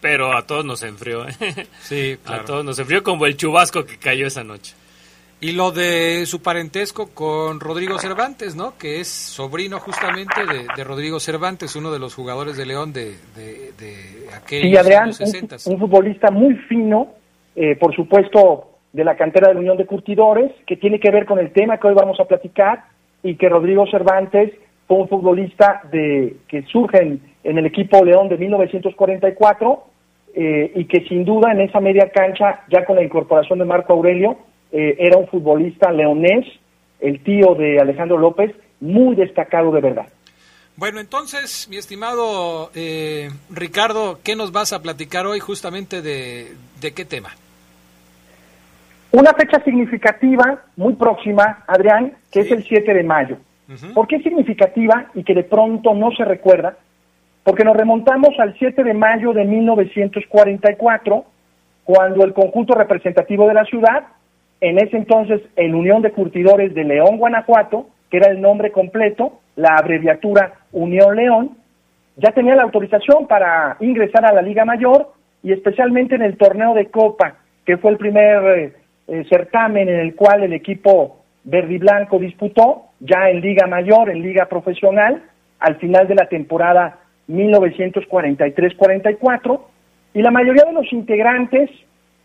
pero 0.00 0.36
a 0.36 0.46
todos 0.46 0.64
nos 0.64 0.82
enfrió. 0.82 1.28
¿eh? 1.28 1.66
Sí, 1.82 2.16
claro. 2.24 2.42
A 2.42 2.44
todos 2.44 2.64
nos 2.64 2.78
enfrió 2.78 3.02
como 3.02 3.26
el 3.26 3.36
chubasco 3.36 3.84
que 3.84 3.98
cayó 3.98 4.26
esa 4.26 4.42
noche. 4.42 4.74
Y 5.38 5.52
lo 5.52 5.70
de 5.70 6.24
su 6.24 6.42
parentesco 6.42 7.10
con 7.12 7.60
Rodrigo 7.60 7.98
Cervantes, 7.98 8.56
¿no? 8.56 8.78
Que 8.78 9.00
es 9.00 9.08
sobrino 9.08 9.78
justamente 9.80 10.46
de, 10.46 10.66
de 10.74 10.84
Rodrigo 10.84 11.20
Cervantes, 11.20 11.76
uno 11.76 11.92
de 11.92 11.98
los 11.98 12.14
jugadores 12.14 12.56
de 12.56 12.64
León 12.64 12.94
de, 12.94 13.16
de, 13.34 13.72
de 13.78 14.34
aquellos 14.34 14.70
Sí, 14.70 14.76
Adrián, 14.76 15.04
años 15.04 15.20
un, 15.20 15.26
60. 15.26 15.56
un 15.66 15.78
futbolista 15.78 16.30
muy 16.30 16.54
fino, 16.54 17.08
eh, 17.54 17.76
por 17.76 17.94
supuesto, 17.94 18.70
de 18.94 19.04
la 19.04 19.14
cantera 19.14 19.48
de 19.48 19.54
la 19.54 19.60
Unión 19.60 19.76
de 19.76 19.84
Curtidores, 19.84 20.52
que 20.66 20.76
tiene 20.76 20.98
que 20.98 21.10
ver 21.10 21.26
con 21.26 21.38
el 21.38 21.52
tema 21.52 21.78
que 21.78 21.88
hoy 21.88 21.94
vamos 21.94 22.18
a 22.18 22.24
platicar, 22.24 22.84
y 23.22 23.36
que 23.36 23.50
Rodrigo 23.50 23.86
Cervantes 23.90 24.54
fue 24.88 24.96
un 24.96 25.08
futbolista 25.08 25.82
de 25.92 26.36
que 26.48 26.62
surge 26.62 27.02
en, 27.02 27.20
en 27.44 27.58
el 27.58 27.66
equipo 27.66 28.02
León 28.02 28.30
de 28.30 28.38
1944, 28.38 29.84
eh, 30.34 30.72
y 30.74 30.86
que 30.86 31.06
sin 31.06 31.26
duda 31.26 31.52
en 31.52 31.60
esa 31.60 31.80
media 31.80 32.08
cancha, 32.10 32.62
ya 32.70 32.86
con 32.86 32.96
la 32.96 33.02
incorporación 33.02 33.58
de 33.58 33.66
Marco 33.66 33.92
Aurelio, 33.92 34.38
eh, 34.76 34.96
era 34.98 35.16
un 35.16 35.26
futbolista 35.26 35.90
leonés, 35.90 36.44
el 37.00 37.22
tío 37.22 37.54
de 37.54 37.80
Alejandro 37.80 38.18
López, 38.18 38.54
muy 38.80 39.16
destacado 39.16 39.72
de 39.72 39.80
verdad. 39.80 40.06
Bueno, 40.76 41.00
entonces, 41.00 41.66
mi 41.70 41.78
estimado 41.78 42.70
eh, 42.74 43.30
Ricardo, 43.48 44.18
¿qué 44.22 44.36
nos 44.36 44.52
vas 44.52 44.74
a 44.74 44.82
platicar 44.82 45.24
hoy 45.26 45.40
justamente 45.40 46.02
de, 46.02 46.52
de 46.78 46.92
qué 46.92 47.06
tema? 47.06 47.30
Una 49.12 49.32
fecha 49.32 49.64
significativa, 49.64 50.64
muy 50.76 50.92
próxima, 50.92 51.64
Adrián, 51.66 52.12
que 52.30 52.40
es 52.40 52.50
el 52.50 52.62
7 52.62 52.92
de 52.92 53.02
mayo. 53.02 53.38
¿Por 53.94 54.06
qué 54.06 54.16
es 54.16 54.22
significativa 54.22 55.06
y 55.14 55.24
que 55.24 55.32
de 55.32 55.42
pronto 55.42 55.94
no 55.94 56.10
se 56.10 56.24
recuerda? 56.26 56.76
Porque 57.42 57.64
nos 57.64 57.74
remontamos 57.74 58.38
al 58.38 58.54
7 58.58 58.84
de 58.84 58.92
mayo 58.92 59.32
de 59.32 59.46
1944, 59.46 61.24
cuando 61.84 62.24
el 62.24 62.34
conjunto 62.34 62.74
representativo 62.74 63.48
de 63.48 63.54
la 63.54 63.64
ciudad, 63.64 64.04
en 64.60 64.78
ese 64.78 64.96
entonces 64.96 65.42
el 65.56 65.74
Unión 65.74 66.02
de 66.02 66.12
Curtidores 66.12 66.74
de 66.74 66.84
León, 66.84 67.18
Guanajuato, 67.18 67.88
que 68.10 68.18
era 68.18 68.30
el 68.30 68.40
nombre 68.40 68.70
completo, 68.72 69.40
la 69.56 69.76
abreviatura 69.76 70.54
Unión 70.72 71.16
León, 71.16 71.56
ya 72.16 72.32
tenía 72.32 72.56
la 72.56 72.62
autorización 72.62 73.26
para 73.26 73.76
ingresar 73.80 74.24
a 74.24 74.32
la 74.32 74.40
Liga 74.42 74.64
Mayor 74.64 75.12
y 75.42 75.52
especialmente 75.52 76.14
en 76.14 76.22
el 76.22 76.38
torneo 76.38 76.72
de 76.74 76.86
Copa, 76.86 77.36
que 77.64 77.76
fue 77.76 77.90
el 77.90 77.98
primer 77.98 78.58
eh, 78.58 78.72
eh, 79.08 79.24
certamen 79.28 79.88
en 79.88 80.00
el 80.00 80.14
cual 80.14 80.42
el 80.42 80.52
equipo 80.52 81.18
verde 81.44 81.74
y 81.74 81.78
blanco 81.78 82.18
disputó, 82.18 82.86
ya 83.00 83.30
en 83.30 83.40
Liga 83.40 83.66
Mayor, 83.66 84.10
en 84.10 84.22
Liga 84.22 84.46
Profesional, 84.46 85.22
al 85.60 85.76
final 85.76 86.06
de 86.08 86.14
la 86.14 86.28
temporada 86.28 86.98
1943-44, 87.28 89.60
y 90.14 90.22
la 90.22 90.30
mayoría 90.30 90.64
de 90.64 90.72
los 90.72 90.90
integrantes 90.92 91.68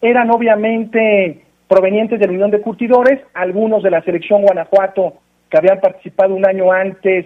eran 0.02 0.32
obviamente 0.32 1.42
provenientes 1.72 2.20
de 2.20 2.28
la 2.28 2.34
Unión 2.34 2.52
de 2.52 2.60
Curtidores, 2.60 3.22
algunos 3.34 3.82
de 3.82 3.92
la 3.92 4.02
selección 4.02 4.42
Guanajuato 4.42 5.14
que 5.50 5.58
habían 5.58 5.80
participado 5.80 6.36
un 6.36 6.46
año 6.46 6.70
antes 6.70 7.26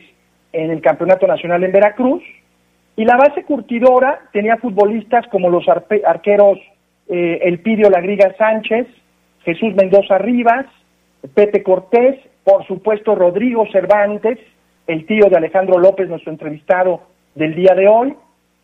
en 0.53 0.69
el 0.69 0.81
Campeonato 0.81 1.25
Nacional 1.25 1.63
en 1.63 1.71
Veracruz, 1.71 2.21
y 2.95 3.05
la 3.05 3.17
base 3.17 3.43
curtidora 3.43 4.19
tenía 4.31 4.57
futbolistas 4.57 5.25
como 5.31 5.49
los 5.49 5.65
arqueros 5.67 6.59
eh, 7.09 7.39
Elpidio 7.41 7.89
Lagriga 7.89 8.35
Sánchez, 8.37 8.85
Jesús 9.43 9.73
Mendoza 9.73 10.19
Rivas, 10.19 10.67
Pepe 11.33 11.63
Cortés, 11.63 12.15
por 12.43 12.67
supuesto 12.67 13.15
Rodrigo 13.15 13.65
Cervantes, 13.71 14.37
el 14.85 15.07
tío 15.07 15.25
de 15.27 15.37
Alejandro 15.37 15.79
López, 15.79 16.07
nuestro 16.07 16.31
entrevistado 16.31 17.01
del 17.33 17.55
día 17.55 17.73
de 17.73 17.87
hoy, 17.87 18.13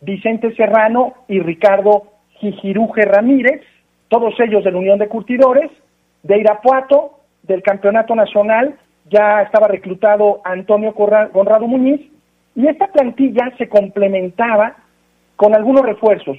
Vicente 0.02 0.54
Serrano 0.56 1.16
y 1.28 1.40
Ricardo 1.40 2.04
Jijiruje 2.40 3.02
Ramírez, 3.02 3.62
todos 4.12 4.38
ellos 4.42 4.66
de 4.66 4.72
la 4.72 4.78
Unión 4.78 5.00
de 5.00 5.08
Curtidores, 5.08 5.72
de 6.24 6.38
Irapuato, 6.38 7.20
del 7.44 7.64
Campeonato 7.64 8.14
Nacional, 8.14 8.78
ya 9.10 9.42
estaba 9.42 9.70
reclutado 9.70 10.42
Antonio 10.44 10.94
Conrado 10.94 11.66
Muñiz, 11.66 12.02
y 12.54 12.68
esta 12.68 12.88
plantilla 12.88 13.54
se 13.58 13.70
complementaba 13.70 14.76
con 15.38 15.56
algunos 15.56 15.86
refuerzos, 15.86 16.38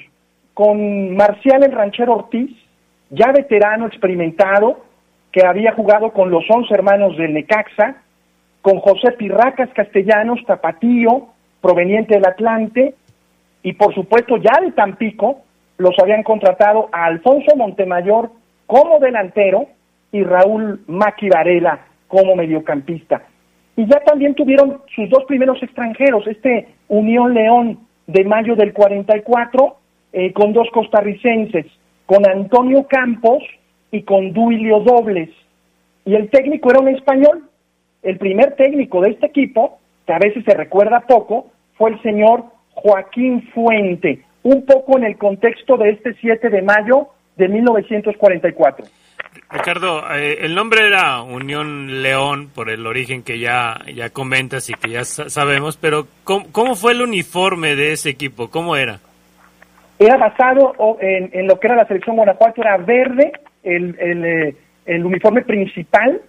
con 0.53 1.17
Marcial 1.17 1.65
el 1.65 1.73
Ranchero 1.73 2.13
Ortiz, 2.15 2.51
ya 3.09 3.33
veterano, 3.33 3.87
experimentado, 3.87 4.85
que 5.33 5.47
había 5.47 5.73
jugado 5.73 6.11
con 6.11 6.31
los 6.31 6.45
once 6.51 6.75
hermanos 6.75 7.17
del 7.17 7.33
Necaxa, 7.33 8.03
con 8.61 8.81
José 8.81 9.13
Pirracas 9.13 9.71
Castellanos, 9.73 10.45
tapatío, 10.47 11.29
proveniente 11.63 12.17
del 12.17 12.27
Atlante, 12.27 12.95
y 13.63 13.73
por 13.73 13.95
supuesto 13.95 14.37
ya 14.37 14.61
de 14.61 14.73
Tampico, 14.73 15.41
los 15.79 15.99
habían 16.01 16.23
contratado 16.23 16.89
a 16.93 17.07
Alfonso 17.07 17.57
Montemayor 17.57 18.31
como 18.67 18.99
delantero 18.99 19.67
y 20.13 20.23
Raúl 20.23 20.83
Maqui 20.87 21.29
Varela 21.29 21.87
como 22.09 22.37
mediocampista. 22.37 23.23
Y 23.77 23.87
ya 23.87 24.01
también 24.01 24.35
tuvieron 24.35 24.83
sus 24.95 25.09
dos 25.09 25.25
primeros 25.25 25.63
extranjeros, 25.63 26.27
este 26.27 26.69
Unión 26.89 27.33
León 27.33 27.81
de 28.07 28.25
mayo 28.25 28.55
del 28.55 28.73
44, 28.73 29.77
eh, 30.13 30.33
con 30.33 30.53
dos 30.53 30.69
costarricenses, 30.73 31.67
con 32.05 32.29
Antonio 32.29 32.87
Campos 32.87 33.43
y 33.91 34.03
con 34.03 34.33
Duilio 34.33 34.81
Dobles. 34.81 35.31
Y 36.05 36.15
el 36.15 36.29
técnico 36.31 36.71
era 36.71 36.81
un 36.81 36.89
español. 36.89 37.49
El 38.03 38.19
primer 38.19 38.57
técnico 38.57 39.01
de 39.01 39.11
este 39.11 39.27
equipo, 39.27 39.79
que 40.07 40.13
a 40.13 40.19
veces 40.19 40.45
se 40.45 40.55
recuerda 40.55 41.01
poco, 41.01 41.47
fue 41.79 41.91
el 41.91 42.03
señor 42.03 42.45
Joaquín 42.75 43.49
Fuente, 43.55 44.23
un 44.43 44.65
poco 44.65 44.99
en 44.99 45.05
el 45.05 45.17
contexto 45.17 45.77
de 45.77 45.91
este 45.91 46.15
7 46.15 46.49
de 46.49 46.63
mayo 46.63 47.09
de 47.37 47.49
1944. 47.49 48.87
Ricardo, 49.51 50.03
eh, 50.15 50.39
el 50.41 50.55
nombre 50.55 50.87
era 50.87 51.23
Unión 51.23 52.03
León 52.03 52.51
por 52.55 52.71
el 52.71 52.87
origen 52.87 53.23
que 53.23 53.39
ya, 53.39 53.81
ya 53.95 54.11
comentas 54.11 54.69
y 54.71 54.75
que 54.75 54.91
ya 54.91 55.05
sabemos, 55.05 55.77
pero 55.77 56.07
¿cómo, 56.25 56.75
fue 56.75 56.93
el 56.93 57.03
uniforme 57.03 57.77
de 57.77 57.93
ese 57.93 58.11
equipo? 58.11 58.49
¿Cómo 58.49 58.77
era? 58.77 59.01
Era 59.99 60.17
basado 60.17 60.75
en, 61.01 61.31
en 61.33 61.47
lo 61.47 61.61
que 61.61 61.67
era 61.67 61.77
la 61.77 61.87
selección 61.87 62.17
Guanajuato, 62.17 62.63
era 62.63 62.77
verde, 62.79 63.33
el, 63.63 63.97
el, 63.99 64.25
eh, 64.25 64.57
el 64.87 65.05
uniforme 65.05 65.43
principal, 65.43 66.21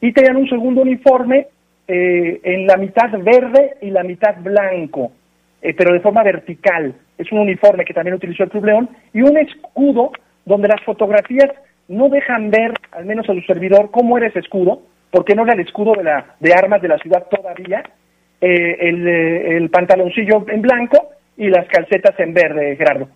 y 0.00 0.12
tenían 0.12 0.36
un 0.36 0.48
segundo 0.48 0.82
uniforme 0.82 1.48
eh, 1.86 2.40
en 2.44 2.66
la 2.66 2.76
mitad 2.76 3.10
verde 3.18 3.74
y 3.82 3.90
la 3.90 4.04
mitad 4.04 4.36
blanco, 4.40 5.12
eh, 5.60 5.74
pero 5.74 5.92
de 5.92 6.00
forma 6.00 6.22
vertical. 6.22 6.94
Es 7.20 7.30
un 7.32 7.40
uniforme 7.40 7.84
que 7.84 7.92
también 7.92 8.14
utilizó 8.16 8.44
el 8.44 8.50
Club 8.50 8.88
y 9.12 9.20
un 9.20 9.36
escudo 9.36 10.10
donde 10.46 10.68
las 10.68 10.82
fotografías 10.84 11.50
no 11.88 12.08
dejan 12.08 12.50
ver, 12.50 12.72
al 12.92 13.04
menos 13.04 13.28
a 13.28 13.34
su 13.34 13.40
servidor, 13.42 13.90
cómo 13.90 14.16
era 14.16 14.28
ese 14.28 14.38
escudo, 14.38 14.80
porque 15.10 15.34
no 15.34 15.42
era 15.42 15.52
el 15.52 15.60
escudo 15.60 15.92
de, 15.96 16.04
la, 16.04 16.36
de 16.40 16.54
armas 16.54 16.80
de 16.80 16.88
la 16.88 16.98
ciudad 16.98 17.26
todavía, 17.28 17.82
eh, 18.40 18.76
el, 18.80 19.06
el 19.06 19.70
pantaloncillo 19.70 20.46
en 20.48 20.62
blanco 20.62 21.10
y 21.36 21.48
las 21.48 21.66
calcetas 21.68 22.18
en 22.18 22.32
verde, 22.32 22.76
Gerardo. 22.76 23.08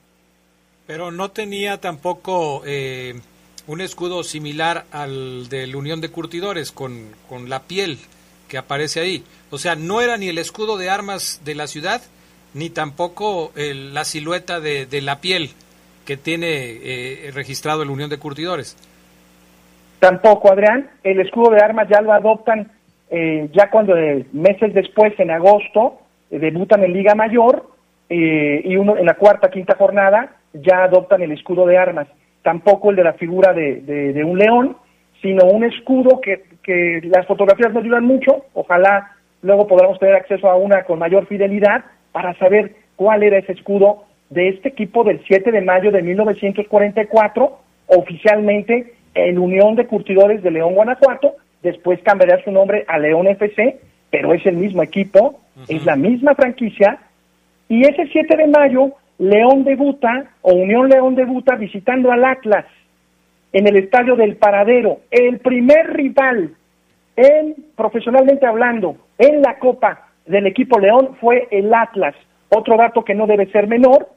Pero 0.86 1.10
no 1.10 1.30
tenía 1.30 1.80
tampoco 1.80 2.62
eh, 2.66 3.14
un 3.66 3.80
escudo 3.80 4.22
similar 4.22 4.84
al 4.90 5.48
del 5.48 5.76
Unión 5.76 6.02
de 6.02 6.10
Curtidores 6.10 6.72
con, 6.72 7.08
con 7.28 7.48
la 7.48 7.62
piel 7.62 7.98
que 8.48 8.58
aparece 8.58 9.00
ahí. 9.00 9.24
O 9.50 9.58
sea, 9.58 9.76
no 9.76 10.00
era 10.02 10.16
ni 10.16 10.28
el 10.28 10.38
escudo 10.38 10.76
de 10.76 10.90
armas 10.90 11.40
de 11.44 11.54
la 11.54 11.66
ciudad, 11.66 12.02
ni 12.54 12.70
tampoco 12.70 13.52
la 13.56 14.04
silueta 14.04 14.60
de, 14.60 14.86
de, 14.86 15.02
la 15.02 15.20
piel 15.20 15.50
que 16.06 16.16
tiene 16.16 16.46
eh, 16.48 17.30
registrado 17.34 17.82
el 17.82 17.90
Unión 17.90 18.10
de 18.10 18.18
Curtidores. 18.18 18.76
Tampoco, 19.98 20.52
Adrián. 20.52 20.90
El 21.02 21.20
escudo 21.20 21.50
de 21.50 21.60
armas 21.62 21.88
ya 21.88 22.00
lo 22.00 22.12
adoptan 22.12 22.70
eh, 23.10 23.48
ya 23.52 23.70
cuando 23.70 23.96
eh, 23.96 24.26
meses 24.32 24.72
después, 24.74 25.18
en 25.18 25.30
agosto, 25.30 26.00
debutan 26.30 26.84
en 26.84 26.92
Liga 26.92 27.14
Mayor 27.14 27.70
y 28.08 28.76
uno 28.76 28.96
en 28.96 29.06
la 29.06 29.14
cuarta, 29.14 29.50
quinta 29.50 29.76
jornada 29.76 30.36
ya 30.52 30.84
adoptan 30.84 31.22
el 31.22 31.32
escudo 31.32 31.66
de 31.66 31.78
armas 31.78 32.06
tampoco 32.44 32.90
el 32.90 32.96
de 32.96 33.04
la 33.04 33.14
figura 33.14 33.52
de, 33.52 33.80
de, 33.80 34.22
un 34.22 34.38
león, 34.38 34.76
sino 35.20 35.46
un 35.46 35.64
escudo 35.64 36.20
que, 36.20 36.44
que 36.62 37.00
las 37.04 37.26
fotografías 37.26 37.72
nos 37.72 37.82
ayudan 37.82 38.04
mucho, 38.04 38.44
ojalá 38.52 39.12
luego 39.42 39.66
podamos 39.66 39.98
tener 39.98 40.14
acceso 40.14 40.48
a 40.48 40.56
una 40.56 40.84
con 40.84 40.98
mayor 40.98 41.26
fidelidad 41.26 41.84
para 42.14 42.32
saber 42.38 42.76
cuál 42.94 43.24
era 43.24 43.38
ese 43.38 43.50
escudo 43.50 44.04
de 44.30 44.50
este 44.50 44.68
equipo 44.68 45.02
del 45.02 45.20
7 45.26 45.50
de 45.50 45.60
mayo 45.62 45.90
de 45.90 46.00
1944, 46.00 47.58
oficialmente 47.88 48.94
en 49.14 49.36
Unión 49.36 49.74
de 49.74 49.88
Curtidores 49.88 50.40
de 50.44 50.52
León, 50.52 50.74
Guanajuato, 50.74 51.34
después 51.60 52.00
cambiará 52.04 52.40
su 52.44 52.52
nombre 52.52 52.84
a 52.86 53.00
León 53.00 53.26
FC, 53.26 53.80
pero 54.10 54.32
es 54.32 54.46
el 54.46 54.56
mismo 54.56 54.84
equipo, 54.84 55.40
es 55.66 55.84
la 55.84 55.96
misma 55.96 56.36
franquicia, 56.36 57.00
y 57.68 57.82
ese 57.82 58.06
7 58.06 58.36
de 58.36 58.46
mayo 58.46 58.92
León 59.18 59.64
debuta, 59.64 60.30
o 60.42 60.52
Unión 60.52 60.88
León 60.88 61.16
debuta 61.16 61.56
visitando 61.56 62.12
al 62.12 62.24
Atlas 62.24 62.66
en 63.52 63.66
el 63.66 63.74
estadio 63.74 64.14
del 64.14 64.36
Paradero. 64.36 65.00
El 65.10 65.40
primer 65.40 65.92
rival, 65.94 66.54
en, 67.16 67.56
profesionalmente 67.74 68.46
hablando, 68.46 68.98
en 69.18 69.42
la 69.42 69.58
Copa 69.58 70.13
del 70.26 70.46
equipo 70.46 70.78
León 70.78 71.16
fue 71.20 71.48
el 71.50 71.72
Atlas. 71.72 72.14
Otro 72.48 72.76
dato 72.76 73.04
que 73.04 73.14
no 73.14 73.26
debe 73.26 73.50
ser 73.50 73.66
menor, 73.66 74.08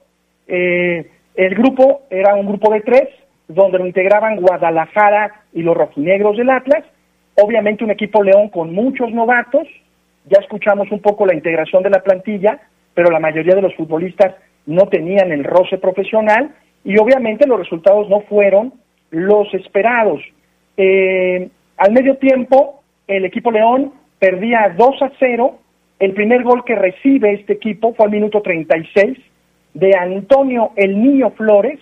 eh, 0.48 1.10
el 1.36 1.56
grupo 1.56 2.02
era 2.10 2.36
un 2.36 2.48
grupo 2.48 2.72
de 2.72 2.82
tres, 2.82 3.10
donde 3.48 3.78
lo 3.78 3.86
integraban 3.86 4.38
Guadalajara 4.38 5.44
y 5.54 5.62
los 5.62 5.76
rojinegros 5.76 6.38
del 6.38 6.50
Atlas. 6.50 6.84
Obviamente 7.36 7.84
un 7.84 7.92
equipo 7.92 8.24
León 8.24 8.50
con 8.50 8.74
muchos 8.74 9.12
novatos, 9.12 9.68
ya 10.26 10.40
escuchamos 10.42 10.92
un 10.92 11.00
poco 11.00 11.26
la 11.26 11.36
integración 11.36 11.84
de 11.84 11.90
la 11.90 12.04
plantilla, 12.04 12.60
pero 12.94 13.10
la 13.10 13.20
mayoría 13.20 13.56
de 13.56 13.62
los 13.62 13.76
futbolistas 13.76 14.36
no 14.66 14.88
tenían 14.88 15.32
el 15.32 15.44
roce 15.44 15.78
profesional 15.78 16.54
y 16.84 16.98
obviamente 16.98 17.48
los 17.48 17.60
resultados 17.60 18.10
no 18.10 18.22
fueron 18.22 18.74
los 19.12 19.54
esperados. 19.54 20.22
Eh, 20.76 21.50
al 21.78 21.92
medio 21.92 22.18
tiempo, 22.18 22.82
el 23.08 23.26
equipo 23.26 23.52
León 23.52 23.94
perdía 24.20 24.74
2 24.76 25.02
a 25.02 25.12
0. 25.20 25.60
El 26.00 26.14
primer 26.14 26.44
gol 26.44 26.64
que 26.64 26.76
recibe 26.76 27.34
este 27.34 27.54
equipo 27.54 27.94
fue 27.96 28.06
al 28.06 28.12
minuto 28.12 28.42
36 28.42 29.18
de 29.74 29.92
Antonio 29.98 30.72
El 30.76 31.02
Niño 31.02 31.32
Flores, 31.32 31.80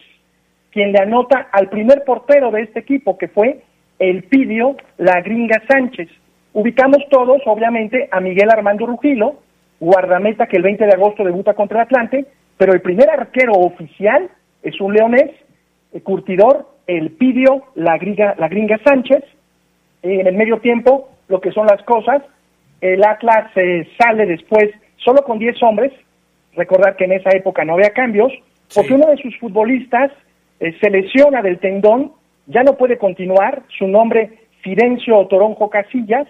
quien 0.71 0.93
le 0.93 0.99
anota 0.99 1.49
al 1.51 1.69
primer 1.69 2.03
portero 2.05 2.49
de 2.51 2.61
este 2.61 2.79
equipo, 2.79 3.17
que 3.17 3.27
fue 3.27 3.61
el 3.99 4.23
Pidio 4.23 4.77
La 4.97 5.21
Gringa 5.21 5.61
Sánchez. 5.67 6.09
Ubicamos 6.53 6.99
todos, 7.09 7.41
obviamente, 7.45 8.07
a 8.09 8.21
Miguel 8.21 8.49
Armando 8.49 8.85
Rugilo, 8.85 9.35
guardameta 9.81 10.47
que 10.47 10.57
el 10.57 10.63
20 10.63 10.85
de 10.85 10.93
agosto 10.93 11.23
debuta 11.23 11.53
contra 11.53 11.79
el 11.79 11.83
Atlante, 11.83 12.25
pero 12.57 12.71
el 12.71 12.81
primer 12.81 13.09
arquero 13.09 13.51
oficial 13.53 14.29
es 14.63 14.79
un 14.79 14.93
leonés, 14.93 15.31
el 15.93 16.03
curtidor, 16.03 16.69
el 16.87 17.11
Pidio, 17.11 17.65
la 17.75 17.97
gringa, 17.97 18.35
la 18.37 18.47
gringa 18.47 18.79
Sánchez. 18.85 19.23
En 20.03 20.27
el 20.27 20.35
medio 20.35 20.59
tiempo, 20.59 21.09
lo 21.27 21.41
que 21.41 21.51
son 21.51 21.67
las 21.67 21.81
cosas, 21.83 22.21
el 22.93 23.03
Atlas 23.03 23.51
eh, 23.55 23.87
sale 23.97 24.25
después 24.25 24.69
solo 24.97 25.23
con 25.23 25.39
10 25.39 25.61
hombres, 25.63 25.91
recordar 26.55 26.95
que 26.95 27.05
en 27.05 27.13
esa 27.13 27.29
época 27.31 27.63
no 27.65 27.73
había 27.73 27.91
cambios, 27.91 28.31
porque 28.73 28.93
uno 28.93 29.07
de 29.07 29.17
sus 29.17 29.37
futbolistas 29.39 30.11
eh, 30.59 30.75
se 30.79 30.89
lesiona 30.89 31.41
del 31.41 31.59
tendón, 31.59 32.13
ya 32.47 32.63
no 32.63 32.77
puede 32.77 32.97
continuar, 32.97 33.63
su 33.77 33.87
nombre 33.87 34.39
Firencio 34.61 35.25
Toronjo 35.27 35.69
Casillas, 35.69 36.27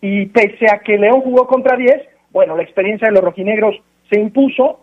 y 0.00 0.26
pese 0.26 0.66
a 0.72 0.78
que 0.78 0.98
León 0.98 1.20
jugó 1.20 1.46
contra 1.46 1.76
10, 1.76 2.02
bueno, 2.30 2.56
la 2.56 2.62
experiencia 2.62 3.08
de 3.08 3.14
los 3.14 3.24
rojinegros 3.24 3.76
se 4.10 4.20
impuso, 4.20 4.80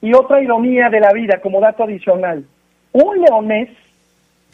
y 0.00 0.12
otra 0.14 0.42
ironía 0.42 0.90
de 0.90 1.00
la 1.00 1.12
vida 1.12 1.40
como 1.40 1.60
dato 1.60 1.84
adicional, 1.84 2.44
un 2.92 3.20
leonés 3.20 3.70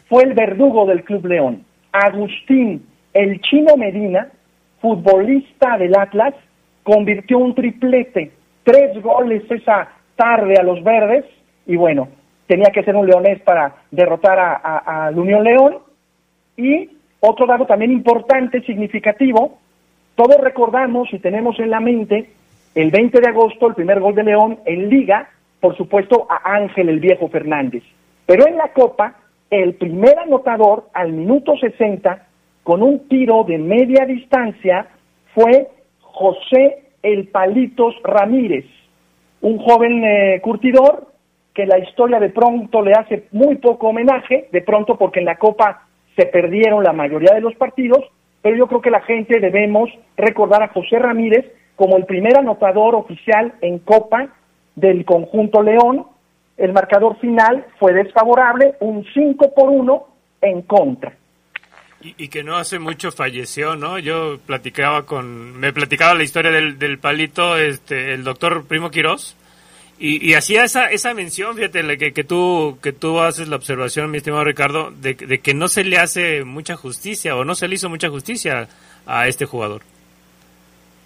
fue 0.07 0.23
el 0.23 0.33
verdugo 0.33 0.85
del 0.85 1.03
Club 1.03 1.25
León. 1.25 1.63
Agustín, 1.91 2.85
el 3.13 3.39
chino 3.41 3.75
Medina, 3.77 4.29
futbolista 4.81 5.77
del 5.77 5.95
Atlas, 5.95 6.33
convirtió 6.83 7.37
un 7.37 7.53
triplete, 7.53 8.31
tres 8.63 9.01
goles 9.01 9.43
esa 9.49 9.89
tarde 10.15 10.55
a 10.59 10.63
los 10.63 10.83
verdes, 10.83 11.25
y 11.65 11.75
bueno, 11.75 12.09
tenía 12.47 12.71
que 12.73 12.83
ser 12.83 12.95
un 12.95 13.07
leonés 13.07 13.41
para 13.43 13.75
derrotar 13.91 14.37
a, 14.37 15.09
la 15.09 15.21
Unión 15.21 15.43
León. 15.43 15.77
Y 16.57 16.89
otro 17.21 17.45
dato 17.45 17.65
también 17.65 17.91
importante, 17.91 18.61
significativo, 18.63 19.59
todos 20.15 20.37
recordamos 20.41 21.07
y 21.13 21.19
tenemos 21.19 21.57
en 21.59 21.69
la 21.69 21.79
mente 21.79 22.29
el 22.75 22.91
20 22.91 23.21
de 23.21 23.29
agosto, 23.29 23.67
el 23.67 23.75
primer 23.75 23.99
gol 23.99 24.15
de 24.15 24.23
León 24.23 24.59
en 24.65 24.89
Liga, 24.89 25.29
por 25.59 25.77
supuesto, 25.77 26.27
a 26.29 26.55
Ángel 26.55 26.89
el 26.89 26.99
Viejo 26.99 27.29
Fernández. 27.29 27.83
Pero 28.25 28.47
en 28.47 28.57
la 28.57 28.69
Copa, 28.73 29.15
el 29.49 29.75
primer 29.75 30.19
anotador 30.19 30.89
al 30.93 31.13
minuto 31.13 31.55
60, 31.57 32.27
con 32.63 32.83
un 32.83 33.07
tiro 33.07 33.43
de 33.43 33.57
media 33.57 34.05
distancia, 34.05 34.87
fue 35.33 35.69
José 36.01 36.83
El 37.01 37.27
Palitos 37.29 37.95
Ramírez, 38.03 38.65
un 39.41 39.57
joven 39.59 40.03
eh, 40.03 40.41
curtidor 40.41 41.07
que 41.53 41.65
la 41.65 41.79
historia 41.79 42.19
de 42.19 42.29
pronto 42.29 42.81
le 42.81 42.93
hace 42.93 43.27
muy 43.31 43.55
poco 43.55 43.89
homenaje, 43.89 44.47
de 44.51 44.61
pronto 44.61 44.97
porque 44.97 45.19
en 45.19 45.25
la 45.25 45.37
Copa 45.37 45.87
se 46.15 46.25
perdieron 46.25 46.83
la 46.83 46.93
mayoría 46.93 47.33
de 47.33 47.41
los 47.41 47.55
partidos, 47.55 48.03
pero 48.41 48.55
yo 48.55 48.67
creo 48.67 48.81
que 48.81 48.91
la 48.91 49.01
gente 49.01 49.39
debemos 49.39 49.89
recordar 50.17 50.63
a 50.63 50.69
José 50.69 50.99
Ramírez 50.99 51.45
como 51.75 51.97
el 51.97 52.05
primer 52.05 52.37
anotador 52.37 52.95
oficial 52.95 53.53
en 53.61 53.79
Copa 53.79 54.29
del 54.75 55.03
conjunto 55.05 55.61
León. 55.61 56.05
El 56.57 56.73
marcador 56.73 57.17
final 57.19 57.65
fue 57.79 57.93
desfavorable, 57.93 58.75
un 58.79 59.05
5 59.13 59.53
por 59.53 59.69
1 59.69 60.07
en 60.41 60.61
contra. 60.63 61.13
Y, 62.03 62.29
que 62.29 62.43
no 62.43 62.57
hace 62.57 62.79
mucho 62.79 63.11
falleció, 63.11 63.75
¿no? 63.75 63.99
Yo 63.99 64.39
platicaba 64.45 65.05
con, 65.05 65.59
me 65.59 65.71
platicaba 65.71 66.15
la 66.15 66.23
historia 66.23 66.49
del, 66.49 66.79
del 66.79 66.97
palito, 66.97 67.57
este, 67.57 68.13
el 68.13 68.23
doctor 68.23 68.65
Primo 68.65 68.89
Quirós, 68.89 69.37
y, 70.03 70.33
hacía 70.33 70.63
esa, 70.63 70.87
esa 70.87 71.13
mención, 71.13 71.55
fíjate, 71.55 71.95
que, 71.99 72.11
que, 72.11 72.23
tú, 72.23 72.79
que 72.81 72.91
tú 72.91 73.19
haces 73.19 73.47
la 73.47 73.55
observación, 73.55 74.09
mi 74.09 74.17
estimado 74.17 74.43
Ricardo, 74.43 74.89
de, 74.89 75.13
de 75.13 75.39
que 75.41 75.53
no 75.53 75.67
se 75.67 75.83
le 75.83 75.99
hace 75.99 76.43
mucha 76.43 76.75
justicia 76.75 77.35
o 77.35 77.45
no 77.45 77.53
se 77.53 77.67
le 77.67 77.75
hizo 77.75 77.87
mucha 77.87 78.09
justicia 78.09 78.67
a 79.05 79.27
este 79.27 79.45
jugador. 79.45 79.83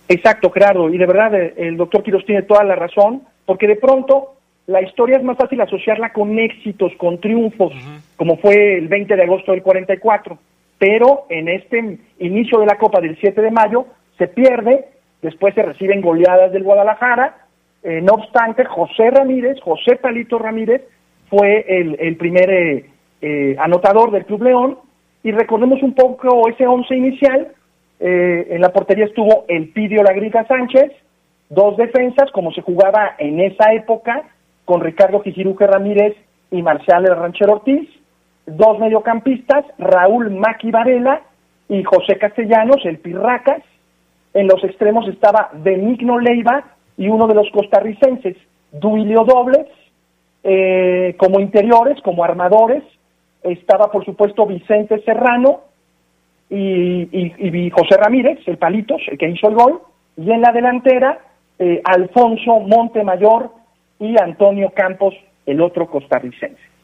Exacto, 0.07 0.49
Gerardo, 0.51 0.89
y 0.89 0.97
de 0.97 1.05
verdad 1.05 1.33
eh, 1.35 1.53
el 1.57 1.77
doctor 1.77 2.03
Quirós 2.03 2.25
tiene 2.25 2.43
toda 2.43 2.63
la 2.63 2.75
razón 2.75 3.23
porque 3.45 3.67
de 3.67 3.75
pronto 3.75 4.35
la 4.67 4.81
historia 4.81 5.17
es 5.17 5.23
más 5.23 5.37
fácil 5.37 5.59
asociarla 5.61 6.13
con 6.13 6.37
éxitos, 6.39 6.93
con 6.97 7.19
triunfos, 7.19 7.73
como 8.15 8.37
fue 8.37 8.77
el 8.77 8.87
20 8.87 9.15
de 9.15 9.23
agosto 9.23 9.51
del 9.51 9.61
44, 9.61 10.37
pero 10.77 11.25
en 11.29 11.47
este 11.47 11.99
inicio 12.19 12.59
de 12.59 12.65
la 12.65 12.77
Copa 12.77 13.01
del 13.01 13.17
7 13.19 13.41
de 13.41 13.51
mayo 13.51 13.85
se 14.17 14.27
pierde, 14.27 14.89
después 15.21 15.53
se 15.55 15.63
reciben 15.63 16.01
goleadas 16.01 16.51
del 16.51 16.63
Guadalajara, 16.63 17.41
Eh, 17.87 18.01
no 18.01 18.13
obstante, 18.13 18.65
José 18.65 19.11
Ramírez, 19.11 19.61
José 19.61 19.97
Palito 19.97 20.39
Ramírez, 20.39 20.81
fue 21.29 21.65
el, 21.67 21.95
el 21.99 22.15
primer 22.17 22.49
eh, 22.49 22.85
eh, 23.21 23.55
anotador 23.59 24.11
del 24.11 24.25
Club 24.25 24.43
León. 24.43 24.77
Y 25.23 25.31
recordemos 25.31 25.81
un 25.81 25.93
poco 25.93 26.47
ese 26.49 26.65
once 26.67 26.95
inicial. 26.95 27.47
Eh, 27.99 28.47
en 28.49 28.61
la 28.61 28.69
portería 28.69 29.05
estuvo 29.05 29.45
el 29.47 29.69
Pidio 29.69 30.03
Lagrica 30.03 30.45
Sánchez, 30.47 30.91
dos 31.49 31.77
defensas, 31.77 32.31
como 32.31 32.51
se 32.51 32.61
jugaba 32.61 33.15
en 33.17 33.39
esa 33.39 33.73
época, 33.73 34.23
con 34.65 34.81
Ricardo 34.81 35.21
Gijiruje 35.21 35.65
Ramírez 35.65 36.15
y 36.51 36.61
Marcial 36.61 37.05
El 37.05 37.15
Ranchero 37.15 37.53
Ortiz, 37.53 37.87
dos 38.45 38.79
mediocampistas, 38.79 39.65
Raúl 39.77 40.31
Maqui 40.31 40.71
Varela 40.71 41.21
y 41.69 41.83
José 41.83 42.17
Castellanos, 42.17 42.85
el 42.85 42.99
Pirracas. 42.99 43.63
En 44.33 44.47
los 44.47 44.63
extremos 44.63 45.07
estaba 45.07 45.49
Benigno 45.53 46.19
Leiva 46.19 46.63
y 46.97 47.07
uno 47.07 47.27
de 47.27 47.35
los 47.35 47.49
costarricenses, 47.51 48.37
Duilio 48.71 49.23
Dobles. 49.23 49.67
Eh, 50.43 51.15
como 51.17 51.39
interiores, 51.39 51.99
como 52.03 52.23
armadores, 52.23 52.83
estaba 53.41 53.91
por 53.91 54.05
supuesto 54.05 54.45
Vicente 54.45 55.01
Serrano 55.03 55.61
y 56.49 57.71
José 57.71 57.97
Ramírez, 57.97 58.39
el 58.45 58.57
Palitos, 58.57 59.01
el 59.07 59.17
que 59.17 59.29
hizo 59.29 59.49
el 59.49 59.55
gol. 59.55 59.81
Y 60.17 60.31
en 60.31 60.41
la 60.41 60.51
delantera, 60.51 61.19
eh, 61.57 61.81
Alfonso 61.83 62.59
Montemayor 62.59 63.49
y 63.99 64.15
Antonio 64.21 64.71
Campos, 64.75 65.15
el 65.45 65.61
otro 65.61 65.89
costarricense. 65.89 66.74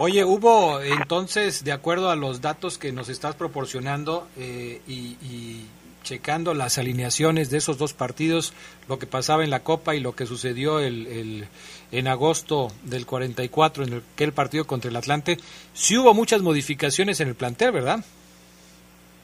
Oye, 0.00 0.24
hubo 0.24 0.80
entonces, 0.82 1.64
de 1.64 1.72
acuerdo 1.72 2.10
a 2.10 2.16
los 2.16 2.40
datos 2.40 2.78
que 2.78 2.90
nos 2.92 3.08
estás 3.08 3.36
proporcionando 3.36 4.26
eh, 4.38 4.80
y, 4.88 5.66
checando 6.02 6.52
las 6.52 6.76
alineaciones 6.76 7.48
de 7.50 7.56
esos 7.56 7.78
dos 7.78 7.94
partidos, 7.94 8.52
lo 8.90 8.98
que 8.98 9.06
pasaba 9.06 9.42
en 9.42 9.48
la 9.48 9.60
Copa 9.60 9.94
y 9.94 10.00
lo 10.00 10.12
que 10.14 10.26
sucedió 10.26 10.78
el, 10.80 11.06
el- 11.06 11.44
en 11.92 12.08
agosto 12.08 12.68
del 12.82 13.06
44 13.06 13.84
en 13.84 13.92
el, 13.94 14.02
aquel 14.14 14.32
partido 14.32 14.66
contra 14.66 14.90
el 14.90 14.96
Atlante, 14.96 15.38
sí 15.72 15.96
hubo 15.96 16.12
muchas 16.12 16.42
modificaciones 16.42 17.20
en 17.20 17.28
el 17.28 17.34
plantel, 17.36 17.72
¿verdad? 17.72 18.00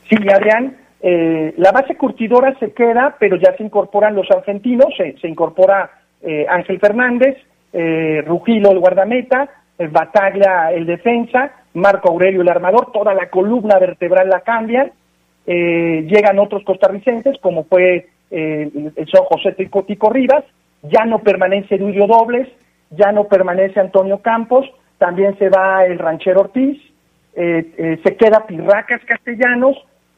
Sí, 0.09 0.17
Adrián, 0.33 0.79
eh, 1.03 1.53
la 1.59 1.71
base 1.73 1.97
curtidora 1.97 2.59
se 2.59 2.73
queda, 2.73 3.15
pero 3.21 3.37
ya 3.37 3.55
se 3.59 3.63
incorporan 3.63 4.15
los 4.15 4.31
argentinos, 4.31 4.87
se, 4.97 5.19
se 5.21 5.29
incorpora 5.29 5.91
eh, 6.23 6.47
Ángel 6.49 6.81
Fernández, 6.81 7.37
eh, 7.75 8.23
Rugilo 8.27 8.71
el 8.71 8.79
guardameta, 8.79 9.51
Bataglia 9.89 10.73
el 10.73 10.87
defensa, 10.87 11.53
Marco 11.75 12.11
Aurelio 12.11 12.43
el 12.43 12.49
armador, 12.49 12.93
toda 12.93 13.15
la 13.15 13.31
columna 13.31 13.79
vertebral 13.79 14.29
la 14.29 14.41
cambian, 14.41 14.93
eh, 15.47 16.07
llegan 16.07 16.39
otros 16.39 16.63
costarricenses 16.65 17.39
como 17.41 17.65
fue 17.65 18.09
eh, 18.31 18.71
el 18.75 19.11
señor 19.11 19.27
José 19.27 19.53
Tico, 19.53 20.11
Rivas, 20.11 20.45
ya 20.83 21.05
no 21.05 21.21
permanece 21.21 21.79
Duilio 21.79 22.07
Dobles, 22.07 22.49
ya 22.91 23.13
no 23.13 23.25
permanece 23.25 23.81
Antonio 23.81 24.19
Campos, 24.19 24.67
también 24.99 25.39
se 25.39 25.49
va 25.49 25.85
el 25.87 25.99
ranchero 25.99 26.41
Ortiz, 26.41 26.79
eh, 27.35 27.99
se 28.05 28.17
queda 28.17 28.47
Pirracas 28.47 29.01
Castellanos, 29.07 29.77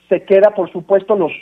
se 0.08 0.22
queda 0.24 0.50
por 0.50 0.70
supuesto 0.72 1.16
los 1.16 1.32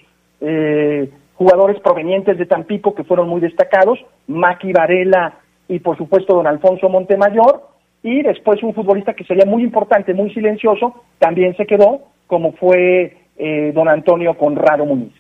jugadores 1.35 1.81
provenientes 1.81 2.39
de 2.39 2.47
Tampico 2.47 2.95
que 2.95 3.05
fueron 3.05 3.29
muy 3.29 3.41
destacados, 3.41 3.99
Maki 4.27 4.73
Varela 4.73 5.35
y 5.69 5.79
por 5.81 5.97
supuesto 5.97 6.35
don 6.35 6.47
Alfonso 6.47 6.89
Montemayor, 6.89 7.70
y 8.03 8.23
después 8.23 8.63
un 8.63 8.75
futbolista 8.75 9.15
que 9.15 9.25
sería 9.25 9.45
muy 9.45 9.63
importante, 9.63 10.15
muy 10.15 10.33
silencioso, 10.33 11.05
también 11.19 11.57
se 11.57 11.67
quedó, 11.67 12.03
como 12.27 12.53
fue 12.53 13.17
eh, 13.37 13.73
don 13.75 13.89
Antonio 13.89 14.35
Conrado 14.35 14.87
Muniz. 14.87 15.13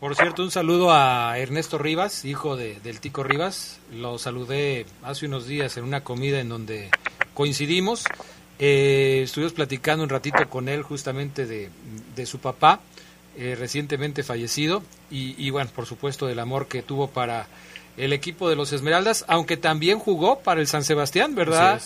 Por 0.00 0.14
cierto, 0.14 0.42
un 0.42 0.52
saludo 0.52 0.92
a 0.92 1.36
Ernesto 1.38 1.76
Rivas, 1.76 2.24
hijo 2.24 2.56
de, 2.56 2.78
del 2.80 3.00
Tico 3.00 3.24
Rivas. 3.24 3.80
Lo 3.92 4.16
saludé 4.18 4.86
hace 5.02 5.26
unos 5.26 5.48
días 5.48 5.76
en 5.76 5.82
una 5.82 6.04
comida 6.04 6.38
en 6.38 6.48
donde 6.48 6.88
coincidimos. 7.34 8.04
Eh, 8.60 9.22
estuvimos 9.24 9.54
platicando 9.54 10.04
un 10.04 10.10
ratito 10.10 10.48
con 10.48 10.68
él 10.68 10.82
justamente 10.82 11.46
de, 11.46 11.68
de 12.14 12.26
su 12.26 12.38
papá, 12.38 12.78
eh, 13.36 13.56
recientemente 13.58 14.22
fallecido, 14.22 14.82
y, 15.10 15.34
y 15.36 15.50
bueno, 15.50 15.70
por 15.74 15.86
supuesto 15.86 16.26
del 16.26 16.38
amor 16.38 16.68
que 16.68 16.82
tuvo 16.82 17.08
para 17.08 17.46
el 17.98 18.12
equipo 18.12 18.48
de 18.48 18.56
los 18.56 18.72
Esmeraldas, 18.72 19.24
aunque 19.28 19.56
también 19.56 19.98
jugó 19.98 20.38
para 20.40 20.60
el 20.60 20.66
San 20.66 20.84
Sebastián, 20.84 21.34
¿verdad, 21.34 21.80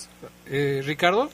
eh, 0.51 0.83
Ricardo? 0.85 1.31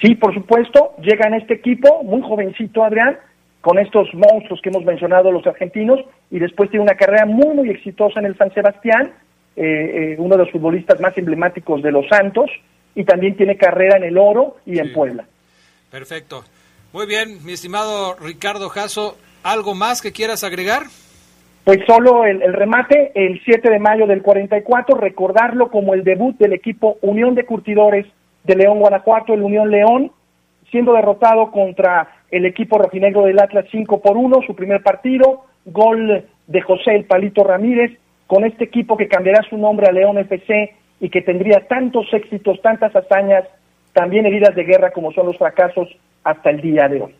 Sí, 0.00 0.14
por 0.14 0.32
supuesto, 0.32 0.92
llega 0.98 1.26
en 1.26 1.34
este 1.34 1.54
equipo, 1.54 2.02
muy 2.04 2.22
jovencito 2.22 2.84
Adrián, 2.84 3.18
con 3.60 3.78
estos 3.78 4.08
monstruos 4.14 4.60
que 4.62 4.68
hemos 4.68 4.84
mencionado 4.84 5.32
los 5.32 5.46
argentinos, 5.46 6.00
y 6.30 6.38
después 6.38 6.70
tiene 6.70 6.84
una 6.84 6.96
carrera 6.96 7.26
muy, 7.26 7.54
muy 7.54 7.70
exitosa 7.70 8.20
en 8.20 8.26
el 8.26 8.36
San 8.36 8.52
Sebastián, 8.52 9.12
eh, 9.56 9.62
eh, 9.64 10.16
uno 10.18 10.36
de 10.36 10.44
los 10.44 10.52
futbolistas 10.52 11.00
más 11.00 11.16
emblemáticos 11.16 11.82
de 11.82 11.90
los 11.90 12.06
Santos, 12.08 12.50
y 12.94 13.04
también 13.04 13.36
tiene 13.36 13.56
carrera 13.56 13.96
en 13.96 14.04
el 14.04 14.18
Oro 14.18 14.58
y 14.66 14.78
en 14.78 14.92
Puebla. 14.92 15.24
Perfecto. 15.90 16.44
Muy 16.92 17.06
bien, 17.06 17.44
mi 17.44 17.54
estimado 17.54 18.14
Ricardo 18.20 18.68
Jasso, 18.68 19.16
¿algo 19.42 19.74
más 19.74 20.00
que 20.00 20.12
quieras 20.12 20.44
agregar? 20.44 20.84
Pues 21.64 21.80
solo 21.86 22.26
el, 22.26 22.42
el 22.42 22.52
remate, 22.52 23.10
el 23.14 23.40
7 23.42 23.70
de 23.70 23.78
mayo 23.78 24.06
del 24.06 24.22
44, 24.22 24.98
recordarlo 24.98 25.70
como 25.70 25.94
el 25.94 26.04
debut 26.04 26.36
del 26.36 26.52
equipo 26.52 26.98
Unión 27.00 27.34
de 27.34 27.46
Curtidores 27.46 28.06
de 28.44 28.54
León, 28.54 28.80
Guanajuato, 28.80 29.32
el 29.32 29.42
Unión 29.42 29.70
León, 29.70 30.12
siendo 30.70 30.92
derrotado 30.92 31.50
contra 31.50 32.08
el 32.30 32.44
equipo 32.44 32.76
rojinegro 32.76 33.22
del 33.22 33.40
Atlas 33.40 33.64
5 33.70 34.02
por 34.02 34.18
1, 34.18 34.40
su 34.46 34.54
primer 34.54 34.82
partido, 34.82 35.44
gol 35.64 36.26
de 36.46 36.60
José 36.60 36.96
El 36.96 37.06
Palito 37.06 37.44
Ramírez, 37.44 37.92
con 38.26 38.44
este 38.44 38.64
equipo 38.64 38.96
que 38.98 39.08
cambiará 39.08 39.42
su 39.48 39.56
nombre 39.56 39.86
a 39.86 39.92
León 39.92 40.18
FC 40.18 40.74
y 41.00 41.08
que 41.08 41.22
tendría 41.22 41.66
tantos 41.66 42.12
éxitos, 42.12 42.60
tantas 42.60 42.94
hazañas, 42.94 43.44
también 43.94 44.26
heridas 44.26 44.54
de 44.54 44.64
guerra 44.64 44.90
como 44.90 45.12
son 45.12 45.26
los 45.26 45.38
fracasos 45.38 45.88
hasta 46.24 46.50
el 46.50 46.60
día 46.60 46.88
de 46.88 47.02
hoy. 47.02 47.14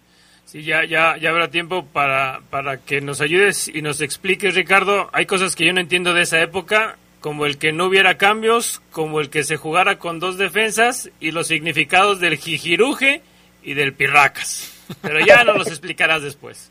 Sí, 0.47 0.63
ya, 0.63 0.85
ya, 0.85 1.17
ya 1.17 1.31
habrá 1.31 1.51
tiempo 1.51 1.85
para, 1.87 2.41
para 2.51 2.79
que 2.79 3.01
nos 3.01 3.21
ayudes 3.21 3.69
y 3.69 3.83
nos 3.83 4.01
expliques, 4.01 4.55
Ricardo. 4.55 5.11
Hay 5.13 5.27
cosas 5.27 5.57
que 5.57 5.67
yo 5.67 5.73
no 5.73 5.81
entiendo 5.81 6.15
de 6.15 6.23
esa 6.23 6.41
época, 6.41 6.97
como 7.21 7.47
el 7.47 7.59
que 7.59 7.73
no 7.73 7.87
hubiera 7.87 8.19
cambios, 8.19 8.83
como 8.93 9.21
el 9.21 9.31
que 9.31 9.45
se 9.45 9.57
jugara 9.57 9.99
con 9.99 10.21
dos 10.21 10.39
defensas 10.39 11.11
y 11.21 11.31
los 11.31 11.47
significados 11.47 12.21
del 12.21 12.37
jijiruje 12.37 13.23
y 13.63 13.75
del 13.75 13.95
pirracas. 13.95 14.71
Pero 15.01 15.25
ya 15.25 15.43
nos 15.45 15.57
los 15.57 15.69
explicarás 15.69 16.23
después. 16.23 16.71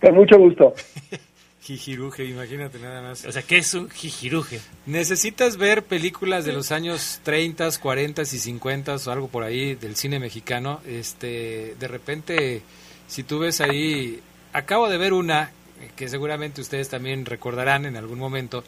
Con 0.00 0.14
mucho 0.14 0.38
gusto. 0.38 0.74
Jijiruje, 1.62 2.24
imagínate 2.24 2.78
nada 2.78 3.02
más. 3.02 3.24
O 3.26 3.32
sea, 3.32 3.42
¿qué 3.42 3.58
es 3.58 3.74
un 3.74 3.90
jijiruje? 3.90 4.60
Necesitas 4.86 5.56
ver 5.56 5.82
películas 5.84 6.44
de 6.44 6.52
los 6.52 6.72
años 6.72 7.20
30, 7.22 7.68
40 7.80 8.22
y 8.22 8.24
50 8.24 8.96
o 8.96 9.10
algo 9.10 9.28
por 9.28 9.44
ahí 9.44 9.74
del 9.74 9.94
cine 9.94 10.18
mexicano. 10.18 10.80
Este, 10.86 11.76
de 11.78 11.88
repente, 11.88 12.62
si 13.10 13.24
tú 13.24 13.40
ves 13.40 13.60
ahí, 13.60 14.20
acabo 14.52 14.88
de 14.88 14.96
ver 14.96 15.12
una 15.12 15.50
que 15.96 16.08
seguramente 16.08 16.60
ustedes 16.60 16.88
también 16.88 17.26
recordarán 17.26 17.84
en 17.86 17.96
algún 17.96 18.18
momento, 18.18 18.62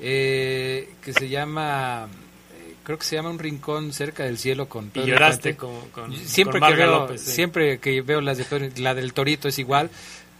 eh, 0.00 0.90
que 1.02 1.12
se 1.12 1.28
llama, 1.28 2.08
eh, 2.54 2.74
creo 2.84 2.98
que 2.98 3.04
se 3.04 3.16
llama 3.16 3.30
Un 3.30 3.38
rincón 3.38 3.92
cerca 3.92 4.24
del 4.24 4.38
cielo 4.38 4.68
con 4.68 4.86
Y 4.86 4.90
Pedro 4.90 5.06
lloraste 5.06 5.50
Infante. 5.50 5.90
con, 5.92 6.10
con, 6.10 6.16
siempre 6.16 6.60
con 6.60 6.68
que 6.70 6.74
veo, 6.76 6.90
López, 6.90 7.20
sí. 7.22 7.30
siempre 7.30 7.78
que 7.78 8.02
veo 8.02 8.20
las 8.20 8.38
de 8.38 8.44
Pedro- 8.44 8.70
la 8.82 8.94
del 8.94 9.12
Torito 9.12 9.48
es 9.48 9.58
igual, 9.58 9.88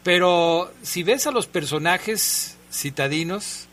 pero 0.02 0.72
si 0.82 1.02
ves 1.04 1.26
a 1.26 1.30
los 1.30 1.46
personajes 1.46 2.56
citadinos 2.72 3.67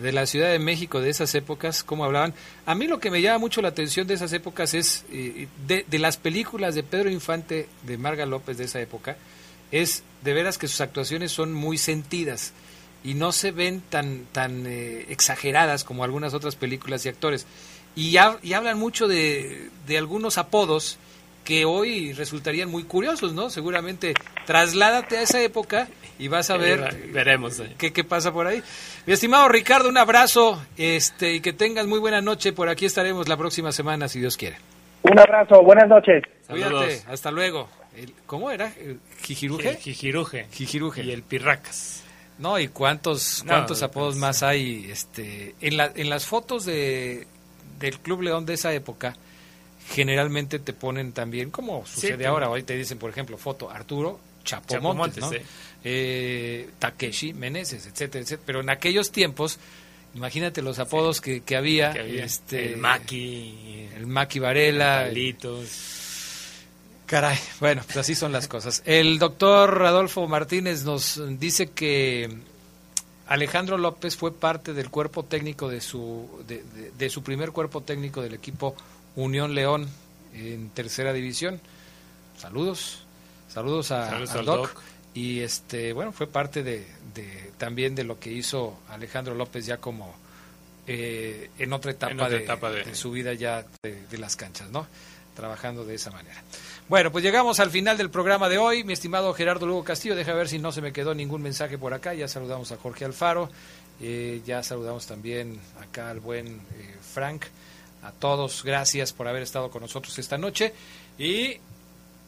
de 0.00 0.12
la 0.12 0.26
Ciudad 0.26 0.50
de 0.50 0.58
México 0.58 1.00
de 1.00 1.10
esas 1.10 1.34
épocas, 1.34 1.82
cómo 1.82 2.04
hablaban, 2.04 2.34
a 2.66 2.74
mí 2.74 2.86
lo 2.86 3.00
que 3.00 3.10
me 3.10 3.22
llama 3.22 3.38
mucho 3.38 3.62
la 3.62 3.68
atención 3.68 4.06
de 4.06 4.14
esas 4.14 4.32
épocas 4.32 4.74
es 4.74 5.04
eh, 5.10 5.48
de, 5.66 5.98
las 5.98 6.16
películas 6.16 6.74
de 6.74 6.82
Pedro 6.82 7.10
Infante, 7.10 7.68
de 7.82 7.98
Marga 7.98 8.26
López 8.26 8.58
de 8.58 8.64
esa 8.64 8.80
época, 8.80 9.16
es 9.70 10.02
de 10.22 10.34
veras 10.34 10.58
que 10.58 10.68
sus 10.68 10.80
actuaciones 10.80 11.32
son 11.32 11.52
muy 11.52 11.78
sentidas 11.78 12.52
y 13.04 13.14
no 13.14 13.32
se 13.32 13.50
ven 13.50 13.80
tan 13.80 14.26
tan 14.32 14.66
eh, 14.66 15.06
exageradas 15.08 15.84
como 15.84 16.04
algunas 16.04 16.34
otras 16.34 16.56
películas 16.56 17.04
y 17.04 17.08
actores 17.08 17.46
y, 17.94 18.16
y 18.42 18.52
hablan 18.52 18.78
mucho 18.78 19.08
de, 19.08 19.70
de 19.86 19.98
algunos 19.98 20.38
apodos 20.38 20.98
que 21.44 21.64
hoy 21.64 22.12
resultarían 22.12 22.68
muy 22.68 22.82
curiosos, 22.82 23.32
¿no? 23.32 23.50
Seguramente 23.50 24.14
trasládate 24.46 25.18
a 25.18 25.22
esa 25.22 25.40
época 25.40 25.88
y 26.18 26.28
vas 26.28 26.50
a 26.50 26.56
ver 26.56 26.80
Eh, 26.92 27.10
veremos, 27.12 27.60
eh. 27.60 27.74
qué, 27.78 27.92
qué 27.92 28.04
pasa 28.04 28.32
por 28.32 28.46
ahí. 28.46 28.62
Mi 29.06 29.12
estimado 29.12 29.48
Ricardo, 29.48 29.88
un 29.88 29.98
abrazo 29.98 30.62
este 30.76 31.34
y 31.34 31.40
que 31.40 31.52
tengas 31.52 31.86
muy 31.86 31.98
buena 31.98 32.20
noche. 32.20 32.52
Por 32.52 32.68
aquí 32.68 32.86
estaremos 32.86 33.28
la 33.28 33.36
próxima 33.36 33.72
semana, 33.72 34.08
si 34.08 34.20
Dios 34.20 34.36
quiere. 34.36 34.56
Un 35.02 35.18
abrazo, 35.18 35.62
buenas 35.62 35.88
noches. 35.88 36.22
Cuídate, 36.48 37.02
hasta 37.08 37.30
luego. 37.30 37.68
El- 37.96 38.12
¿Cómo 38.26 38.50
era? 38.50 38.72
¿El 38.78 38.98
¿Jijiruje? 39.22 39.70
El 39.70 39.76
jijiruje. 39.76 40.46
Jijiruje. 40.52 41.02
Y 41.04 41.12
el 41.12 41.22
pirracas. 41.22 42.02
No, 42.38 42.58
y 42.58 42.68
cuántos 42.68 43.42
No, 43.44 43.52
cuántos 43.52 43.80
no, 43.80 43.86
apodos 43.86 44.16
más 44.16 44.42
hay 44.42 44.88
este 44.90 45.54
en 45.62 45.76
la, 45.78 45.90
en 45.94 46.10
las 46.10 46.26
fotos 46.26 46.66
de 46.66 47.26
del 47.78 47.98
Club 48.00 48.22
León 48.22 48.44
de 48.44 48.54
esa 48.54 48.72
época 48.74 49.14
generalmente 49.88 50.58
te 50.58 50.72
ponen 50.72 51.12
también 51.12 51.50
como 51.50 51.86
sucede 51.86 52.18
Sí, 52.18 52.24
ahora, 52.24 52.50
hoy 52.50 52.62
te 52.62 52.74
dicen 52.76 52.98
por 52.98 53.10
ejemplo 53.10 53.38
foto 53.38 53.70
Arturo 53.70 54.18
Chapomontes, 54.44 54.76
Chapomontes, 54.76 55.20
¿no? 55.22 55.30
sí. 55.30 55.36
Eh, 55.88 56.68
Takeshi 56.80 57.32
Meneses, 57.32 57.86
etcétera, 57.86 58.22
etcétera, 58.22 58.42
pero 58.44 58.60
en 58.60 58.70
aquellos 58.70 59.12
tiempos 59.12 59.58
Imagínate 60.14 60.62
los 60.62 60.78
apodos 60.78 61.20
que, 61.20 61.42
que 61.42 61.56
había. 61.56 61.92
Que 61.92 62.00
había. 62.00 62.24
Este, 62.24 62.72
el 62.72 62.78
Maki. 62.78 63.86
El 63.96 64.06
Maki 64.06 64.38
Varela. 64.38 65.02
Carlitos. 65.04 65.68
Caray, 67.04 67.38
bueno, 67.60 67.82
pues 67.84 67.98
así 67.98 68.14
son 68.14 68.32
las 68.32 68.48
cosas. 68.48 68.82
El 68.86 69.18
doctor 69.18 69.84
Adolfo 69.84 70.26
Martínez 70.26 70.84
nos 70.84 71.20
dice 71.38 71.66
que 71.68 72.34
Alejandro 73.26 73.76
López 73.76 74.16
fue 74.16 74.32
parte 74.32 74.72
del 74.72 74.88
cuerpo 74.88 75.22
técnico 75.24 75.68
de 75.68 75.82
su, 75.82 76.42
de, 76.48 76.62
de- 76.62 76.92
de 76.96 77.10
su 77.10 77.22
primer 77.22 77.52
cuerpo 77.52 77.82
técnico 77.82 78.22
del 78.22 78.32
equipo 78.32 78.74
Unión 79.16 79.54
León 79.54 79.86
en 80.32 80.70
tercera 80.70 81.12
división. 81.12 81.60
Saludos, 82.38 83.00
saludos 83.48 83.90
a, 83.92 84.08
Saludos 84.08 84.30
al 84.30 84.38
al 84.38 84.44
Doc. 84.46 84.56
Doc. 84.72 84.82
Y 85.16 85.40
este, 85.40 85.92
bueno, 85.92 86.12
fue 86.12 86.28
parte 86.28 86.62
de, 86.62 86.86
de- 87.14 87.50
también 87.58 87.94
de 87.96 88.04
lo 88.04 88.20
que 88.20 88.30
hizo 88.30 88.78
Alejandro 88.90 89.34
López 89.34 89.66
ya 89.66 89.78
como 89.78 90.14
eh, 90.86 91.50
en 91.58 91.72
otra 91.72 91.90
etapa, 91.90 92.12
En 92.12 92.20
otra 92.20 92.36
de, 92.38 92.44
etapa 92.44 92.70
de- 92.70 92.84
de 92.84 92.94
su 92.94 93.10
vida 93.10 93.32
ya 93.34 93.64
de, 93.82 94.02
de 94.08 94.18
las 94.18 94.36
canchas, 94.36 94.70
¿no? 94.70 94.86
Trabajando 95.34 95.84
de 95.84 95.94
esa 95.94 96.10
manera. 96.10 96.42
Bueno, 96.88 97.10
pues 97.10 97.24
llegamos 97.24 97.60
al 97.60 97.70
final 97.70 97.96
del 97.98 98.10
programa 98.10 98.48
de 98.48 98.58
hoy. 98.58 98.84
Mi 98.84 98.92
estimado 98.92 99.32
Gerardo 99.34 99.66
Lugo 99.66 99.84
Castillo, 99.84 100.14
deja 100.14 100.32
ver 100.34 100.48
si 100.48 100.58
no 100.58 100.70
se 100.70 100.80
me 100.80 100.92
quedó 100.92 101.14
ningún 101.14 101.42
mensaje 101.42 101.76
por 101.78 101.92
acá. 101.94 102.14
Ya 102.14 102.28
saludamos 102.28 102.70
a 102.72 102.76
Jorge 102.76 103.04
Alfaro, 103.04 103.50
eh, 104.00 104.40
ya 104.46 104.62
saludamos 104.62 105.06
también 105.06 105.58
acá 105.80 106.10
al 106.10 106.20
buen 106.20 106.46
eh, 106.46 106.94
Frank. 107.12 107.44
A 108.02 108.12
todos, 108.12 108.62
gracias 108.64 109.12
por 109.12 109.26
haber 109.28 109.42
estado 109.42 109.70
con 109.70 109.82
nosotros 109.82 110.16
esta 110.18 110.38
noche. 110.38 110.72
Y 111.18 111.58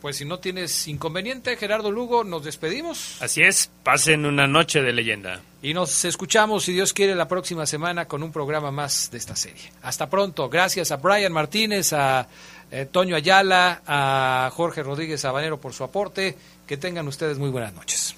pues 0.01 0.17
si 0.17 0.25
no 0.25 0.39
tienes 0.39 0.87
inconveniente, 0.89 1.57
Gerardo 1.57 1.91
Lugo, 1.91 2.25
nos 2.25 2.45
despedimos. 2.45 3.21
Así 3.21 3.43
es, 3.43 3.71
pasen 3.83 4.27
una 4.27 4.47
noche 4.47 4.83
de 4.83 4.93
leyenda. 4.93 5.41
Y 5.61 5.75
nos 5.75 6.05
escuchamos, 6.05 6.65
si 6.65 6.73
Dios 6.73 6.93
quiere, 6.93 7.15
la 7.15 7.27
próxima 7.27 7.67
semana 7.67 8.07
con 8.07 8.23
un 8.23 8.31
programa 8.31 8.71
más 8.71 9.11
de 9.11 9.19
esta 9.19 9.35
serie. 9.35 9.73
Hasta 9.83 10.09
pronto. 10.09 10.49
Gracias 10.49 10.93
a 10.93 10.97
Brian 10.97 11.33
Martínez, 11.33 11.93
a 11.93 12.29
eh, 12.71 12.87
Toño 12.91 13.17
Ayala, 13.17 13.83
a 13.87 14.51
Jorge 14.53 14.83
Rodríguez 14.83 15.21
Sabanero 15.21 15.61
por 15.61 15.73
su 15.73 15.83
aporte. 15.83 16.37
Que 16.67 16.77
tengan 16.77 17.09
ustedes 17.09 17.39
muy 17.39 17.51
buenas 17.51 17.75
noches. 17.75 18.18